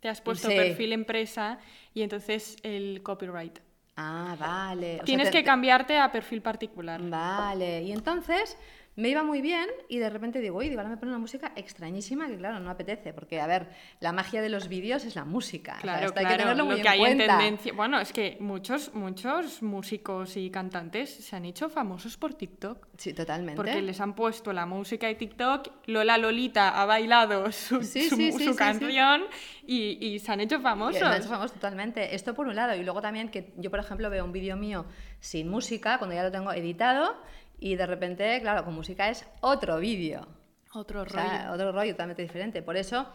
te 0.00 0.08
has 0.08 0.20
puesto 0.22 0.48
Sí. 0.48 0.56
perfil 0.56 0.92
empresa 0.94 1.58
y 1.94 2.00
entonces 2.02 2.56
el 2.62 3.02
copyright. 3.02 3.58
Ah, 3.98 4.36
vale. 4.38 4.94
O 4.94 4.96
sea, 4.96 5.04
Tienes 5.04 5.26
te- 5.30 5.32
que 5.32 5.42
te- 5.42 5.44
cambiarte 5.44 5.98
a 5.98 6.10
perfil 6.10 6.40
particular. 6.42 7.00
Vale, 7.02 7.82
y 7.82 7.92
entonces 7.92 8.56
me 8.96 9.08
iba 9.10 9.22
muy 9.22 9.42
bien 9.42 9.66
y 9.88 9.98
de 9.98 10.08
repente 10.10 10.40
digo, 10.40 10.56
uy, 10.58 10.68
digo, 10.70 10.80
ahora 10.80 10.88
me 10.90 10.96
pone 10.96 11.12
una 11.12 11.18
música 11.18 11.52
extrañísima 11.54 12.26
que 12.28 12.36
claro, 12.36 12.60
no 12.60 12.70
apetece, 12.70 13.12
porque 13.12 13.40
a 13.40 13.46
ver, 13.46 13.68
la 14.00 14.12
magia 14.12 14.40
de 14.40 14.48
los 14.48 14.68
vídeos 14.68 15.04
es 15.04 15.14
la 15.16 15.24
música. 15.26 15.72
o 15.72 15.74
sea, 15.74 15.82
Claro, 15.82 16.06
hay 16.06 16.12
claro, 16.12 16.28
que 16.28 16.36
tenerlo 16.42 16.64
muy 16.64 16.72
lo 16.72 16.76
en 16.78 16.82
que 16.82 16.88
hay 16.88 16.98
en 17.00 17.04
cuenta. 17.18 17.38
tendencia. 17.38 17.72
Bueno, 17.74 18.00
es 18.00 18.12
que 18.12 18.36
muchos, 18.40 18.94
muchos 18.94 19.62
músicos 19.62 20.36
y 20.38 20.48
cantantes 20.50 21.10
se 21.14 21.36
han 21.36 21.44
hecho 21.44 21.68
famosos 21.68 22.16
por 22.16 22.32
TikTok. 22.34 22.86
Sí, 22.96 23.12
totalmente. 23.12 23.56
Porque 23.56 23.82
les 23.82 24.00
han 24.00 24.14
puesto 24.14 24.52
la 24.52 24.64
música 24.64 25.06
de 25.06 25.14
TikTok, 25.14 25.68
Lola 25.88 26.16
Lolita 26.16 26.80
ha 26.80 26.86
bailado 26.86 27.52
su, 27.52 27.82
Sí, 27.84 28.08
su- 28.08 28.16
sí, 28.16 28.32
su 28.32 28.38
sí, 28.38 28.48
sí. 28.52 28.56
canción 28.56 29.24
Y, 29.66 29.98
y 30.00 30.18
se 30.20 30.32
han 30.32 30.40
hecho 30.40 30.56
Y 30.56 30.60
famosos. 30.60 31.02
nos 31.02 31.16
hecho 31.18 31.28
famosos 31.28 31.52
totalmente. 31.52 32.14
Esto 32.14 32.34
por 32.34 32.46
un 32.46 32.54
lado. 32.56 32.74
Y 32.74 32.82
luego 32.82 33.02
también 33.02 33.28
que 33.28 33.52
yo, 33.58 33.70
por 33.70 33.80
ejemplo, 33.80 34.08
veo 34.08 34.24
un 34.24 34.32
vídeo 34.32 34.56
mío 34.56 34.86
sin 35.20 35.48
música, 35.50 35.98
cuando 35.98 36.14
ya 36.14 36.22
lo 36.22 36.30
tengo 36.32 36.52
editado, 36.52 37.14
y 37.58 37.76
de 37.76 37.86
repente, 37.86 38.40
claro, 38.40 38.64
con 38.64 38.74
música 38.74 39.08
es 39.08 39.24
otro 39.40 39.78
vídeo. 39.78 40.26
Otro 40.74 41.00
O 41.02 41.04
rollo. 41.04 41.14
sea, 41.14 41.50
otro 41.52 41.72
rollo 41.72 41.92
totalmente 41.92 42.22
diferente. 42.22 42.62
Por 42.62 42.76
eso 42.76 43.06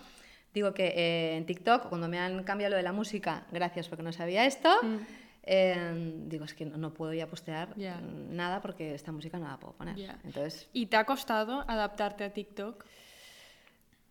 digo 0.54 0.73
que 0.73 0.88
eh, 0.88 1.38
en 1.38 1.45
TikTok, 1.45 1.89
cuando 1.89 2.08
me 2.08 2.19
han 2.19 2.43
cambiado 2.43 2.71
lo 2.71 2.77
de 2.77 2.84
la 2.84 2.91
música, 2.93 3.45
gracias 3.51 3.88
porque 3.88 4.04
no 4.04 4.12
sabía 4.12 4.45
esto, 4.45 4.69
Mm. 4.82 4.97
eh, 5.43 6.13
digo, 6.27 6.45
es 6.45 6.54
que 6.54 6.65
no, 6.65 6.77
no 6.77 6.93
puedo 6.93 7.13
ya 7.13 7.27
postear 7.27 7.69
mm, 7.77 8.36
nada 8.36 8.62
porque 8.62 8.93
esta 8.95 9.12
música 9.12 9.38
no 9.39 9.47
la 9.47 9.58
puedo 9.58 9.73
poner. 9.75 9.95
Ya. 9.95 10.17
Entonces, 10.23 10.67
¿Y 10.73 10.88
te 10.88 10.97
ha 10.97 11.06
costado 11.06 11.63
adaptarte 11.67 12.23
a 12.23 12.34
TikTok? 12.34 12.84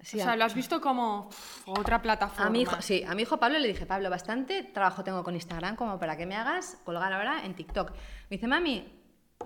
sí, 0.03 0.19
o 0.19 0.25
sea, 0.25 0.35
lo 0.37 0.45
has 0.45 0.55
visto 0.55 0.81
como 0.81 1.27
uf, 1.29 1.69
otra 1.69 2.01
plataforma. 2.01 2.47
A 2.47 2.51
mi 2.51 2.63
hijo, 2.63 2.81
sí, 2.81 3.05
a 3.07 3.15
mi 3.15 3.23
hijo 3.23 3.39
Pablo 3.39 3.59
le 3.59 3.69
dije, 3.69 3.85
Pablo, 3.85 4.09
bastante 4.11 4.63
trabajo 4.63 5.05
tengo 5.05 5.23
con 5.23 5.35
Instagram 5.35 5.77
como 5.77 5.99
para 5.99 6.17
que 6.17 6.25
me 6.25 6.37
hagas 6.37 6.79
colgar 6.85 7.13
ahora 7.13 7.45
en 7.45 7.55
TikTok. 7.55 7.91
Me 8.31 8.37
dice, 8.37 8.47
mami, 8.47 8.89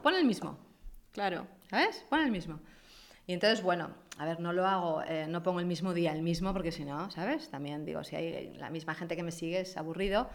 pon 0.00 0.14
el 0.14 0.24
mismo, 0.24 0.58
Claro. 1.14 1.46
¿sabes? 1.70 2.04
Pon 2.08 2.20
el 2.20 2.30
mismo. 2.30 2.60
Y 3.26 3.32
entonces, 3.32 3.62
bueno, 3.62 3.90
a 4.18 4.26
ver, 4.26 4.38
no 4.40 4.52
lo 4.52 4.66
hago, 4.66 5.02
eh, 5.02 5.26
no 5.28 5.42
pongo 5.42 5.60
el 5.60 5.66
mismo 5.66 5.94
día 5.94 6.12
el 6.12 6.22
mismo, 6.22 6.52
porque 6.52 6.70
si 6.70 6.84
no, 6.84 7.10
¿sabes? 7.10 7.48
También 7.48 7.84
digo, 7.84 8.04
si 8.04 8.16
hay 8.16 8.52
la 8.54 8.70
misma 8.70 8.94
gente 8.94 9.16
que 9.16 9.22
me 9.22 9.32
sigue 9.32 9.60
es 9.60 9.76
aburrido. 9.76 10.28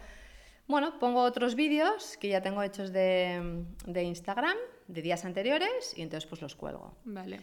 Bueno, 0.66 0.98
pongo 0.98 1.22
otros 1.22 1.54
vídeos 1.54 2.16
que 2.18 2.28
ya 2.28 2.42
tengo 2.42 2.62
hechos 2.62 2.92
de, 2.92 3.64
de 3.86 4.02
Instagram, 4.02 4.56
de 4.86 5.02
días 5.02 5.24
anteriores, 5.24 5.94
y 5.96 6.02
entonces 6.02 6.28
pues 6.28 6.42
los 6.42 6.56
cuelgo. 6.56 6.94
Vale. 7.04 7.40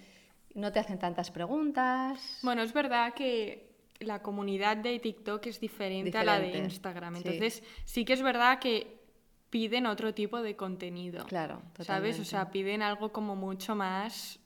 No 0.54 0.72
te 0.72 0.80
hacen 0.80 1.00
tantas 1.00 1.32
preguntas. 1.32 2.40
Bueno, 2.42 2.62
es 2.62 2.74
verdad 2.74 3.14
que 3.14 3.70
la 4.00 4.22
comunidad 4.22 4.78
de 4.78 5.00
TikTok 5.00 5.46
es 5.48 5.60
diferente, 5.60 6.18
a 6.18 6.24
la 6.24 6.40
de 6.40 6.58
Instagram. 6.58 7.16
sí. 7.16 7.22
Entonces, 7.26 7.64
sí 7.86 8.06
que 8.06 8.14
es 8.14 8.22
verdad 8.22 8.60
que 8.60 8.97
piden 9.58 9.88
otro 9.88 10.14
tipo 10.14 10.40
de 10.44 10.56
contenido. 10.56 11.26
Claro, 11.26 11.56
¿Sabes? 11.80 12.20
O 12.20 12.24
totalmente. 12.24 12.26
sea, 12.26 12.52
piden 12.52 12.84
algo 12.84 13.12
como 13.12 13.36
mucho 13.36 13.74
más 13.76 14.40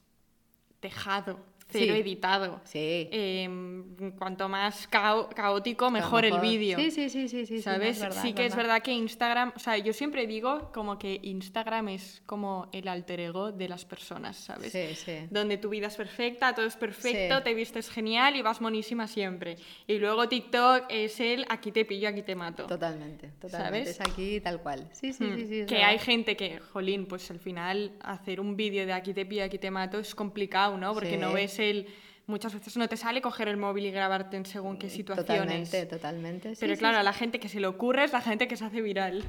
tejado, 0.79 1.37
cero 1.71 1.93
Sí. 1.95 1.99
editado. 2.01 2.61
Sí. 2.65 3.07
Em, 3.11 4.11
cuanto 4.17 4.47
más 4.49 4.89
cao- 4.89 5.29
caótico, 5.33 5.89
mejor, 5.91 6.25
el 6.25 6.39
vídeo. 6.39 6.77
Sí, 6.77 6.91
sí, 6.91 7.09
sí, 7.09 7.27
sí, 7.27 7.45
sí. 7.45 7.57
sí, 7.57 7.61
¿Sabes? 7.61 7.99
verdad, 7.99 8.21
sí 8.21 8.33
que 8.33 8.45
es 8.45 8.55
verdad 8.55 8.81
que 8.81 8.91
Instagram, 8.91 9.53
o 9.55 9.59
sea, 9.59 9.77
yo 9.77 9.93
siempre 9.93 10.27
digo 10.27 10.71
como 10.73 10.97
que 10.97 11.19
Instagram 11.23 11.89
es 11.89 12.21
como 12.25 12.67
el 12.71 12.87
alter 12.87 13.19
ego 13.19 13.51
de 13.51 13.67
las 13.69 13.85
personas, 13.85 14.37
¿sabes? 14.37 14.71
Sí, 14.71 14.95
sí. 14.95 15.27
Donde 15.29 15.57
tu 15.57 15.69
vida 15.69 15.87
es 15.87 15.95
perfecta, 15.95 16.53
todo 16.53 16.65
es 16.65 16.75
perfecto, 16.75 17.41
te 17.43 17.53
vistes 17.53 17.89
genial 17.89 18.35
y 18.35 18.41
vas 18.41 18.61
monísima 18.61 19.07
siempre. 19.07 19.57
Y 19.87 19.97
luego 19.97 20.27
TikTok 20.27 20.85
es 20.89 21.19
el 21.19 21.45
aquí 21.49 21.71
te 21.71 21.85
pillo, 21.85 22.09
aquí 22.09 22.21
te 22.21 22.35
mato. 22.35 22.65
Totalmente, 22.67 23.29
totalmente. 23.39 23.49
¿Sabes? 23.49 23.89
Es 23.89 24.01
aquí 24.01 24.39
tal 24.41 24.61
cual. 24.61 24.89
Sí, 24.93 25.13
sí, 25.13 25.23
Mm, 25.23 25.37
sí. 25.37 25.45
que 25.65 25.75
verdad. 25.75 25.89
hay 25.89 25.99
gente 25.99 26.35
que, 26.35 26.59
jolín, 26.59 27.05
pues 27.05 27.29
al 27.31 27.39
final 27.39 27.93
hacer 28.01 28.39
un 28.39 28.55
vídeo 28.55 28.85
de 28.85 28.93
aquí 28.93 29.13
te 29.13 29.25
pillo, 29.25 29.43
aquí 29.43 29.57
te 29.57 29.71
mato 29.71 29.99
es 29.99 30.13
complicado, 30.15 30.77
¿no? 30.77 30.93
Porque 30.93 31.17
no 31.17 31.33
ves 31.33 31.57
el... 31.69 31.87
Muchas 32.27 32.53
veces 32.53 32.77
no 32.77 32.87
te 32.87 32.97
sale 32.97 33.21
coger 33.21 33.47
el 33.47 33.57
móvil 33.57 33.85
y 33.85 33.91
grabarte 33.91 34.37
en 34.37 34.45
según 34.45 34.77
qué 34.77 34.89
situaciones. 34.89 35.69
Totalmente, 35.69 35.85
totalmente. 35.85 36.55
sí, 36.55 36.57
Pero 36.61 36.75
sí, 36.75 36.79
claro, 36.79 36.99
a 36.99 37.03
la 37.03 37.13
gente 37.13 37.39
que 37.39 37.49
se 37.49 37.59
le 37.59 37.67
ocurre 37.67 38.03
es 38.05 38.13
la 38.13 38.21
gente 38.21 38.47
que 38.47 38.55
se 38.55 38.63
hace 38.63 38.81
viral. 38.81 39.25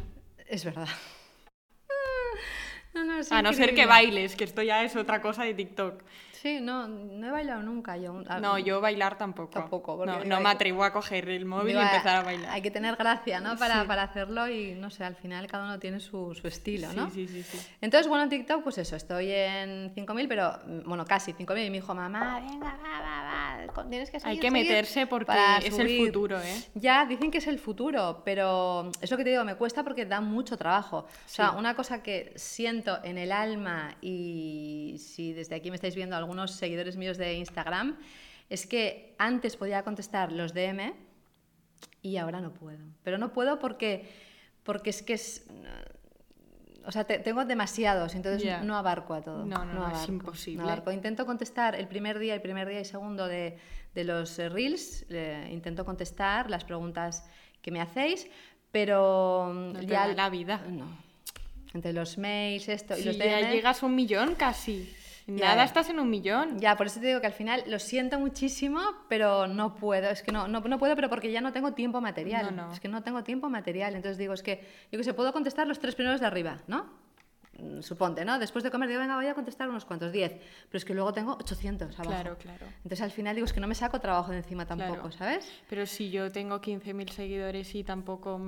Es 0.47 0.65
verdad. 0.65 0.89
No, 2.95 3.05
no, 3.05 3.19
es 3.19 3.33
A 3.33 3.41
no 3.41 3.55
ser 3.55 3.75
que 3.75 3.87
bailes, 3.87 4.37
que 4.37 4.45
esto 4.45 4.63
ya 4.63 4.85
es 4.85 4.97
otra 4.97 5.23
cosa 5.23 5.45
de 5.45 5.55
TikTok. 5.55 6.03
Sí, 6.43 6.59
no, 6.61 6.89
no 6.89 7.29
he 7.29 7.31
bailado 7.31 7.63
nunca 7.63 7.97
yo. 7.97 8.21
Ah, 8.27 8.41
No, 8.41 8.59
yo 8.59 8.81
bailar 8.81 9.17
tampoco. 9.17 9.51
Tampoco, 9.53 9.97
porque 9.97 10.11
no, 10.13 10.25
no 10.25 10.41
me 10.41 10.49
atrevo 10.49 10.83
a 10.83 10.93
coger 10.93 11.29
el 11.29 11.45
móvil 11.45 11.69
digo, 11.69 11.81
y 11.81 11.85
empezar 11.85 12.17
a 12.17 12.23
bailar. 12.25 12.51
Hay 12.51 12.61
que 12.63 12.73
tener 12.73 12.97
gracia, 12.97 13.39
¿no? 13.39 13.57
Para, 13.57 13.83
Sí. 13.83 13.87
para 13.87 14.03
hacerlo 14.03 14.49
y 14.49 14.75
no 14.75 14.91
sé, 14.91 15.05
al 15.05 15.15
final 15.15 15.47
cada 15.47 15.67
uno 15.67 15.79
tiene 15.79 16.01
su, 16.01 16.35
su 16.35 16.49
estilo, 16.49 16.93
¿no? 16.95 17.09
Sí, 17.13 17.29
sí, 17.29 17.43
sí, 17.45 17.59
sí. 17.59 17.67
Entonces, 17.81 18.09
bueno, 18.09 18.25
en 18.25 18.31
TikTok, 18.31 18.65
pues 18.65 18.77
eso, 18.79 18.97
estoy 18.97 19.31
en 19.31 19.95
5.000, 19.95 20.27
pero, 20.27 20.59
mm, 20.67 20.89
bueno, 20.89 21.05
casi 21.05 21.33
5.000. 21.33 21.65
Y 21.67 21.71
me 21.71 21.77
dijo, 21.77 21.95
mamá, 21.95 22.41
venga, 22.41 22.77
va, 22.77 23.01
va, 23.01 23.67
va, 23.77 23.89
tienes 23.89 24.11
que 24.11 24.19
seguir, 24.19 24.33
Hay 24.33 24.41
que 24.41 24.51
meterse 24.51 25.07
porque 25.07 25.33
es 25.61 25.67
el 25.67 25.73
subir". 25.87 26.07
futuro, 26.09 26.41
¿eh? 26.41 26.61
Ya, 26.75 27.07
dicen 27.07 27.31
que 27.31 27.39
es 27.39 27.47
el 27.47 27.61
futuro, 27.61 28.23
pero 28.25 28.91
es 29.01 29.09
lo 29.13 29.17
que 29.17 29.23
te 29.23 29.31
digo, 29.31 29.45
me 29.45 29.55
cuesta 29.55 29.85
porque 29.85 30.07
da 30.07 30.21
mucho 30.21 30.57
trabajo. 30.57 30.99
O 31.07 31.09
sea, 31.29 31.53
una 31.53 31.77
cosa 31.77 32.03
que 32.03 32.33
siento 32.35 32.99
en 33.05 33.17
el 33.17 33.31
alma 33.31 33.95
y 34.01 34.97
si 34.99 35.33
desde 35.33 35.55
aquí 35.55 35.71
me 35.71 35.77
estáis 35.77 35.95
viendo 35.95 36.17
algunos 36.33 36.53
seguidores 36.53 36.97
míos 36.97 37.19
de 37.19 37.35
Instagram, 37.35 37.99
es 38.49 38.67
que 38.67 39.15
antes 39.19 39.57
podía 39.57 39.83
contestar 39.83 40.33
los 40.33 40.55
DM 40.55 40.95
y 42.01 42.17
ahora 42.17 42.41
no 42.41 42.55
puedo. 42.55 42.79
Pero 43.03 43.19
no 43.19 43.33
puedo 43.35 43.59
porque, 43.59 44.09
porque 44.63 44.91
es 44.91 45.03
que 45.03 45.13
es... 45.15 45.47
O 46.85 46.91
sea, 46.91 47.05
te- 47.05 47.19
tengo 47.21 47.45
demasiados, 47.45 48.15
entonces 48.17 48.43
Ya. 48.43 48.63
no 48.63 48.77
abarco 48.77 49.15
a 49.15 49.21
todo. 49.23 49.45
No, 49.45 49.65
no, 49.65 49.75
no, 49.75 49.87
es 49.89 49.95
abarco, 49.95 50.13
imposible. 50.13 50.63
no 50.63 50.69
abarco. 50.69 50.91
Intento 50.91 51.27
contestar 51.27 51.77
el 51.77 51.87
primer 51.87 52.19
día, 52.19 52.35
el 52.35 52.41
primer 52.41 52.67
día 52.69 52.81
y 52.81 52.85
segundo 52.85 53.29
de, 53.29 53.57
de 53.95 54.05
los 54.05 54.37
eh, 54.39 54.49
reels, 54.49 55.05
eh, 55.11 55.49
intento 55.53 55.85
contestar 55.85 56.51
las 56.51 56.65
preguntas 56.65 57.25
que 57.61 57.71
me 57.71 57.81
hacéis, 57.81 58.27
pero 58.73 59.53
mm, 59.55 59.73
No 59.75 59.81
te 59.81 59.87
ya 59.87 60.09
da 60.09 60.15
la 60.15 60.31
vida. 60.31 60.65
No. 60.69 60.87
Entre 61.75 61.93
los 61.93 62.19
mails, 62.19 62.69
esto 62.69 62.99
y 62.99 63.05
los 63.05 63.17
ya 63.17 63.25
DM, 63.39 63.53
llegas 63.53 63.83
a 63.83 63.87
un 63.87 63.95
millón 63.95 64.35
casi. 64.35 64.93
Ya, 65.27 65.47
Nada, 65.47 65.57
ya. 65.57 65.65
estás 65.65 65.89
en 65.89 66.01
un 66.01 66.11
millón. 66.11 66.59
Ya, 66.59 66.77
por 66.77 66.87
eso 66.87 67.01
te 67.01 67.07
digo 67.07 67.21
que 67.21 67.27
al 67.27 67.33
final 67.33 67.63
lo 67.69 67.79
siento 67.79 68.19
muchísimo, 68.19 68.81
pero 69.09 69.47
no 69.47 69.75
puedo. 69.77 70.11
Es 70.11 70.23
que 70.23 70.33
no, 70.33 70.49
no, 70.49 70.61
no 70.61 70.79
puedo, 70.79 70.97
pero 70.97 71.09
porque 71.09 71.31
ya 71.31 71.41
no 71.41 71.53
tengo 71.53 71.73
tiempo 71.75 72.01
material. 72.01 72.55
No, 72.57 72.67
no. 72.67 72.73
Es 72.73 72.81
que 72.81 72.89
no 72.89 73.03
tengo 73.03 73.23
tiempo 73.23 73.49
material. 73.49 73.95
Entonces 73.95 74.19
digo, 74.19 74.35
es 74.35 74.43
que 74.43 74.67
yo 74.91 74.99
que 74.99 75.05
sé, 75.05 75.15
puedo 75.15 75.33
contestar 75.33 75.67
los 75.67 75.79
tres 75.79 75.95
primeros 75.95 76.21
de 76.21 76.27
arriba, 76.27 76.59
¿no? 76.67 76.87
Mm, 77.59 77.83
Suponte, 77.83 78.25
¿no? 78.25 78.39
Después 78.39 78.65
de 78.65 78.71
comer 78.71 78.89
digo, 78.89 79.01
venga, 79.01 79.15
voy 79.15 79.27
a 79.27 79.35
contestar 79.35 79.69
unos 79.69 79.85
cuantos, 79.85 80.11
10. 80.11 80.33
Pero 80.33 80.79
es 80.79 80.85
que 80.85 80.95
luego 80.95 81.13
tengo 81.13 81.35
800 81.35 81.95
abajo. 82.01 82.11
Claro, 82.11 82.39
claro. 82.39 82.67
Entonces 82.79 83.03
al 83.03 83.11
final 83.11 83.35
digo, 83.37 83.45
es 83.45 83.53
que 83.53 83.61
no 83.61 83.69
me 83.69 83.75
saco 83.75 84.01
trabajo 84.01 84.33
de 84.33 84.39
encima 84.39 84.67
tampoco, 84.67 84.95
Claro. 84.95 85.13
¿sabes? 85.13 85.49
Pero 85.69 85.87
si 85.87 86.11
yo 86.11 86.33
tengo 86.33 86.61
15.000 86.61 87.11
seguidores 87.11 87.75
y 87.75 87.85
tampoco... 87.85 88.41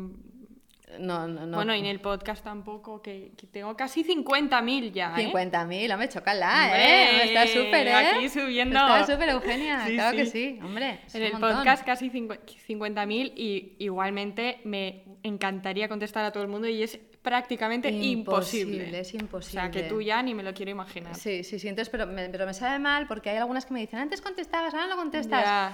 No, 0.99 1.27
no, 1.27 1.47
no. 1.47 1.57
Bueno, 1.57 1.75
y 1.75 1.79
en 1.81 1.87
el 1.87 2.01
podcast 2.01 2.45
tampoco, 2.45 3.01
que, 3.03 3.33
que 3.37 3.47
tengo 3.47 3.77
casi 3.77 4.05
50.000 4.05 4.93
ya, 4.93 5.15
¿eh? 5.19 5.33
50.000, 5.33 5.93
hombre, 5.93 6.09
chocala, 6.09 6.65
Hombre, 6.67 6.85
¿eh? 6.85 7.25
Está 7.25 7.47
súper, 7.47 7.87
¿eh? 7.89 7.95
aquí 7.95 8.29
subiendo. 8.29 8.77
Está 8.79 9.13
súper, 9.13 9.29
Eugenia, 9.31 9.81
Sí, 9.87 9.95
claro 9.95 10.17
que 10.17 10.27
sí. 10.27 10.59
hombre. 10.63 11.01
En 11.15 11.23
el 11.23 11.33
montón. 11.33 11.57
podcast 11.57 11.85
casi 11.85 12.11
cincu- 12.11 12.39
50.000 12.69 13.33
y 13.35 13.77
igualmente 13.79 14.61
me 14.65 15.05
encantaría 15.23 15.89
contestar 15.89 16.25
a 16.25 16.31
todo 16.33 16.43
el 16.43 16.49
mundo 16.51 16.69
y 16.69 16.83
es 16.83 16.99
prácticamente 17.23 17.89
imposible. 17.91 18.75
Imposible, 18.77 19.01
es 19.01 19.15
imposible. 19.15 19.61
O 19.61 19.63
sea, 19.63 19.71
que 19.71 19.83
tú 19.85 20.03
ya 20.03 20.23
ni 20.23 20.35
me 20.35 20.43
lo 20.43 20.53
quiero 20.53 20.71
imaginar. 20.71 21.15
Sí, 21.17 21.43
sí, 21.43 21.59
sí. 21.59 21.69
Entonces, 21.69 21.89
pero 21.91 22.07
me, 22.07 22.29
pero 22.29 22.45
me 22.45 22.53
sabe 22.53 22.79
mal 22.79 23.07
porque 23.07 23.31
hay 23.31 23.39
algunas 23.39 23.65
que 23.65 23.73
me 23.73 23.81
dicen, 23.81 23.99
antes 23.99 24.21
contestabas, 24.21 24.75
ahora 24.75 24.87
no 24.89 24.97
contestas. 24.97 25.43
Ya. 25.43 25.73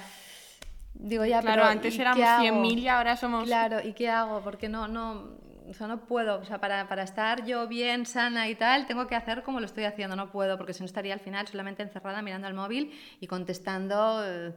Digo, 1.03 1.25
ya, 1.25 1.41
Claro, 1.41 1.63
pero 1.63 1.71
antes 1.71 1.97
¿y 1.97 2.01
éramos 2.01 2.19
qué 2.19 2.25
hago? 2.25 2.63
100.000 2.63 2.79
y 2.79 2.89
ahora 2.89 3.17
somos... 3.17 3.45
Claro, 3.45 3.81
¿y 3.83 3.93
qué 3.95 4.11
hago? 4.11 4.43
Porque 4.43 4.69
no, 4.69 4.87
no, 4.87 5.31
eso 5.71 5.87
no 5.87 6.01
puedo, 6.05 6.41
o 6.41 6.45
sea, 6.45 6.59
para, 6.59 6.89
para, 6.89 7.05
estar 7.05 7.45
yo 7.47 7.67
bien, 7.69 8.05
sana 8.05 8.49
y 8.49 8.55
tal, 8.55 8.87
tengo 8.87 9.07
que 9.07 9.15
hacer 9.15 9.43
como 9.43 9.61
lo 9.61 9.67
estoy 9.67 9.85
haciendo, 9.85 10.17
no 10.17 10.31
puedo, 10.31 10.57
porque 10.59 10.75
si 10.75 10.81
no 10.81 10.87
estaría 10.87 11.15
al 11.15 11.21
final 11.21 11.47
solamente 11.47 11.83
encerrada 11.83 12.21
mirando 12.23 12.47
al 12.47 12.55
móvil 12.55 12.93
y 13.21 13.27
contestando. 13.27 14.23
Eh, 14.25 14.53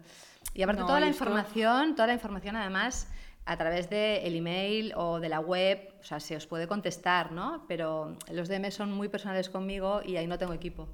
y 0.53 0.63
aparte 0.63 0.81
toda 0.81 0.99
la 0.99 1.07
información, 1.07 1.95
toda 1.95 2.07
la 2.07 2.13
información 2.13 2.55
además 2.55 3.07
a 3.45 3.57
través 3.57 3.89
del 3.89 4.25
el 4.25 4.35
email 4.35 4.93
o 4.95 5.19
de 5.19 5.29
la 5.29 5.39
web, 5.39 5.93
o 5.99 6.03
sea, 6.03 6.19
se 6.19 6.35
os 6.35 6.47
puede 6.47 6.67
contestar, 6.67 7.31
¿no? 7.31 7.65
Pero 7.67 8.17
los 8.31 8.47
DM 8.47 8.71
son 8.71 8.91
muy 8.91 9.09
personales 9.09 9.49
conmigo 9.49 10.01
y 10.03 10.17
ahí 10.17 10.27
no 10.27 10.37
tengo 10.37 10.53
equipo. 10.53 10.89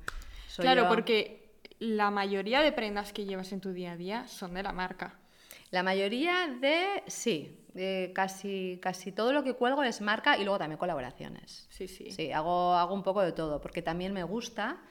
claro, 0.58 0.88
porque 0.88 1.54
la 1.80 2.12
mayoría 2.12 2.62
de 2.62 2.72
prendas 2.72 3.14
que 3.14 3.26
llevas 3.26 3.52
en 3.52 3.62
tu 3.62 3.72
día 3.72 3.94
a 3.94 3.98
día 3.98 4.28
son 4.28 4.54
de 4.54 4.64
la 4.64 4.74
marca. 4.74 5.16
La 5.72 5.84
mayoría 5.84 6.48
de, 6.60 7.04
sí, 7.08 7.60
casi, 8.14 8.80
casi 8.82 9.12
todo 9.12 9.34
lo 9.34 9.44
que 9.44 9.54
cuelgo 9.54 9.84
es 9.84 10.02
marca 10.02 10.38
y 10.38 10.44
luego 10.44 10.58
también 10.58 10.78
colaboraciones. 10.78 11.68
Sí, 11.70 11.88
sí. 11.88 12.12
Sí, 12.12 12.32
hago, 12.32 12.74
hago 12.74 12.94
un 12.94 13.04
poco 13.04 13.22
de 13.22 13.32
todo, 13.32 13.62
porque 13.62 13.82
también 13.82 14.14
me 14.14 14.24
gusta 14.24 14.82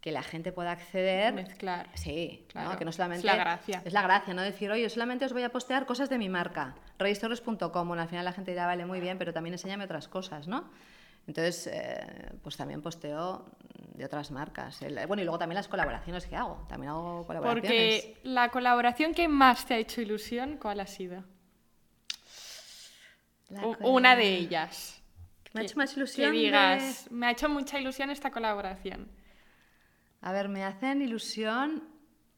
que 0.00 0.12
la 0.12 0.22
gente 0.22 0.52
pueda 0.52 0.72
acceder. 0.72 1.34
Mezclar. 1.34 1.88
Sí, 1.94 2.46
claro. 2.48 2.78
que 2.78 2.84
no 2.84 2.92
solamente. 2.92 3.20
Es 3.20 3.24
la 3.24 3.36
gracia. 3.36 3.82
Es 3.84 3.92
la 3.92 4.02
gracia, 4.02 4.34
¿no? 4.34 4.42
Decir, 4.42 4.70
oye, 4.70 4.88
solamente 4.88 5.24
os 5.24 5.32
voy 5.32 5.42
a 5.42 5.48
postear 5.50 5.86
cosas 5.86 6.08
de 6.08 6.18
mi 6.18 6.28
marca. 6.28 6.76
Reyestorres.com. 6.98 7.88
Bueno, 7.88 8.02
al 8.02 8.08
final 8.08 8.24
la 8.24 8.32
gente 8.32 8.52
dirá, 8.52 8.66
vale, 8.66 8.86
muy 8.86 9.00
bien, 9.00 9.18
pero 9.18 9.32
también 9.32 9.54
enséñame 9.54 9.84
otras 9.84 10.08
cosas, 10.08 10.46
¿no? 10.46 10.70
Entonces, 11.28 11.66
eh, 11.70 12.32
pues 12.42 12.56
también 12.56 12.80
posteo 12.80 13.44
de 13.94 14.02
otras 14.02 14.30
marcas. 14.30 14.80
bueno, 15.06 15.20
y 15.20 15.24
luego 15.26 15.38
también 15.38 15.56
las 15.56 15.68
colaboraciones 15.68 16.24
que 16.26 16.34
hago. 16.34 16.66
También 16.70 16.90
hago 16.90 17.26
colaboraciones. 17.26 18.02
Porque 18.02 18.20
la 18.22 18.50
colaboración 18.50 19.12
que 19.12 19.28
más 19.28 19.66
te 19.66 19.74
ha 19.74 19.76
hecho 19.76 20.00
ilusión, 20.00 20.56
¿cuál 20.56 20.80
ha 20.80 20.86
sido? 20.86 21.22
Una 23.80 24.16
de 24.16 24.36
ellas. 24.36 25.02
Me 25.52 25.60
ha 25.60 25.64
hecho 25.64 25.76
más 25.76 25.94
ilusión. 25.94 26.32
Que 26.32 26.38
digas, 26.38 27.08
me 27.10 27.26
ha 27.26 27.30
hecho 27.32 27.50
mucha 27.50 27.78
ilusión 27.78 28.08
esta 28.08 28.30
colaboración. 28.30 29.10
A 30.22 30.32
ver, 30.32 30.48
me 30.48 30.64
hacen 30.64 31.02
ilusión 31.02 31.84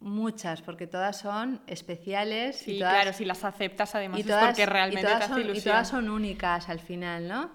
muchas, 0.00 0.62
porque 0.62 0.88
todas 0.88 1.16
son 1.16 1.62
especiales. 1.68 2.56
Sí, 2.56 2.72
y 2.72 2.78
claro, 2.78 3.12
si 3.12 3.24
las 3.24 3.44
aceptas 3.44 3.94
además 3.94 4.18
es 4.18 4.26
porque 4.26 4.66
realmente 4.66 5.06
te 5.06 5.12
hace 5.12 5.40
ilusión. 5.40 5.56
Y 5.56 5.60
todas 5.60 5.88
son 5.88 6.10
únicas 6.10 6.68
al 6.68 6.80
final, 6.80 7.28
¿no? 7.28 7.52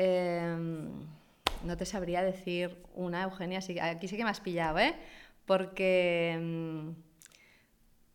Em, 0.00 1.06
no 1.64 1.76
te 1.76 1.84
sabría 1.84 2.22
decir 2.22 2.76
una, 2.94 3.24
Eugenia, 3.24 3.58
aquí 3.58 4.06
sí 4.06 4.16
que 4.16 4.22
me 4.22 4.30
has 4.30 4.40
pillado, 4.40 4.78
¿eh? 4.78 4.94
Porque... 5.44 6.32
Em, 6.34 6.94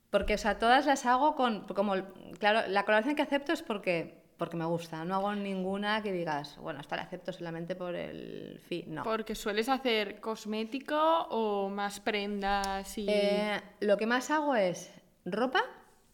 porque, 0.10 0.36
o 0.36 0.38
sea, 0.38 0.60
todas 0.60 0.86
las 0.86 1.06
hago 1.06 1.36
con... 1.36 1.68
Como, 1.68 1.96
claro, 2.40 2.68
la 2.70 2.86
colaboración 2.86 3.16
que 3.16 3.24
acepto 3.24 3.52
es 3.52 3.64
porque 3.64 4.24
porque 4.38 4.58
me 4.58 4.66
gusta. 4.66 5.06
No 5.06 5.16
hago 5.16 5.36
ninguna 5.36 6.02
que 6.02 6.12
digas, 6.12 6.58
bueno, 6.58 6.82
esta 6.82 6.96
la 6.96 7.04
acepto 7.04 7.32
solamente 7.32 7.76
por 7.76 7.96
el 7.96 8.60
fin. 8.68 8.96
No. 8.96 9.04
Porque 9.04 9.36
sueles 9.36 9.70
hacer 9.70 10.20
cosmético 10.20 10.98
o 11.30 11.70
más 11.70 12.00
prendas 12.00 12.98
y. 12.98 13.06
Eh, 13.10 13.62
lo 13.80 13.96
que 13.98 14.06
más 14.06 14.32
hago 14.32 14.56
es 14.56 14.92
ropa. 15.26 15.64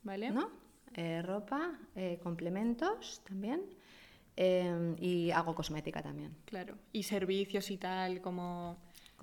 ¿Vale? 0.04 0.32
¿No? 0.32 0.50
Eh, 0.96 1.22
ropa, 1.22 1.72
eh, 1.96 2.20
complementos 2.22 3.22
también. 3.28 3.62
Y 5.00 5.32
hago 5.32 5.54
cosmética 5.54 6.02
también. 6.02 6.36
Claro. 6.46 6.76
Y 6.94 7.04
servicios 7.04 7.70
y 7.72 7.78
tal, 7.78 8.22
como, 8.22 8.78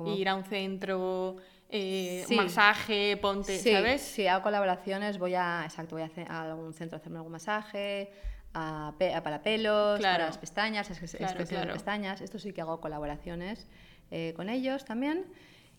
ir 0.05 0.29
a 0.29 0.35
un 0.35 0.45
centro. 0.45 1.37
Sí. 1.69 2.25
masaje, 2.37 3.17
ponte, 3.17 3.59
sí, 3.59 3.73
¿sabes? 3.73 4.01
Sí, 4.01 4.27
hago 4.29 4.43
colaboraciones, 4.43 5.19
voy 5.19 5.35
a, 5.35 5.63
exacto, 5.65 5.97
voy 5.97 6.05
a, 6.05 6.33
a 6.33 6.43
algún 6.43 6.73
centro 6.73 6.97
a 6.97 7.01
hacerme 7.01 7.19
algún 7.19 7.33
masaje, 7.33 8.13
para 8.53 9.43
pelos, 9.43 10.01
para 10.01 10.27
las 10.27 10.39
pestañas, 10.39 10.91
es, 10.91 11.13
de 11.13 11.67
pestañas. 11.73 12.21
Esto 12.21 12.39
sí 12.39 12.53
que 12.53 12.61
hago 12.61 12.81
colaboraciones 12.81 13.67
eh, 14.11 14.33
con 14.37 14.49
ellos 14.49 14.85
también. 14.85 15.27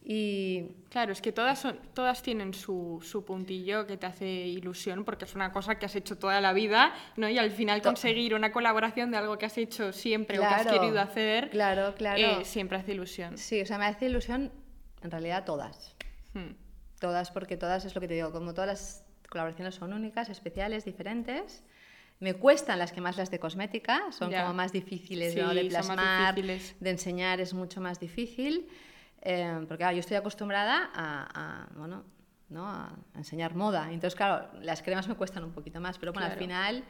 Y... 0.09 0.63
Claro, 0.89 1.11
es 1.11 1.21
que 1.21 1.33
todas, 1.33 1.59
son, 1.59 1.77
todas 1.93 2.23
tienen 2.23 2.53
su, 2.53 3.03
su, 3.03 3.25
puntillo 3.25 3.85
que 3.85 3.97
te 3.97 4.05
hace 4.05 4.25
ilusión 4.25 5.03
porque 5.03 5.25
es 5.25 5.35
una 5.35 5.51
cosa 5.51 5.77
que 5.77 5.85
has 5.85 5.95
hecho 5.97 6.17
toda 6.17 6.39
la 6.39 6.53
vida, 6.53 6.93
¿no? 7.17 7.27
Y 7.27 7.37
al 7.37 7.51
final 7.51 7.81
conseguir 7.81 8.33
una 8.33 8.53
colaboración 8.53 9.11
de 9.11 9.17
algo 9.17 9.37
que 9.37 9.45
has 9.45 9.57
hecho 9.57 9.91
siempre 9.91 10.39
o 10.39 10.41
que 10.41 10.47
has 10.47 10.65
querido 10.65 11.01
hacer, 11.01 11.49
claro, 11.49 11.93
claro. 11.93 12.17
Eh, 12.17 12.45
siempre 12.45 12.77
hace 12.77 12.93
ilusión. 12.93 13.37
Sí, 13.37 13.59
o 13.59 13.65
sea, 13.65 13.77
me 13.77 13.85
hace 13.85 14.05
ilusión 14.05 14.53
en 15.03 15.11
realidad 15.11 15.43
todas. 15.43 15.93
Hmm. 16.33 16.53
Todas, 16.99 17.29
porque 17.29 17.57
todas 17.57 17.83
es 17.83 17.93
lo 17.93 17.99
que 17.99 18.07
te 18.07 18.13
digo, 18.13 18.31
como 18.31 18.53
todas 18.53 18.69
las 18.69 19.05
colaboraciones 19.29 19.75
son 19.75 19.91
únicas, 19.91 20.29
especiales, 20.29 20.85
diferentes, 20.85 21.63
me 22.21 22.33
cuestan 22.33 22.79
las 22.79 22.93
que 22.93 23.01
más 23.01 23.17
las 23.17 23.29
de 23.29 23.39
cosmética, 23.39 24.09
son 24.11 24.31
como 24.31 24.53
más 24.53 24.71
difíciles 24.71 25.35
de 25.35 25.65
plasmar, 25.65 26.33
de 26.33 26.89
enseñar, 26.89 27.41
es 27.41 27.53
mucho 27.53 27.81
más 27.81 27.99
difícil. 27.99 28.69
Eh, 29.21 29.65
porque 29.67 29.83
yo 29.83 29.99
estoy 29.99 30.17
acostumbrada 30.17 30.89
a, 30.93 31.67
bueno, 31.75 32.03
¿no? 32.49 32.67
a 32.67 32.95
enseñar 33.15 33.55
moda. 33.55 33.91
Entonces, 33.91 34.15
claro, 34.15 34.47
las 34.61 34.81
cremas 34.81 35.07
me 35.07 35.15
cuestan 35.15 35.43
un 35.43 35.51
poquito 35.51 35.81
más, 35.81 35.97
pero 35.97 36.13
bueno, 36.13 36.27
al 36.27 36.37
final, 36.37 36.83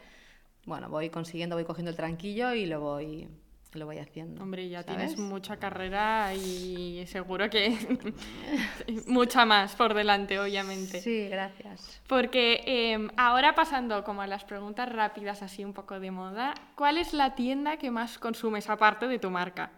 bueno, 0.66 0.90
voy 0.90 1.10
consiguiendo, 1.10 1.56
voy 1.56 1.66
cogiendo 1.66 1.92
el 1.92 1.98
tranquillo 1.98 2.54
y 2.54 2.66
lo 2.66 2.82
voy, 2.82 3.28
lo 3.74 3.86
voy 3.86 3.98
haciendo. 4.00 4.44
Hombre, 4.44 4.68
ya 4.70 4.84
tienes 4.84 5.18
mucha 5.18 5.58
carrera 5.58 6.34
y 6.36 7.06
seguro 7.08 7.50
que 7.50 7.76
mucha 9.08 9.46
más 9.46 9.76
por 9.76 9.94
delante, 9.94 10.40
obviamente. 10.40 11.02
Sí, 11.02 11.30
gracias. 11.30 12.02
Porque 12.08 12.62
em, 12.66 13.10
ahora 13.18 13.56
pasando 13.56 14.04
como 14.04 14.22
a 14.22 14.28
las 14.28 14.44
preguntas 14.44 14.90
rápidas, 14.90 15.42
así 15.42 15.64
un 15.64 15.74
poco 15.74 16.00
de 16.00 16.12
moda, 16.12 16.54
¿cuál 16.76 16.98
es 16.98 17.14
la 17.14 17.36
tienda 17.36 17.78
que 17.78 17.90
más 17.90 18.20
consumes 18.20 18.70
aparte 18.70 19.08
de 19.08 19.20
tu 19.20 19.32
marca? 19.32 19.72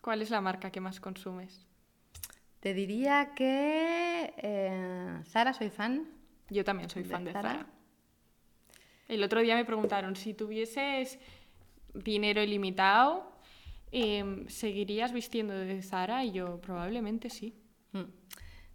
¿Cuál 0.00 0.22
es 0.22 0.30
la 0.30 0.40
marca 0.40 0.70
que 0.70 0.80
más 0.80 1.00
consumes? 1.00 1.66
Te 2.60 2.74
diría 2.74 3.32
que 3.34 4.34
eh, 4.36 5.20
Zara, 5.24 5.52
soy 5.52 5.70
fan. 5.70 6.08
Yo 6.48 6.64
también 6.64 6.90
soy 6.90 7.04
fan 7.04 7.24
de 7.24 7.32
Zara. 7.32 7.66
El 9.08 9.22
otro 9.24 9.40
día 9.40 9.56
me 9.56 9.64
preguntaron 9.64 10.14
si 10.14 10.34
tuvieses 10.34 11.18
dinero 11.94 12.42
ilimitado, 12.42 13.32
em, 13.90 14.48
¿seguirías 14.48 15.12
vistiendo 15.12 15.54
de 15.54 15.82
Zara? 15.82 16.24
Y 16.24 16.32
yo 16.32 16.60
probablemente 16.60 17.30
sí. 17.30 17.54
Mm. 17.92 18.04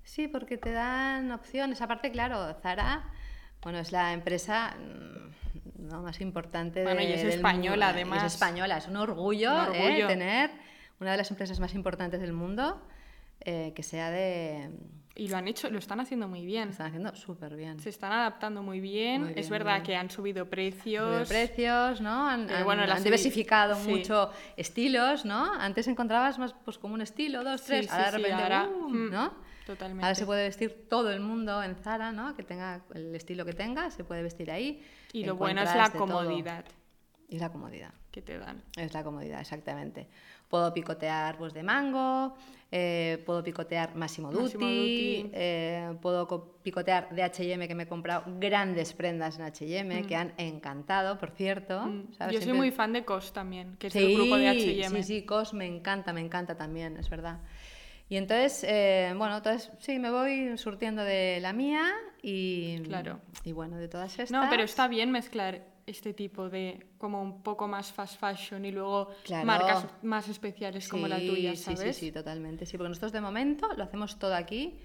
Sí, 0.03 0.28
porque 0.28 0.57
te 0.57 0.71
dan 0.71 1.32
opciones. 1.32 1.82
Aparte, 1.82 2.11
claro, 2.11 2.53
Zara, 2.61 3.11
bueno, 3.61 3.80
es 3.80 3.91
la 3.91 4.13
empresa 4.13 4.76
mm, 4.78 6.03
más 6.03 6.21
importante 6.21 6.84
bueno, 6.84 7.01
y 7.01 7.11
es 7.11 7.23
española, 7.23 7.89
además. 7.89 8.23
Es 8.23 8.34
española, 8.34 8.78
es 8.78 8.88
un 8.88 8.97
orgullo, 8.97 9.73
¿eh? 9.73 10.03
tener 10.07 10.51
una 10.99 11.11
de 11.11 11.17
las 11.17 11.31
empresas 11.31 11.59
más 11.59 11.75
importantes 11.75 12.21
del 12.21 12.33
mundo 12.33 12.81
eh, 13.41 13.73
que 13.75 13.83
sea 13.83 14.11
de 14.11 14.69
y 15.17 15.29
lo 15.29 15.37
han 15.37 15.47
hecho, 15.47 15.69
lo 15.69 15.79
están 15.79 16.01
haciendo 16.01 16.27
muy 16.27 16.45
bien. 16.45 16.65
Lo 16.65 16.71
están 16.71 16.87
haciendo 16.87 17.15
súper 17.15 17.55
bien. 17.55 17.79
Se 17.79 17.87
están 17.89 18.11
adaptando 18.11 18.61
muy 18.61 18.81
bien. 18.81 19.31
es 19.37 19.49
verdad 19.49 19.81
que 19.81 19.95
han 19.95 20.09
subido 20.09 20.49
precios. 20.49 21.05
Subido 21.05 21.25
precios, 21.25 22.01
¿no? 22.01 22.27
Han, 22.27 22.49
bueno, 22.65 22.83
han 22.83 23.01
diversificado 23.03 23.79
mucho 23.79 24.29
estilos, 24.57 25.23
¿no? 25.23 25.53
Antes 25.53 25.87
encontrabas 25.87 26.37
más 26.37 26.53
pues 26.65 26.77
como 26.77 26.95
un 26.95 27.01
estilo, 27.01 27.45
dos, 27.45 27.63
tres. 27.63 27.89
ahora 27.89 28.11
de 28.11 28.17
repente, 28.17 28.43
ahora, 28.43 28.65
mm, 28.65 29.09
¿no? 29.09 29.33
Totalmente. 29.65 30.03
Ahora 30.03 30.15
se 30.15 30.25
puede 30.25 30.43
vestir 30.43 30.87
todo 30.89 31.09
el 31.11 31.21
mundo 31.21 31.63
en 31.63 31.75
Zara, 31.75 32.11
¿no? 32.11 32.35
Que 32.35 32.43
tenga 32.43 32.83
el 32.93 33.15
estilo 33.15 33.45
que 33.45 33.53
tenga, 33.53 33.91
se 33.91 34.03
puede 34.03 34.21
vestir 34.21 34.51
ahí. 34.51 34.85
Y 35.13 35.23
lo 35.23 35.37
bueno 35.37 35.61
es 35.61 35.73
la 35.73 35.91
comodidad. 35.91 36.65
Y 37.29 37.39
la 37.39 37.49
comodidad. 37.49 37.93
Que 38.11 38.21
te 38.21 38.37
dan. 38.37 38.63
Es 38.75 38.93
la 38.93 39.03
comodidad, 39.03 39.39
exactamente. 39.39 40.09
Puedo 40.49 40.73
picotear 40.73 41.37
pues, 41.37 41.53
de 41.53 41.63
mango, 41.63 42.35
eh, 42.71 43.23
puedo 43.25 43.43
picotear 43.43 43.95
Massimo 43.95 44.31
Dutti, 44.31 45.29
eh, 45.33 45.95
puedo 46.01 46.27
picotear 46.61 47.09
de 47.09 47.23
H&M, 47.23 47.67
que 47.67 47.75
me 47.75 47.83
he 47.83 47.87
comprado 47.87 48.23
grandes 48.39 48.93
prendas 48.93 49.37
en 49.37 49.45
H&M, 49.45 50.01
mm. 50.01 50.07
que 50.07 50.15
han 50.15 50.33
encantado, 50.37 51.17
por 51.17 51.31
cierto. 51.31 51.85
Mm. 51.85 52.31
Yo 52.31 52.41
soy 52.41 52.53
muy 52.53 52.71
fan 52.71 52.91
de 52.91 53.05
COS 53.05 53.33
también, 53.33 53.77
que 53.77 53.87
es 53.87 53.95
el 53.95 54.15
grupo 54.15 54.37
de 54.37 54.49
H&M. 54.49 55.03
Sí, 55.03 55.21
sí, 55.21 55.25
COS 55.25 55.53
me 55.53 55.65
encanta, 55.65 56.11
me 56.11 56.21
encanta 56.21 56.55
también, 56.55 56.97
es 56.97 57.09
verdad. 57.09 57.39
Y 58.09 58.17
entonces, 58.17 58.63
eh, 58.67 59.13
bueno, 59.17 59.37
entonces 59.37 59.71
sí, 59.79 59.97
me 59.97 60.11
voy 60.11 60.57
surtiendo 60.57 61.03
de 61.03 61.39
la 61.41 61.53
mía 61.53 61.91
y, 62.21 62.79
claro. 62.81 63.19
y 63.43 63.51
bueno, 63.51 63.77
de 63.77 63.87
todas 63.87 64.11
estas. 64.11 64.31
No, 64.31 64.47
pero 64.49 64.63
está 64.63 64.87
bien 64.87 65.11
mezclar 65.11 65.74
este 65.86 66.13
tipo 66.13 66.49
de 66.49 66.88
como 66.97 67.21
un 67.21 67.43
poco 67.43 67.67
más 67.67 67.91
fast 67.91 68.19
fashion 68.19 68.65
y 68.65 68.71
luego 68.71 69.09
marcas 69.43 69.86
más 70.01 70.27
especiales 70.27 70.88
como 70.88 71.07
la 71.07 71.19
tuya, 71.19 71.55
¿sabes? 71.55 71.79
Sí, 71.79 71.93
sí, 71.93 71.93
sí, 71.93 72.11
totalmente. 72.11 72.65
Sí, 72.65 72.77
porque 72.77 72.89
nosotros 72.89 73.11
de 73.11 73.21
momento 73.21 73.67
lo 73.75 73.83
hacemos 73.83 74.17
todo 74.17 74.33
aquí, 74.33 74.79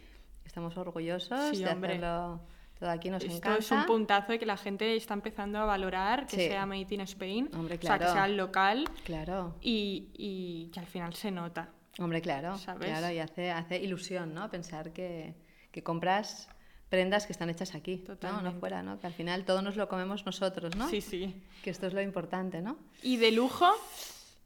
estamos 0.44 0.76
orgullosos 0.76 1.58
de 1.58 1.64
hacerlo 1.64 2.40
todo 2.78 2.90
aquí, 2.90 3.10
nos 3.10 3.22
Esto 3.22 3.56
es 3.56 3.70
un 3.70 3.84
puntazo 3.84 4.32
de 4.32 4.38
que 4.38 4.46
la 4.46 4.56
gente 4.56 4.96
está 4.96 5.12
empezando 5.12 5.58
a 5.58 5.64
valorar 5.64 6.26
que 6.26 6.36
sea 6.36 6.64
Made 6.64 6.86
in 6.88 7.02
Spain, 7.02 7.50
Hombre, 7.54 7.78
claro. 7.78 7.96
o 7.96 7.98
sea, 7.98 8.06
que 8.06 8.12
sea 8.12 8.28
local 8.28 8.84
claro. 9.04 9.54
y, 9.60 10.08
y, 10.14 10.70
que 10.72 10.80
al 10.80 10.86
final 10.86 11.12
se 11.12 11.30
nota. 11.30 11.68
Hombre, 11.98 12.22
claro, 12.22 12.56
claro, 12.78 13.10
y 13.12 13.18
hace, 13.18 13.50
hace 13.50 13.78
ilusión, 13.78 14.32
¿no? 14.32 14.50
Pensar 14.50 14.92
que, 14.92 15.34
que 15.70 15.82
compras 15.82 16.48
prendas 16.90 17.24
que 17.24 17.32
están 17.32 17.48
hechas 17.48 17.74
aquí, 17.74 17.96
¿no? 17.96 18.14
Totalmente. 18.16 18.52
No 18.52 18.60
fuera, 18.60 18.82
¿no? 18.82 19.00
Que 19.00 19.06
al 19.06 19.14
final 19.14 19.44
todo 19.44 19.62
nos 19.62 19.76
lo 19.76 19.88
comemos 19.88 20.26
nosotros, 20.26 20.76
¿no? 20.76 20.88
Sí, 20.88 21.00
sí. 21.00 21.42
Que 21.62 21.70
esto 21.70 21.86
es 21.86 21.94
lo 21.94 22.02
importante, 22.02 22.60
¿no? 22.60 22.76
¿Y 23.02 23.16
de 23.16 23.30
lujo? 23.30 23.66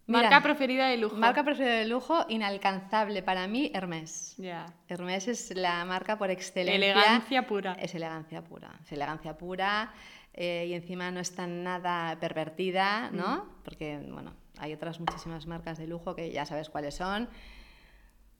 Mira, 0.07 0.24
Marca 0.24 0.42
preferida 0.42 0.88
de 0.88 0.99
lujo. 0.99 1.16
Marca 1.16 1.42
preferida 1.42 1.76
de 1.76 1.86
lujo, 1.86 2.26
inalcanzable 2.28 3.22
para 3.22 3.47
mí, 3.47 3.70
Hermès. 3.74 4.34
Ya. 4.36 4.66
Hermès 4.86 5.28
es 5.28 5.57
la 5.57 5.82
marca 5.86 6.18
por 6.18 6.30
excelencia. 6.30 6.92
Elegancia 6.92 7.47
pura. 7.47 7.72
Es 7.80 7.95
elegancia 7.95 8.45
pura. 8.45 8.78
Es 8.82 8.92
elegancia 8.92 9.38
pura 9.38 9.95
eh, 10.34 10.66
y 10.68 10.74
encima 10.74 11.11
no 11.11 11.20
está 11.20 11.47
nada 11.47 12.18
pervertida, 12.20 13.11
¿no? 13.12 13.49
Porque, 13.64 13.99
bueno, 14.11 14.34
hay 14.59 14.74
otras 14.74 15.01
muchísimas 15.01 15.47
marcas 15.47 15.78
de 15.78 15.86
lujo 15.86 16.14
que 16.14 16.30
ya 16.30 16.45
sabes 16.45 16.68
cuáles 16.68 16.97
son. 16.97 17.30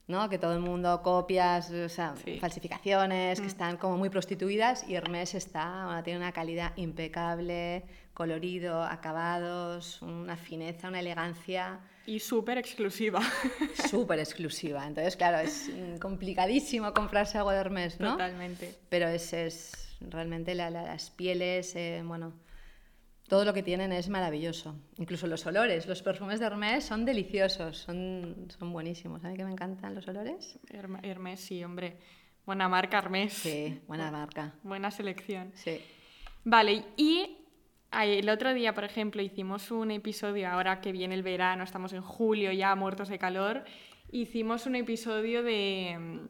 ¿No? 0.07 0.29
Que 0.29 0.39
todo 0.39 0.53
el 0.53 0.61
mundo 0.61 1.01
copias, 1.03 1.71
o 1.71 1.89
sea, 1.89 2.15
Sí. 2.25 2.39
falsificaciones, 2.39 3.41
que 3.41 3.47
están 3.47 3.77
como 3.79 3.97
muy 3.97 4.11
prostituidas 4.11 4.87
y 4.89 4.95
Hermès 4.95 5.35
está, 5.35 5.87
bueno, 5.87 6.03
tiene 6.03 6.19
una 6.19 6.33
calidad 6.33 6.73
impecable, 6.77 7.85
colorido, 8.13 8.83
acabados, 8.83 10.03
una 10.03 10.37
fineza, 10.37 10.89
una 10.89 11.01
elegancia 11.01 11.81
Y 12.07 12.21
súper 12.21 12.59
exclusiva. 12.59 13.21
súper 13.91 14.19
exclusiva. 14.19 14.87
Entonces, 14.87 15.17
claro, 15.17 15.39
es 15.39 15.71
mm, 15.75 15.97
complicadísimo 15.99 16.93
comprarse 16.93 17.39
algo 17.39 17.51
de 17.51 17.57
Hermès, 17.57 17.99
¿no? 17.99 18.13
Totalmente. 18.13 18.75
Pero 18.91 19.09
es, 19.09 19.33
es 19.33 19.73
realmente 20.01 20.55
la- 20.55 20.69
la- 20.71 20.83
las 20.83 21.11
pieles, 21.11 21.75
eh, 21.77 22.03
bueno, 22.05 22.35
todo 23.29 23.45
lo 23.45 23.53
que 23.55 23.62
tienen 23.62 23.93
es 23.93 24.09
maravilloso. 24.09 24.75
Incluso 24.99 25.27
los 25.27 25.45
olores, 25.47 25.87
los 25.87 26.03
perfumes 26.03 26.41
de 26.41 26.47
Hermès 26.47 26.85
son 26.85 27.05
deliciosos, 27.05 27.79
son, 27.79 28.49
son 28.59 28.72
buenísimos. 28.72 29.25
A 29.25 29.29
mí 29.29 29.37
que 29.37 29.45
me 29.45 29.53
encantan 29.53 29.95
los 29.95 30.07
olores. 30.09 30.59
Herm- 30.68 31.01
Hermès, 31.03 31.41
sí, 31.41 31.64
hombre. 31.64 31.97
Buena 32.45 32.68
marca, 32.68 32.99
Hermès. 32.99 33.33
Sí, 33.33 33.81
buena 33.89 34.11
marca. 34.11 34.53
Buena 34.62 34.91
selección. 34.91 35.53
Sí. 35.55 35.81
Vale, 36.45 36.85
y 36.99 37.39
el 37.91 38.29
otro 38.29 38.53
día, 38.53 38.75
por 38.75 38.85
ejemplo, 38.85 39.22
hicimos 39.22 39.70
un 39.70 39.91
episodio, 39.91 40.49
ahora 40.51 40.81
que 40.83 40.93
viene 40.93 41.14
el 41.14 41.22
verano, 41.22 41.64
estamos 41.64 41.93
en 41.95 42.03
julio 42.03 42.53
ya, 42.53 42.75
muertos 42.75 43.09
de 43.09 43.18
calor, 43.18 43.64
hicimos 44.12 44.66
un 44.66 44.75
episodio 44.77 45.43
de, 45.43 46.20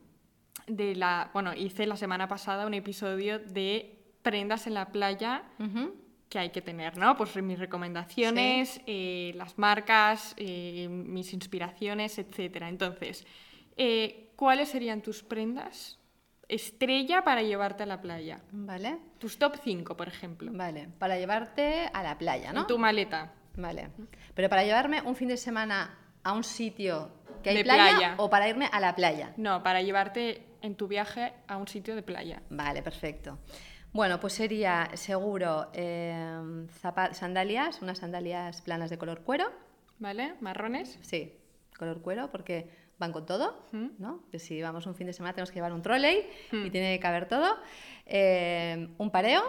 de 0.68 0.94
la, 0.94 1.30
bueno, 1.32 1.52
hice 1.54 1.86
la 1.86 1.96
semana 1.96 2.28
pasada 2.28 2.66
un 2.66 2.74
episodio 2.74 3.40
de 3.40 3.98
prendas 4.22 4.68
en 4.68 4.74
la 4.74 4.92
playa. 4.92 5.42
Que 6.34 6.40
hay 6.40 6.50
que 6.50 6.62
tener, 6.62 6.96
¿no? 6.98 7.16
Pues 7.16 7.36
mis 7.36 7.60
recomendaciones, 7.60 8.80
eh, 8.88 9.32
las 9.36 9.56
marcas, 9.56 10.34
eh, 10.36 10.88
mis 10.90 11.32
inspiraciones, 11.32 12.18
etcétera. 12.18 12.68
Entonces, 12.68 13.24
eh, 13.76 14.32
¿cuáles 14.34 14.68
serían 14.68 15.00
tus 15.00 15.22
prendas 15.22 16.00
estrella 16.48 17.22
para 17.22 17.42
llevarte 17.42 17.84
a 17.84 17.86
la 17.86 18.00
playa? 18.00 18.40
Vale. 18.50 18.98
Tus 19.20 19.38
top 19.38 19.58
5, 19.62 19.96
por 19.96 20.08
ejemplo. 20.08 20.50
Vale. 20.52 20.88
Para 20.98 21.16
llevarte 21.16 21.88
a 21.92 22.02
la 22.02 22.18
playa, 22.18 22.52
¿no? 22.52 22.62
En 22.62 22.66
tu 22.66 22.78
maleta. 22.78 23.32
Vale. 23.56 23.90
Pero 24.34 24.48
para 24.48 24.64
llevarme 24.64 25.02
un 25.02 25.14
fin 25.14 25.28
de 25.28 25.36
semana 25.36 25.96
a 26.24 26.32
un 26.32 26.42
sitio 26.42 27.12
que 27.44 27.50
hay 27.50 27.56
De 27.58 27.62
playa, 27.62 27.90
playa. 27.96 28.14
o 28.18 28.28
para 28.28 28.48
irme 28.48 28.68
a 28.72 28.80
la 28.80 28.96
playa. 28.96 29.34
No, 29.36 29.62
para 29.62 29.82
llevarte 29.82 30.44
en 30.62 30.74
tu 30.74 30.88
viaje 30.88 31.32
a 31.46 31.58
un 31.58 31.68
sitio 31.68 31.94
de 31.94 32.02
playa. 32.02 32.42
Vale, 32.50 32.82
perfecto. 32.82 33.38
Bueno, 33.94 34.18
pues 34.18 34.32
sería 34.32 34.90
seguro 34.94 35.68
eh, 35.72 36.66
sandalias, 37.12 37.80
unas 37.80 37.98
sandalias 37.98 38.60
planas 38.60 38.90
de 38.90 38.98
color 38.98 39.20
cuero. 39.22 39.46
¿Vale? 40.00 40.34
Marrones. 40.40 40.98
Sí, 41.02 41.32
color 41.78 42.02
cuero, 42.02 42.28
porque 42.32 42.68
van 42.98 43.12
con 43.12 43.24
todo. 43.24 43.56
¿no? 43.72 44.24
Que 44.32 44.40
si 44.40 44.60
vamos 44.60 44.86
un 44.86 44.96
fin 44.96 45.06
de 45.06 45.12
semana 45.12 45.32
tenemos 45.32 45.50
que 45.52 45.56
llevar 45.56 45.72
un 45.72 45.82
trolley 45.82 46.26
Mm. 46.50 46.66
y 46.66 46.70
tiene 46.70 46.94
que 46.96 47.00
caber 47.00 47.28
todo. 47.28 47.56
Eh, 48.06 48.88
un 48.98 49.10
pareo, 49.12 49.42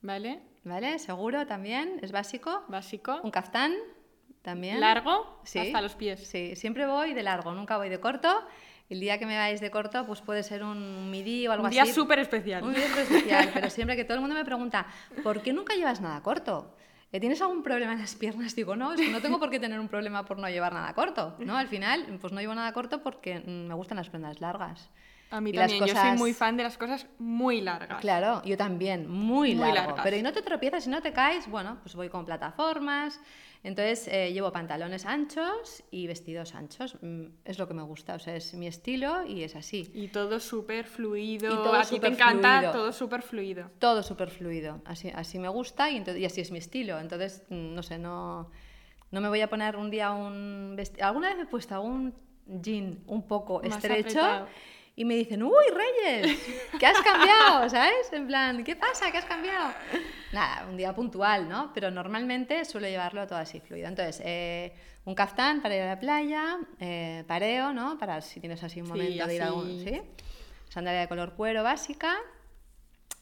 ¿Vale? 0.00 0.40
¿vale? 0.64 0.98
Seguro 0.98 1.46
también, 1.46 1.98
es 2.02 2.12
básico. 2.12 2.64
Básico. 2.68 3.20
Un 3.24 3.30
caftán 3.30 3.74
también. 4.40 4.80
Largo 4.80 5.38
Sí. 5.44 5.58
hasta 5.58 5.82
los 5.82 5.94
pies. 5.96 6.26
Sí, 6.26 6.56
siempre 6.56 6.86
voy 6.86 7.12
de 7.12 7.22
largo, 7.22 7.52
nunca 7.52 7.76
voy 7.76 7.90
de 7.90 8.00
corto. 8.00 8.28
El 8.88 9.00
día 9.00 9.18
que 9.18 9.26
me 9.26 9.36
vais 9.36 9.60
de 9.60 9.70
corto, 9.70 10.06
pues 10.06 10.20
puede 10.20 10.42
ser 10.42 10.62
un 10.62 11.10
midi 11.10 11.46
o 11.48 11.52
algo 11.52 11.64
Un 11.64 11.70
día 11.70 11.82
así. 11.82 11.92
súper 11.92 12.20
especial. 12.20 12.62
Un 12.62 12.72
día 12.74 12.86
súper 12.86 13.02
especial, 13.02 13.50
pero 13.54 13.70
siempre 13.70 13.96
que 13.96 14.04
todo 14.04 14.14
el 14.14 14.20
mundo 14.20 14.36
me 14.36 14.44
pregunta, 14.44 14.86
¿por 15.24 15.42
qué 15.42 15.52
nunca 15.52 15.74
llevas 15.74 16.00
nada 16.00 16.22
corto? 16.22 16.72
¿Eh, 17.12 17.20
¿Tienes 17.20 17.40
algún 17.42 17.62
problema 17.62 17.92
en 17.94 18.00
las 18.00 18.14
piernas? 18.14 18.54
Digo, 18.54 18.76
no, 18.76 18.92
es 18.92 19.00
que 19.00 19.08
no 19.10 19.20
tengo 19.20 19.38
por 19.38 19.50
qué 19.50 19.58
tener 19.58 19.78
un 19.80 19.88
problema 19.88 20.24
por 20.24 20.38
no 20.38 20.48
llevar 20.48 20.72
nada 20.72 20.92
corto. 20.94 21.34
¿no? 21.38 21.56
Al 21.56 21.68
final, 21.68 22.04
pues 22.20 22.32
no 22.32 22.40
llevo 22.40 22.54
nada 22.54 22.72
corto 22.72 23.02
porque 23.02 23.40
me 23.40 23.74
gustan 23.74 23.96
las 23.96 24.08
prendas 24.08 24.40
largas. 24.40 24.88
A 25.30 25.40
mí 25.40 25.50
Y 25.50 25.54
también. 25.54 25.84
Yo 25.84 25.94
soy 25.96 26.12
muy 26.16 26.32
fan 26.32 26.56
de 26.56 26.62
las 26.62 26.78
cosas 26.78 27.06
muy 27.18 27.60
largas. 27.60 28.00
Claro, 28.00 28.42
yo 28.44 28.56
también, 28.56 29.08
muy, 29.10 29.54
Muy 29.54 29.66
largo. 29.66 29.74
largas. 29.74 30.04
Pero 30.04 30.16
y 30.16 30.22
no 30.22 30.32
te 30.32 30.42
tropiezas 30.42 30.86
y 30.86 30.90
no 30.90 31.02
te 31.02 31.12
caes, 31.12 31.48
bueno, 31.48 31.78
pues 31.82 31.94
voy 31.96 32.08
con 32.08 32.24
plataformas. 32.24 33.20
Entonces 33.66 34.06
eh, 34.06 34.32
llevo 34.32 34.52
pantalones 34.52 35.04
anchos 35.06 35.82
y 35.90 36.06
vestidos 36.06 36.54
anchos. 36.54 36.96
Mm, 37.02 37.24
Es 37.44 37.58
lo 37.58 37.66
que 37.66 37.74
me 37.74 37.82
gusta, 37.82 38.14
o 38.14 38.18
sea, 38.20 38.36
es 38.36 38.54
mi 38.54 38.68
estilo 38.68 39.26
y 39.26 39.42
es 39.42 39.56
así. 39.56 39.90
Y 39.92 40.06
todo 40.06 40.38
súper 40.38 40.86
fluido. 40.86 41.52
Y 41.52 41.56
todo 41.56 41.74
a 41.74 41.82
ti 41.82 41.98
te 41.98 42.06
encanta 42.06 42.58
fluido. 42.58 42.72
todo 42.72 42.92
súper 42.92 43.22
fluido. 43.22 43.70
Todo 43.80 44.04
súper 44.04 44.30
fluido, 44.30 44.82
así, 44.84 45.10
así 45.12 45.40
me 45.40 45.48
gusta 45.48 45.90
y, 45.90 45.96
entonces, 45.96 46.22
y 46.22 46.26
así 46.26 46.40
es 46.42 46.52
mi 46.52 46.58
estilo. 46.58 47.00
Entonces, 47.00 47.42
mm, 47.48 47.74
no 47.74 47.82
sé, 47.82 47.98
no, 47.98 48.52
no 49.10 49.20
me 49.20 49.28
voy 49.28 49.40
a 49.40 49.50
poner 49.50 49.74
un 49.76 49.90
día 49.90 50.12
un 50.12 50.74
vestido. 50.76 51.04
Alguna 51.04 51.30
vez 51.30 51.36
me 51.36 51.42
he 51.42 51.46
puesto 51.46 51.74
algún 51.74 52.14
jean 52.46 53.00
un 53.08 53.26
poco 53.26 53.60
Más 53.64 53.78
estrecho 53.78 54.20
apretado. 54.20 54.46
Y 54.98 55.04
me 55.04 55.14
dicen, 55.14 55.42
uy, 55.42 55.52
Reyes, 55.72 56.38
¿qué 56.80 56.86
has 56.86 56.98
cambiado? 57.02 57.68
¿Sabes? 57.68 58.10
En 58.12 58.26
plan, 58.26 58.64
¿qué 58.64 58.74
pasa? 58.76 59.12
¿Qué 59.12 59.18
has 59.18 59.26
cambiado? 59.26 59.72
Nada, 60.32 60.66
un 60.68 60.76
día 60.76 60.94
puntual, 60.94 61.48
¿no? 61.48 61.70
Pero 61.74 61.90
normalmente 61.90 62.64
suelo 62.64 62.88
llevarlo 62.88 63.26
todo 63.26 63.38
así 63.38 63.60
fluido. 63.60 63.88
Entonces, 63.88 64.22
eh, 64.24 64.74
un 65.04 65.14
caftán 65.14 65.60
para 65.60 65.76
ir 65.76 65.82
a 65.82 65.86
la 65.86 66.00
playa, 66.00 66.58
eh, 66.80 67.24
pareo, 67.26 67.74
¿no? 67.74 67.98
Para 67.98 68.22
si 68.22 68.40
tienes 68.40 68.62
así 68.62 68.80
un 68.80 68.86
Sí, 68.86 68.92
momento 68.92 69.26
de 69.26 69.34
ir 69.34 69.42
a 69.42 69.52
un... 69.52 69.84
¿sí? 69.84 70.00
Sandalia 70.70 71.02
de 71.02 71.08
color 71.08 71.34
cuero 71.34 71.62
básica. 71.62 72.16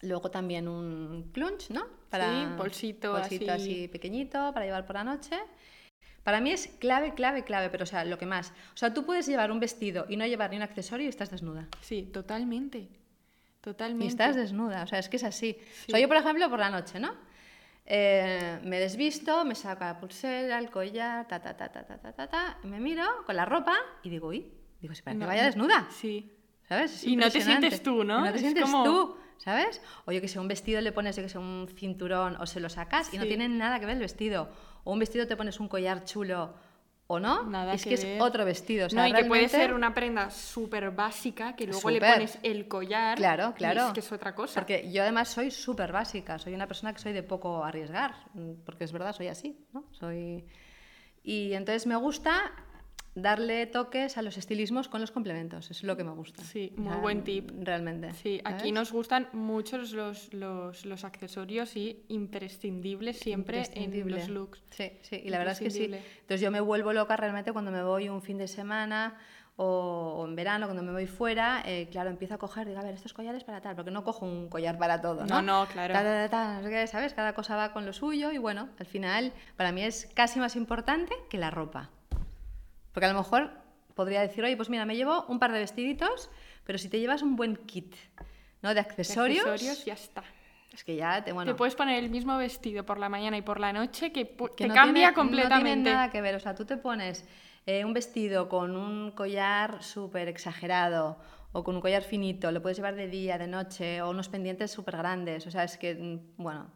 Luego 0.03 0.31
también 0.31 0.69
un 0.69 1.31
clunch, 1.33 1.71
¿no? 1.71 1.87
Sí, 2.13 2.47
bolsito 2.57 3.13
bolsito 3.13 3.51
así. 3.53 3.63
así 3.63 3.89
pequeñito 3.89 4.53
para 4.53 4.65
llevar 4.65 4.87
por 4.87 4.95
la 4.95 5.05
noche. 5.05 5.37
Para 6.25 6.41
mí 6.41 6.51
es 6.51 6.69
clave, 6.81 7.15
clave, 7.15 7.45
clave, 7.45 7.69
pero 7.71 7.85
o 7.85 7.87
sea, 7.87 8.05
lo 8.05 8.19
que 8.19 8.27
más. 8.27 8.51
O 8.73 8.77
sea, 8.77 8.93
tú 8.93 9.05
puedes 9.07 9.27
llevar 9.27 9.53
un 9.53 9.61
vestido 9.61 10.07
y 10.09 10.17
no 10.17 10.27
llevar 10.27 10.51
ni 10.51 10.57
un 10.57 10.63
accesorio 10.63 11.07
y 11.07 11.09
estás 11.09 11.31
desnuda. 11.31 11.69
Sí, 11.83 12.03
totalmente. 12.13 12.89
Totalmente. 13.61 14.05
Y 14.05 14.09
estás 14.09 14.35
desnuda, 14.37 14.83
o 14.83 14.87
sea, 14.87 14.99
es 14.99 15.09
que 15.09 15.17
es 15.17 15.25
así. 15.25 15.57
Sí. 15.75 15.85
O 15.89 15.91
sea, 15.93 16.01
yo, 16.01 16.09
por 16.09 16.17
ejemplo, 16.17 16.49
por 16.51 16.59
la 16.59 16.71
noche, 16.71 16.99
¿no? 16.99 17.15
Eh, 17.87 18.59
me 18.65 18.79
desvisto, 18.81 19.45
me 19.45 19.55
saco 19.55 19.85
la 19.85 19.99
pulsera, 20.01 20.59
el 20.59 20.71
collar, 20.71 21.29
ta, 21.29 21.41
ta, 21.41 21.55
ta, 21.57 21.69
ta, 21.71 21.85
ta, 21.85 21.99
ta, 21.99 22.13
ta, 22.13 22.27
ta, 22.29 22.59
me 22.65 22.81
miro 22.81 23.05
con 23.27 23.37
la 23.37 23.45
ropa 23.45 23.75
y 24.03 24.09
digo, 24.09 24.29
uy, 24.29 24.51
digo, 24.81 24.95
si 24.95 25.03
parece 25.03 25.19
que 25.19 25.25
No, 25.25 25.27
vaya 25.27 25.43
no. 25.43 25.47
desnuda. 25.49 25.89
Sí. 25.91 26.31
¿Sabes? 26.67 26.95
Es 26.95 27.05
Y 27.05 27.17
no 27.17 27.31
te 27.31 27.43
sientes 27.43 27.83
tú, 27.83 28.05
¿no? 28.05 28.21
Y 28.21 28.25
no 28.25 28.31
te 28.31 28.37
Es 28.37 28.41
sientes 28.41 28.65
como- 28.65 28.85
tú, 28.85 29.17
¿sabes? 29.37 29.83
O 30.07 30.13
yo 30.13 30.23
que 30.23 30.29
sé, 30.29 30.41
un 30.41 30.49
vestido 30.49 30.81
le 30.81 30.93
pones, 30.93 31.15
yo 31.17 31.23
que 31.23 31.29
sé, 31.29 31.37
un 31.39 31.69
cinturón 31.75 32.37
o 32.41 32.47
se 32.47 32.59
lo 32.61 32.71
sacas 32.71 33.13
y 33.13 33.19
no 33.19 33.25
Sí. 33.25 33.29
tiene 33.29 33.49
nada 33.51 33.79
que 33.81 33.85
ver 33.87 33.97
el 33.97 34.01
vestido. 34.01 34.49
O 34.85 34.93
un 34.93 34.99
vestido 34.99 35.27
te 35.27 35.37
pones 35.37 35.59
un 35.61 35.69
collar 35.69 36.05
chulo 36.05 36.55
o 37.07 37.21
no. 37.21 37.45
Nada 37.45 37.75
es 37.75 37.83
que 37.83 37.91
que, 37.91 37.95
es 38.17 38.21
otro 38.21 38.45
vestido. 38.45 38.87
O 38.87 38.91
sea, 38.91 39.03
no, 39.03 39.09
y 39.09 39.13
que 39.13 39.25
puede 39.25 39.49
ser 39.49 39.75
una 39.75 39.93
prenda 39.93 40.31
súper 40.31 40.91
básica 40.91 41.55
que 41.57 41.67
luego 41.67 41.91
le 41.91 42.01
pones 42.01 42.39
el 42.43 42.69
collar. 42.69 43.17
Claro, 43.17 43.53
y 43.55 43.59
claro. 43.59 43.87
es 43.89 43.93
que 43.93 44.01
es 44.01 44.13
otra 44.13 44.35
cosa. 44.35 44.61
Porque 44.61 44.91
yo 44.91 45.03
además 45.03 45.29
soy 45.29 45.51
súper 45.51 45.93
básica, 45.93 46.39
soy 46.39 46.55
una 46.55 46.67
persona 46.67 46.93
que 46.93 47.01
soy 47.01 47.13
de 47.13 47.23
poco 47.23 47.65
arriesgar, 47.65 48.15
porque 48.65 48.85
es 48.85 48.93
verdad, 48.93 49.15
soy 49.15 49.29
así, 49.29 49.67
¿no? 49.73 49.85
Soy... 49.93 50.45
Y 51.23 51.55
entonces 51.55 51.87
me 51.87 51.97
gusta 51.97 52.53
darle 53.15 53.67
toques 53.67 54.19
a 54.19 54.23
los 54.23 54.37
estilismos 54.37 54.89
con 54.89 55.01
los 55.01 55.11
complementos, 55.11 55.71
es 55.71 55.83
lo 55.85 55.97
que 55.97 56.05
me 56.05 56.11
gusta. 56.11 56.43
Sí, 56.43 56.73
muy 56.77 56.97
buen 56.97 57.23
tip. 57.23 57.51
Realmente. 57.61 58.13
Sí, 58.15 58.41
aquí 58.45 58.73
nos 58.73 58.93
gustan 58.93 59.29
mucho 59.33 59.79
los, 59.79 60.33
los, 60.33 60.85
los 60.85 61.05
accesorios 61.05 61.77
y 61.77 62.05
imprescindibles 62.09 63.19
siempre 63.19 63.63
en 63.75 64.11
los 64.11 64.29
looks. 64.29 64.63
Sí, 64.71 64.93
sí, 65.03 65.23
y 65.25 65.31
la 65.31 65.39
verdad 65.39 65.53
es 65.53 65.61
que 65.61 65.71
sí. 65.71 65.85
Entonces 65.85 66.41
yo 66.41 66.51
me 66.51 66.61
vuelvo 66.61 66.93
loca 66.93 67.17
realmente 67.17 67.53
cuando 67.53 67.71
me 67.71 67.83
voy 67.83 68.09
un 68.09 68.23
fin 68.23 68.39
de 68.39 68.49
semana 68.49 69.17
o, 69.57 70.17
o 70.19 70.27
en 70.27 70.35
verano, 70.35 70.67
cuando 70.67 70.83
me 70.83 70.91
voy 70.91 71.07
fuera, 71.07 71.63
eh, 71.65 71.89
claro, 71.91 72.11
empiezo 72.11 72.35
a 72.35 72.39
coger, 72.39 72.67
digo, 72.67 72.81
a 72.81 72.83
ver, 72.83 72.95
estos 72.95 73.13
collares 73.13 73.45
para 73.45 73.61
tal, 73.61 73.77
porque 73.77 73.93
no 73.93 74.03
cojo 74.03 74.27
un 74.27 74.49
collar 74.49 74.79
para 74.79 75.01
todo, 75.01 75.25
¿no? 75.27 75.41
No, 75.41 75.43
no, 75.43 75.69
claro. 75.69 75.95
Ta, 75.95 76.03
ta, 76.03 76.29
ta, 76.29 76.29
ta, 76.29 76.57
no 76.57 76.65
sé 76.65 76.71
qué, 76.71 76.87
¿sabes? 76.89 77.15
Cada 77.15 77.35
cosa 77.35 77.55
va 77.55 77.73
con 77.73 77.87
lo 77.87 77.93
suyo 77.93 78.33
y 78.33 78.39
bueno, 78.39 78.71
al 78.81 78.87
final 78.87 79.33
para 79.57 79.71
mí 79.71 79.85
es 79.85 80.11
casi 80.15 80.41
más 80.41 80.57
importante 80.57 81.15
que 81.31 81.39
la 81.39 81.53
ropa. 81.53 81.91
Porque 82.95 83.05
a 83.07 83.13
lo 83.13 83.19
mejor 83.19 83.51
podría 83.95 84.23
decir, 84.23 84.43
oye, 84.45 84.57
pues 84.57 84.71
mira, 84.71 84.87
me 84.87 84.97
llevo 84.97 85.27
un 85.29 85.39
par 85.39 85.53
de 85.53 85.59
vestiditos, 85.59 86.31
pero 86.65 86.79
si 86.79 86.89
te 86.89 86.99
llevas 86.99 87.21
un 87.21 87.37
buen 87.37 87.57
kit, 87.57 87.95
¿no? 88.63 88.71
De 88.71 88.77
De 88.77 88.81
accesorios, 88.81 89.45
accesorios, 89.45 89.85
ya 89.85 89.93
está. 89.95 90.23
es 90.73 90.83
que 90.85 90.97
ya 90.97 91.23
te, 91.23 91.33
bueno, 91.33 91.53
Te 91.53 91.57
puedes 91.59 91.75
poner 91.75 92.03
el 92.03 92.09
mismo 92.09 92.37
vestido 92.39 92.87
por 92.87 92.99
la 92.99 93.09
mañana 93.11 93.37
y 93.37 93.43
por 93.43 93.61
la 93.61 93.73
noche 93.73 94.11
que, 94.13 94.25
te 94.25 94.67
no 94.69 94.75
cambia 94.75 95.09
tiene- 95.09 95.13
completamente. 95.15 95.69
No 95.69 95.75
tiene 95.85 95.93
nada 95.93 96.11
que 96.11 96.21
ver. 96.23 96.35
O 96.37 96.41
sea, 96.41 96.55
tú 96.55 96.65
te 96.65 96.77
pones 96.79 97.25
eh, 97.67 97.85
un 97.85 97.93
vestido 97.93 98.49
con 98.49 98.75
un 98.77 99.11
collar 99.13 99.83
súper 99.83 100.29
exagerado 100.29 101.19
o 101.53 101.63
con 101.63 101.77
un 101.77 101.81
collar 101.81 102.03
finito, 102.03 102.51
lo 102.51 102.61
puedes 102.63 102.79
llevar 102.79 102.97
de 102.97 103.07
día, 103.07 103.39
de 103.39 103.47
noche, 103.47 104.03
o 104.03 104.11
unos 104.11 104.29
pendientes 104.29 104.73
súper 104.73 104.97
grandes. 104.97 105.47
O 105.47 105.51
sea, 105.53 105.63
es 105.65 105.77
que, 105.79 105.95
mm, 105.95 106.43
bueno, 106.43 106.71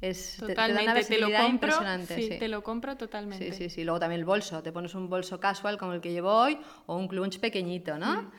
es, 0.00 0.36
te- 0.38 0.46
te, 0.46 0.52
Totalmente, 0.54 1.04
te, 1.04 1.18
lo 1.18 1.26
compro. 1.26 1.48
impresionante. 1.48 2.14
sí, 2.16 2.28
sí. 2.28 2.38
te 2.38 2.48
lo 2.48 2.62
compro 2.62 2.96
totalmente. 2.96 3.52
Sí, 3.52 3.64
sí, 3.64 3.70
sí. 3.70 3.84
Luego 3.84 4.00
también 4.00 4.20
el 4.20 4.24
bolso. 4.24 4.62
Te 4.62 4.72
pones 4.72 4.94
un 4.94 5.08
bolso 5.10 5.38
casual 5.40 5.76
como 5.78 5.92
el 5.92 6.00
que 6.00 6.10
llevo 6.12 6.32
hoy 6.32 6.58
o 6.86 6.96
un 6.96 7.06
clunch 7.08 7.38
pequeñito, 7.38 7.98
¿no? 7.98 8.22
Mm. 8.22 8.30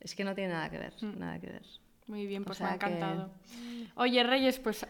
Es 0.00 0.14
que 0.14 0.22
no 0.24 0.34
tiene 0.34 0.52
nada 0.52 0.70
que 0.70 0.78
ver, 0.78 0.92
nada 1.02 1.38
que 1.40 1.46
ver. 1.48 1.62
Muy 2.06 2.26
bien, 2.26 2.42
O 2.42 2.44
pues 2.46 2.58
sea 2.58 2.68
me 2.68 2.72
ha 2.74 2.78
que- 2.78 2.86
encantado. 2.86 3.30
Oye, 3.96 4.22
Reyes, 4.22 4.58
pues 4.60 4.86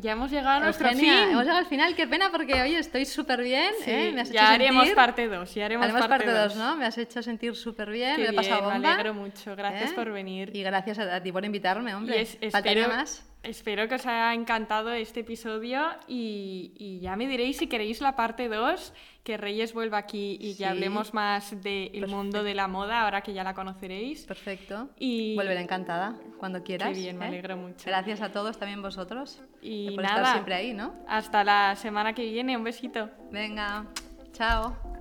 ya 0.00 0.12
hemos 0.12 0.30
llegado 0.30 0.56
a 0.56 0.60
nuestro 0.60 0.88
Eugenia, 0.88 1.12
fin. 1.24 1.30
hemos 1.32 1.42
llegado 1.42 1.58
al 1.58 1.66
final. 1.66 1.94
Qué 1.94 2.06
pena 2.06 2.30
porque, 2.32 2.60
oye, 2.62 2.78
estoy 2.78 3.04
súper 3.06 3.42
bien. 3.42 3.72
Sí, 3.84 3.90
¿eh? 3.90 4.12
Me 4.14 4.20
has 4.22 4.28
hecho 4.28 4.34
ya 4.34 4.52
haremos 4.52 4.84
sentir- 4.84 4.94
parte 4.94 5.26
2, 5.28 5.54
ya 5.54 5.64
haremos, 5.64 5.84
Haremos 5.84 6.00
parte 6.06 6.24
parte 6.26 6.38
2, 6.38 6.54
dos. 6.54 6.56
¿no? 6.56 6.76
Me 6.76 6.86
has 6.86 6.98
hecho 6.98 7.22
sentir 7.22 7.54
súper 7.56 7.90
bien, 7.90 8.16
Qué 8.16 8.22
me 8.22 8.28
he 8.28 8.32
pasado 8.32 8.56
bien, 8.62 8.68
me 8.68 8.74
bomba. 8.74 8.94
alegro 8.94 9.14
mucho. 9.14 9.54
Gracias 9.56 9.90
¿eh? 9.92 9.94
por 9.94 10.10
venir. 10.12 10.54
Y 10.54 10.62
gracias 10.62 10.98
a, 10.98 11.22
ti 11.22 11.30
por 11.32 11.44
invitarme, 11.44 11.94
hombre. 11.94 12.20
Es- 12.22 12.38
espero, 12.40 12.88
más. 12.88 13.24
Espero 13.46 13.88
que 13.88 13.94
os 13.96 14.06
haya 14.06 14.34
encantado 14.34 14.92
este 14.92 15.20
episodio 15.20 15.82
y, 16.08 16.72
y 16.76 17.00
ya 17.00 17.16
me 17.16 17.26
diréis 17.26 17.56
si 17.58 17.66
queréis 17.66 18.00
la 18.00 18.16
parte 18.16 18.48
2, 18.48 18.92
que 19.24 19.36
Reyes 19.36 19.72
vuelva 19.74 19.98
aquí 19.98 20.36
y 20.40 20.52
Sí. 20.52 20.58
que 20.58 20.66
hablemos 20.66 21.14
más 21.14 21.60
del 21.62 22.06
mundo 22.06 22.42
de 22.44 22.54
la 22.54 22.68
moda, 22.68 23.02
ahora 23.02 23.22
que 23.22 23.32
ya 23.32 23.42
la 23.44 23.54
conoceréis. 23.54 24.24
Perfecto. 24.26 24.90
Y- 24.98 25.34
Volveré 25.36 25.60
encantada 25.60 26.16
cuando 26.38 26.62
quieras. 26.62 26.96
bien, 26.96 27.18
me 27.18 27.24
¿eh? 27.24 27.28
alegro 27.28 27.56
mucho. 27.56 27.84
Gracias 27.86 28.20
a 28.20 28.30
todos, 28.30 28.58
también 28.58 28.82
vosotros. 28.82 29.40
Y 29.62 29.90
por 29.94 30.04
nada, 30.04 30.16
estar 30.18 30.32
siempre 30.34 30.54
ahí, 30.54 30.72
¿no? 30.74 30.94
hasta 31.08 31.42
la 31.42 31.74
semana 31.76 32.12
que 32.12 32.24
viene. 32.24 32.56
Un 32.56 32.64
besito. 32.64 33.10
Venga, 33.32 33.86
chao. 34.32 34.95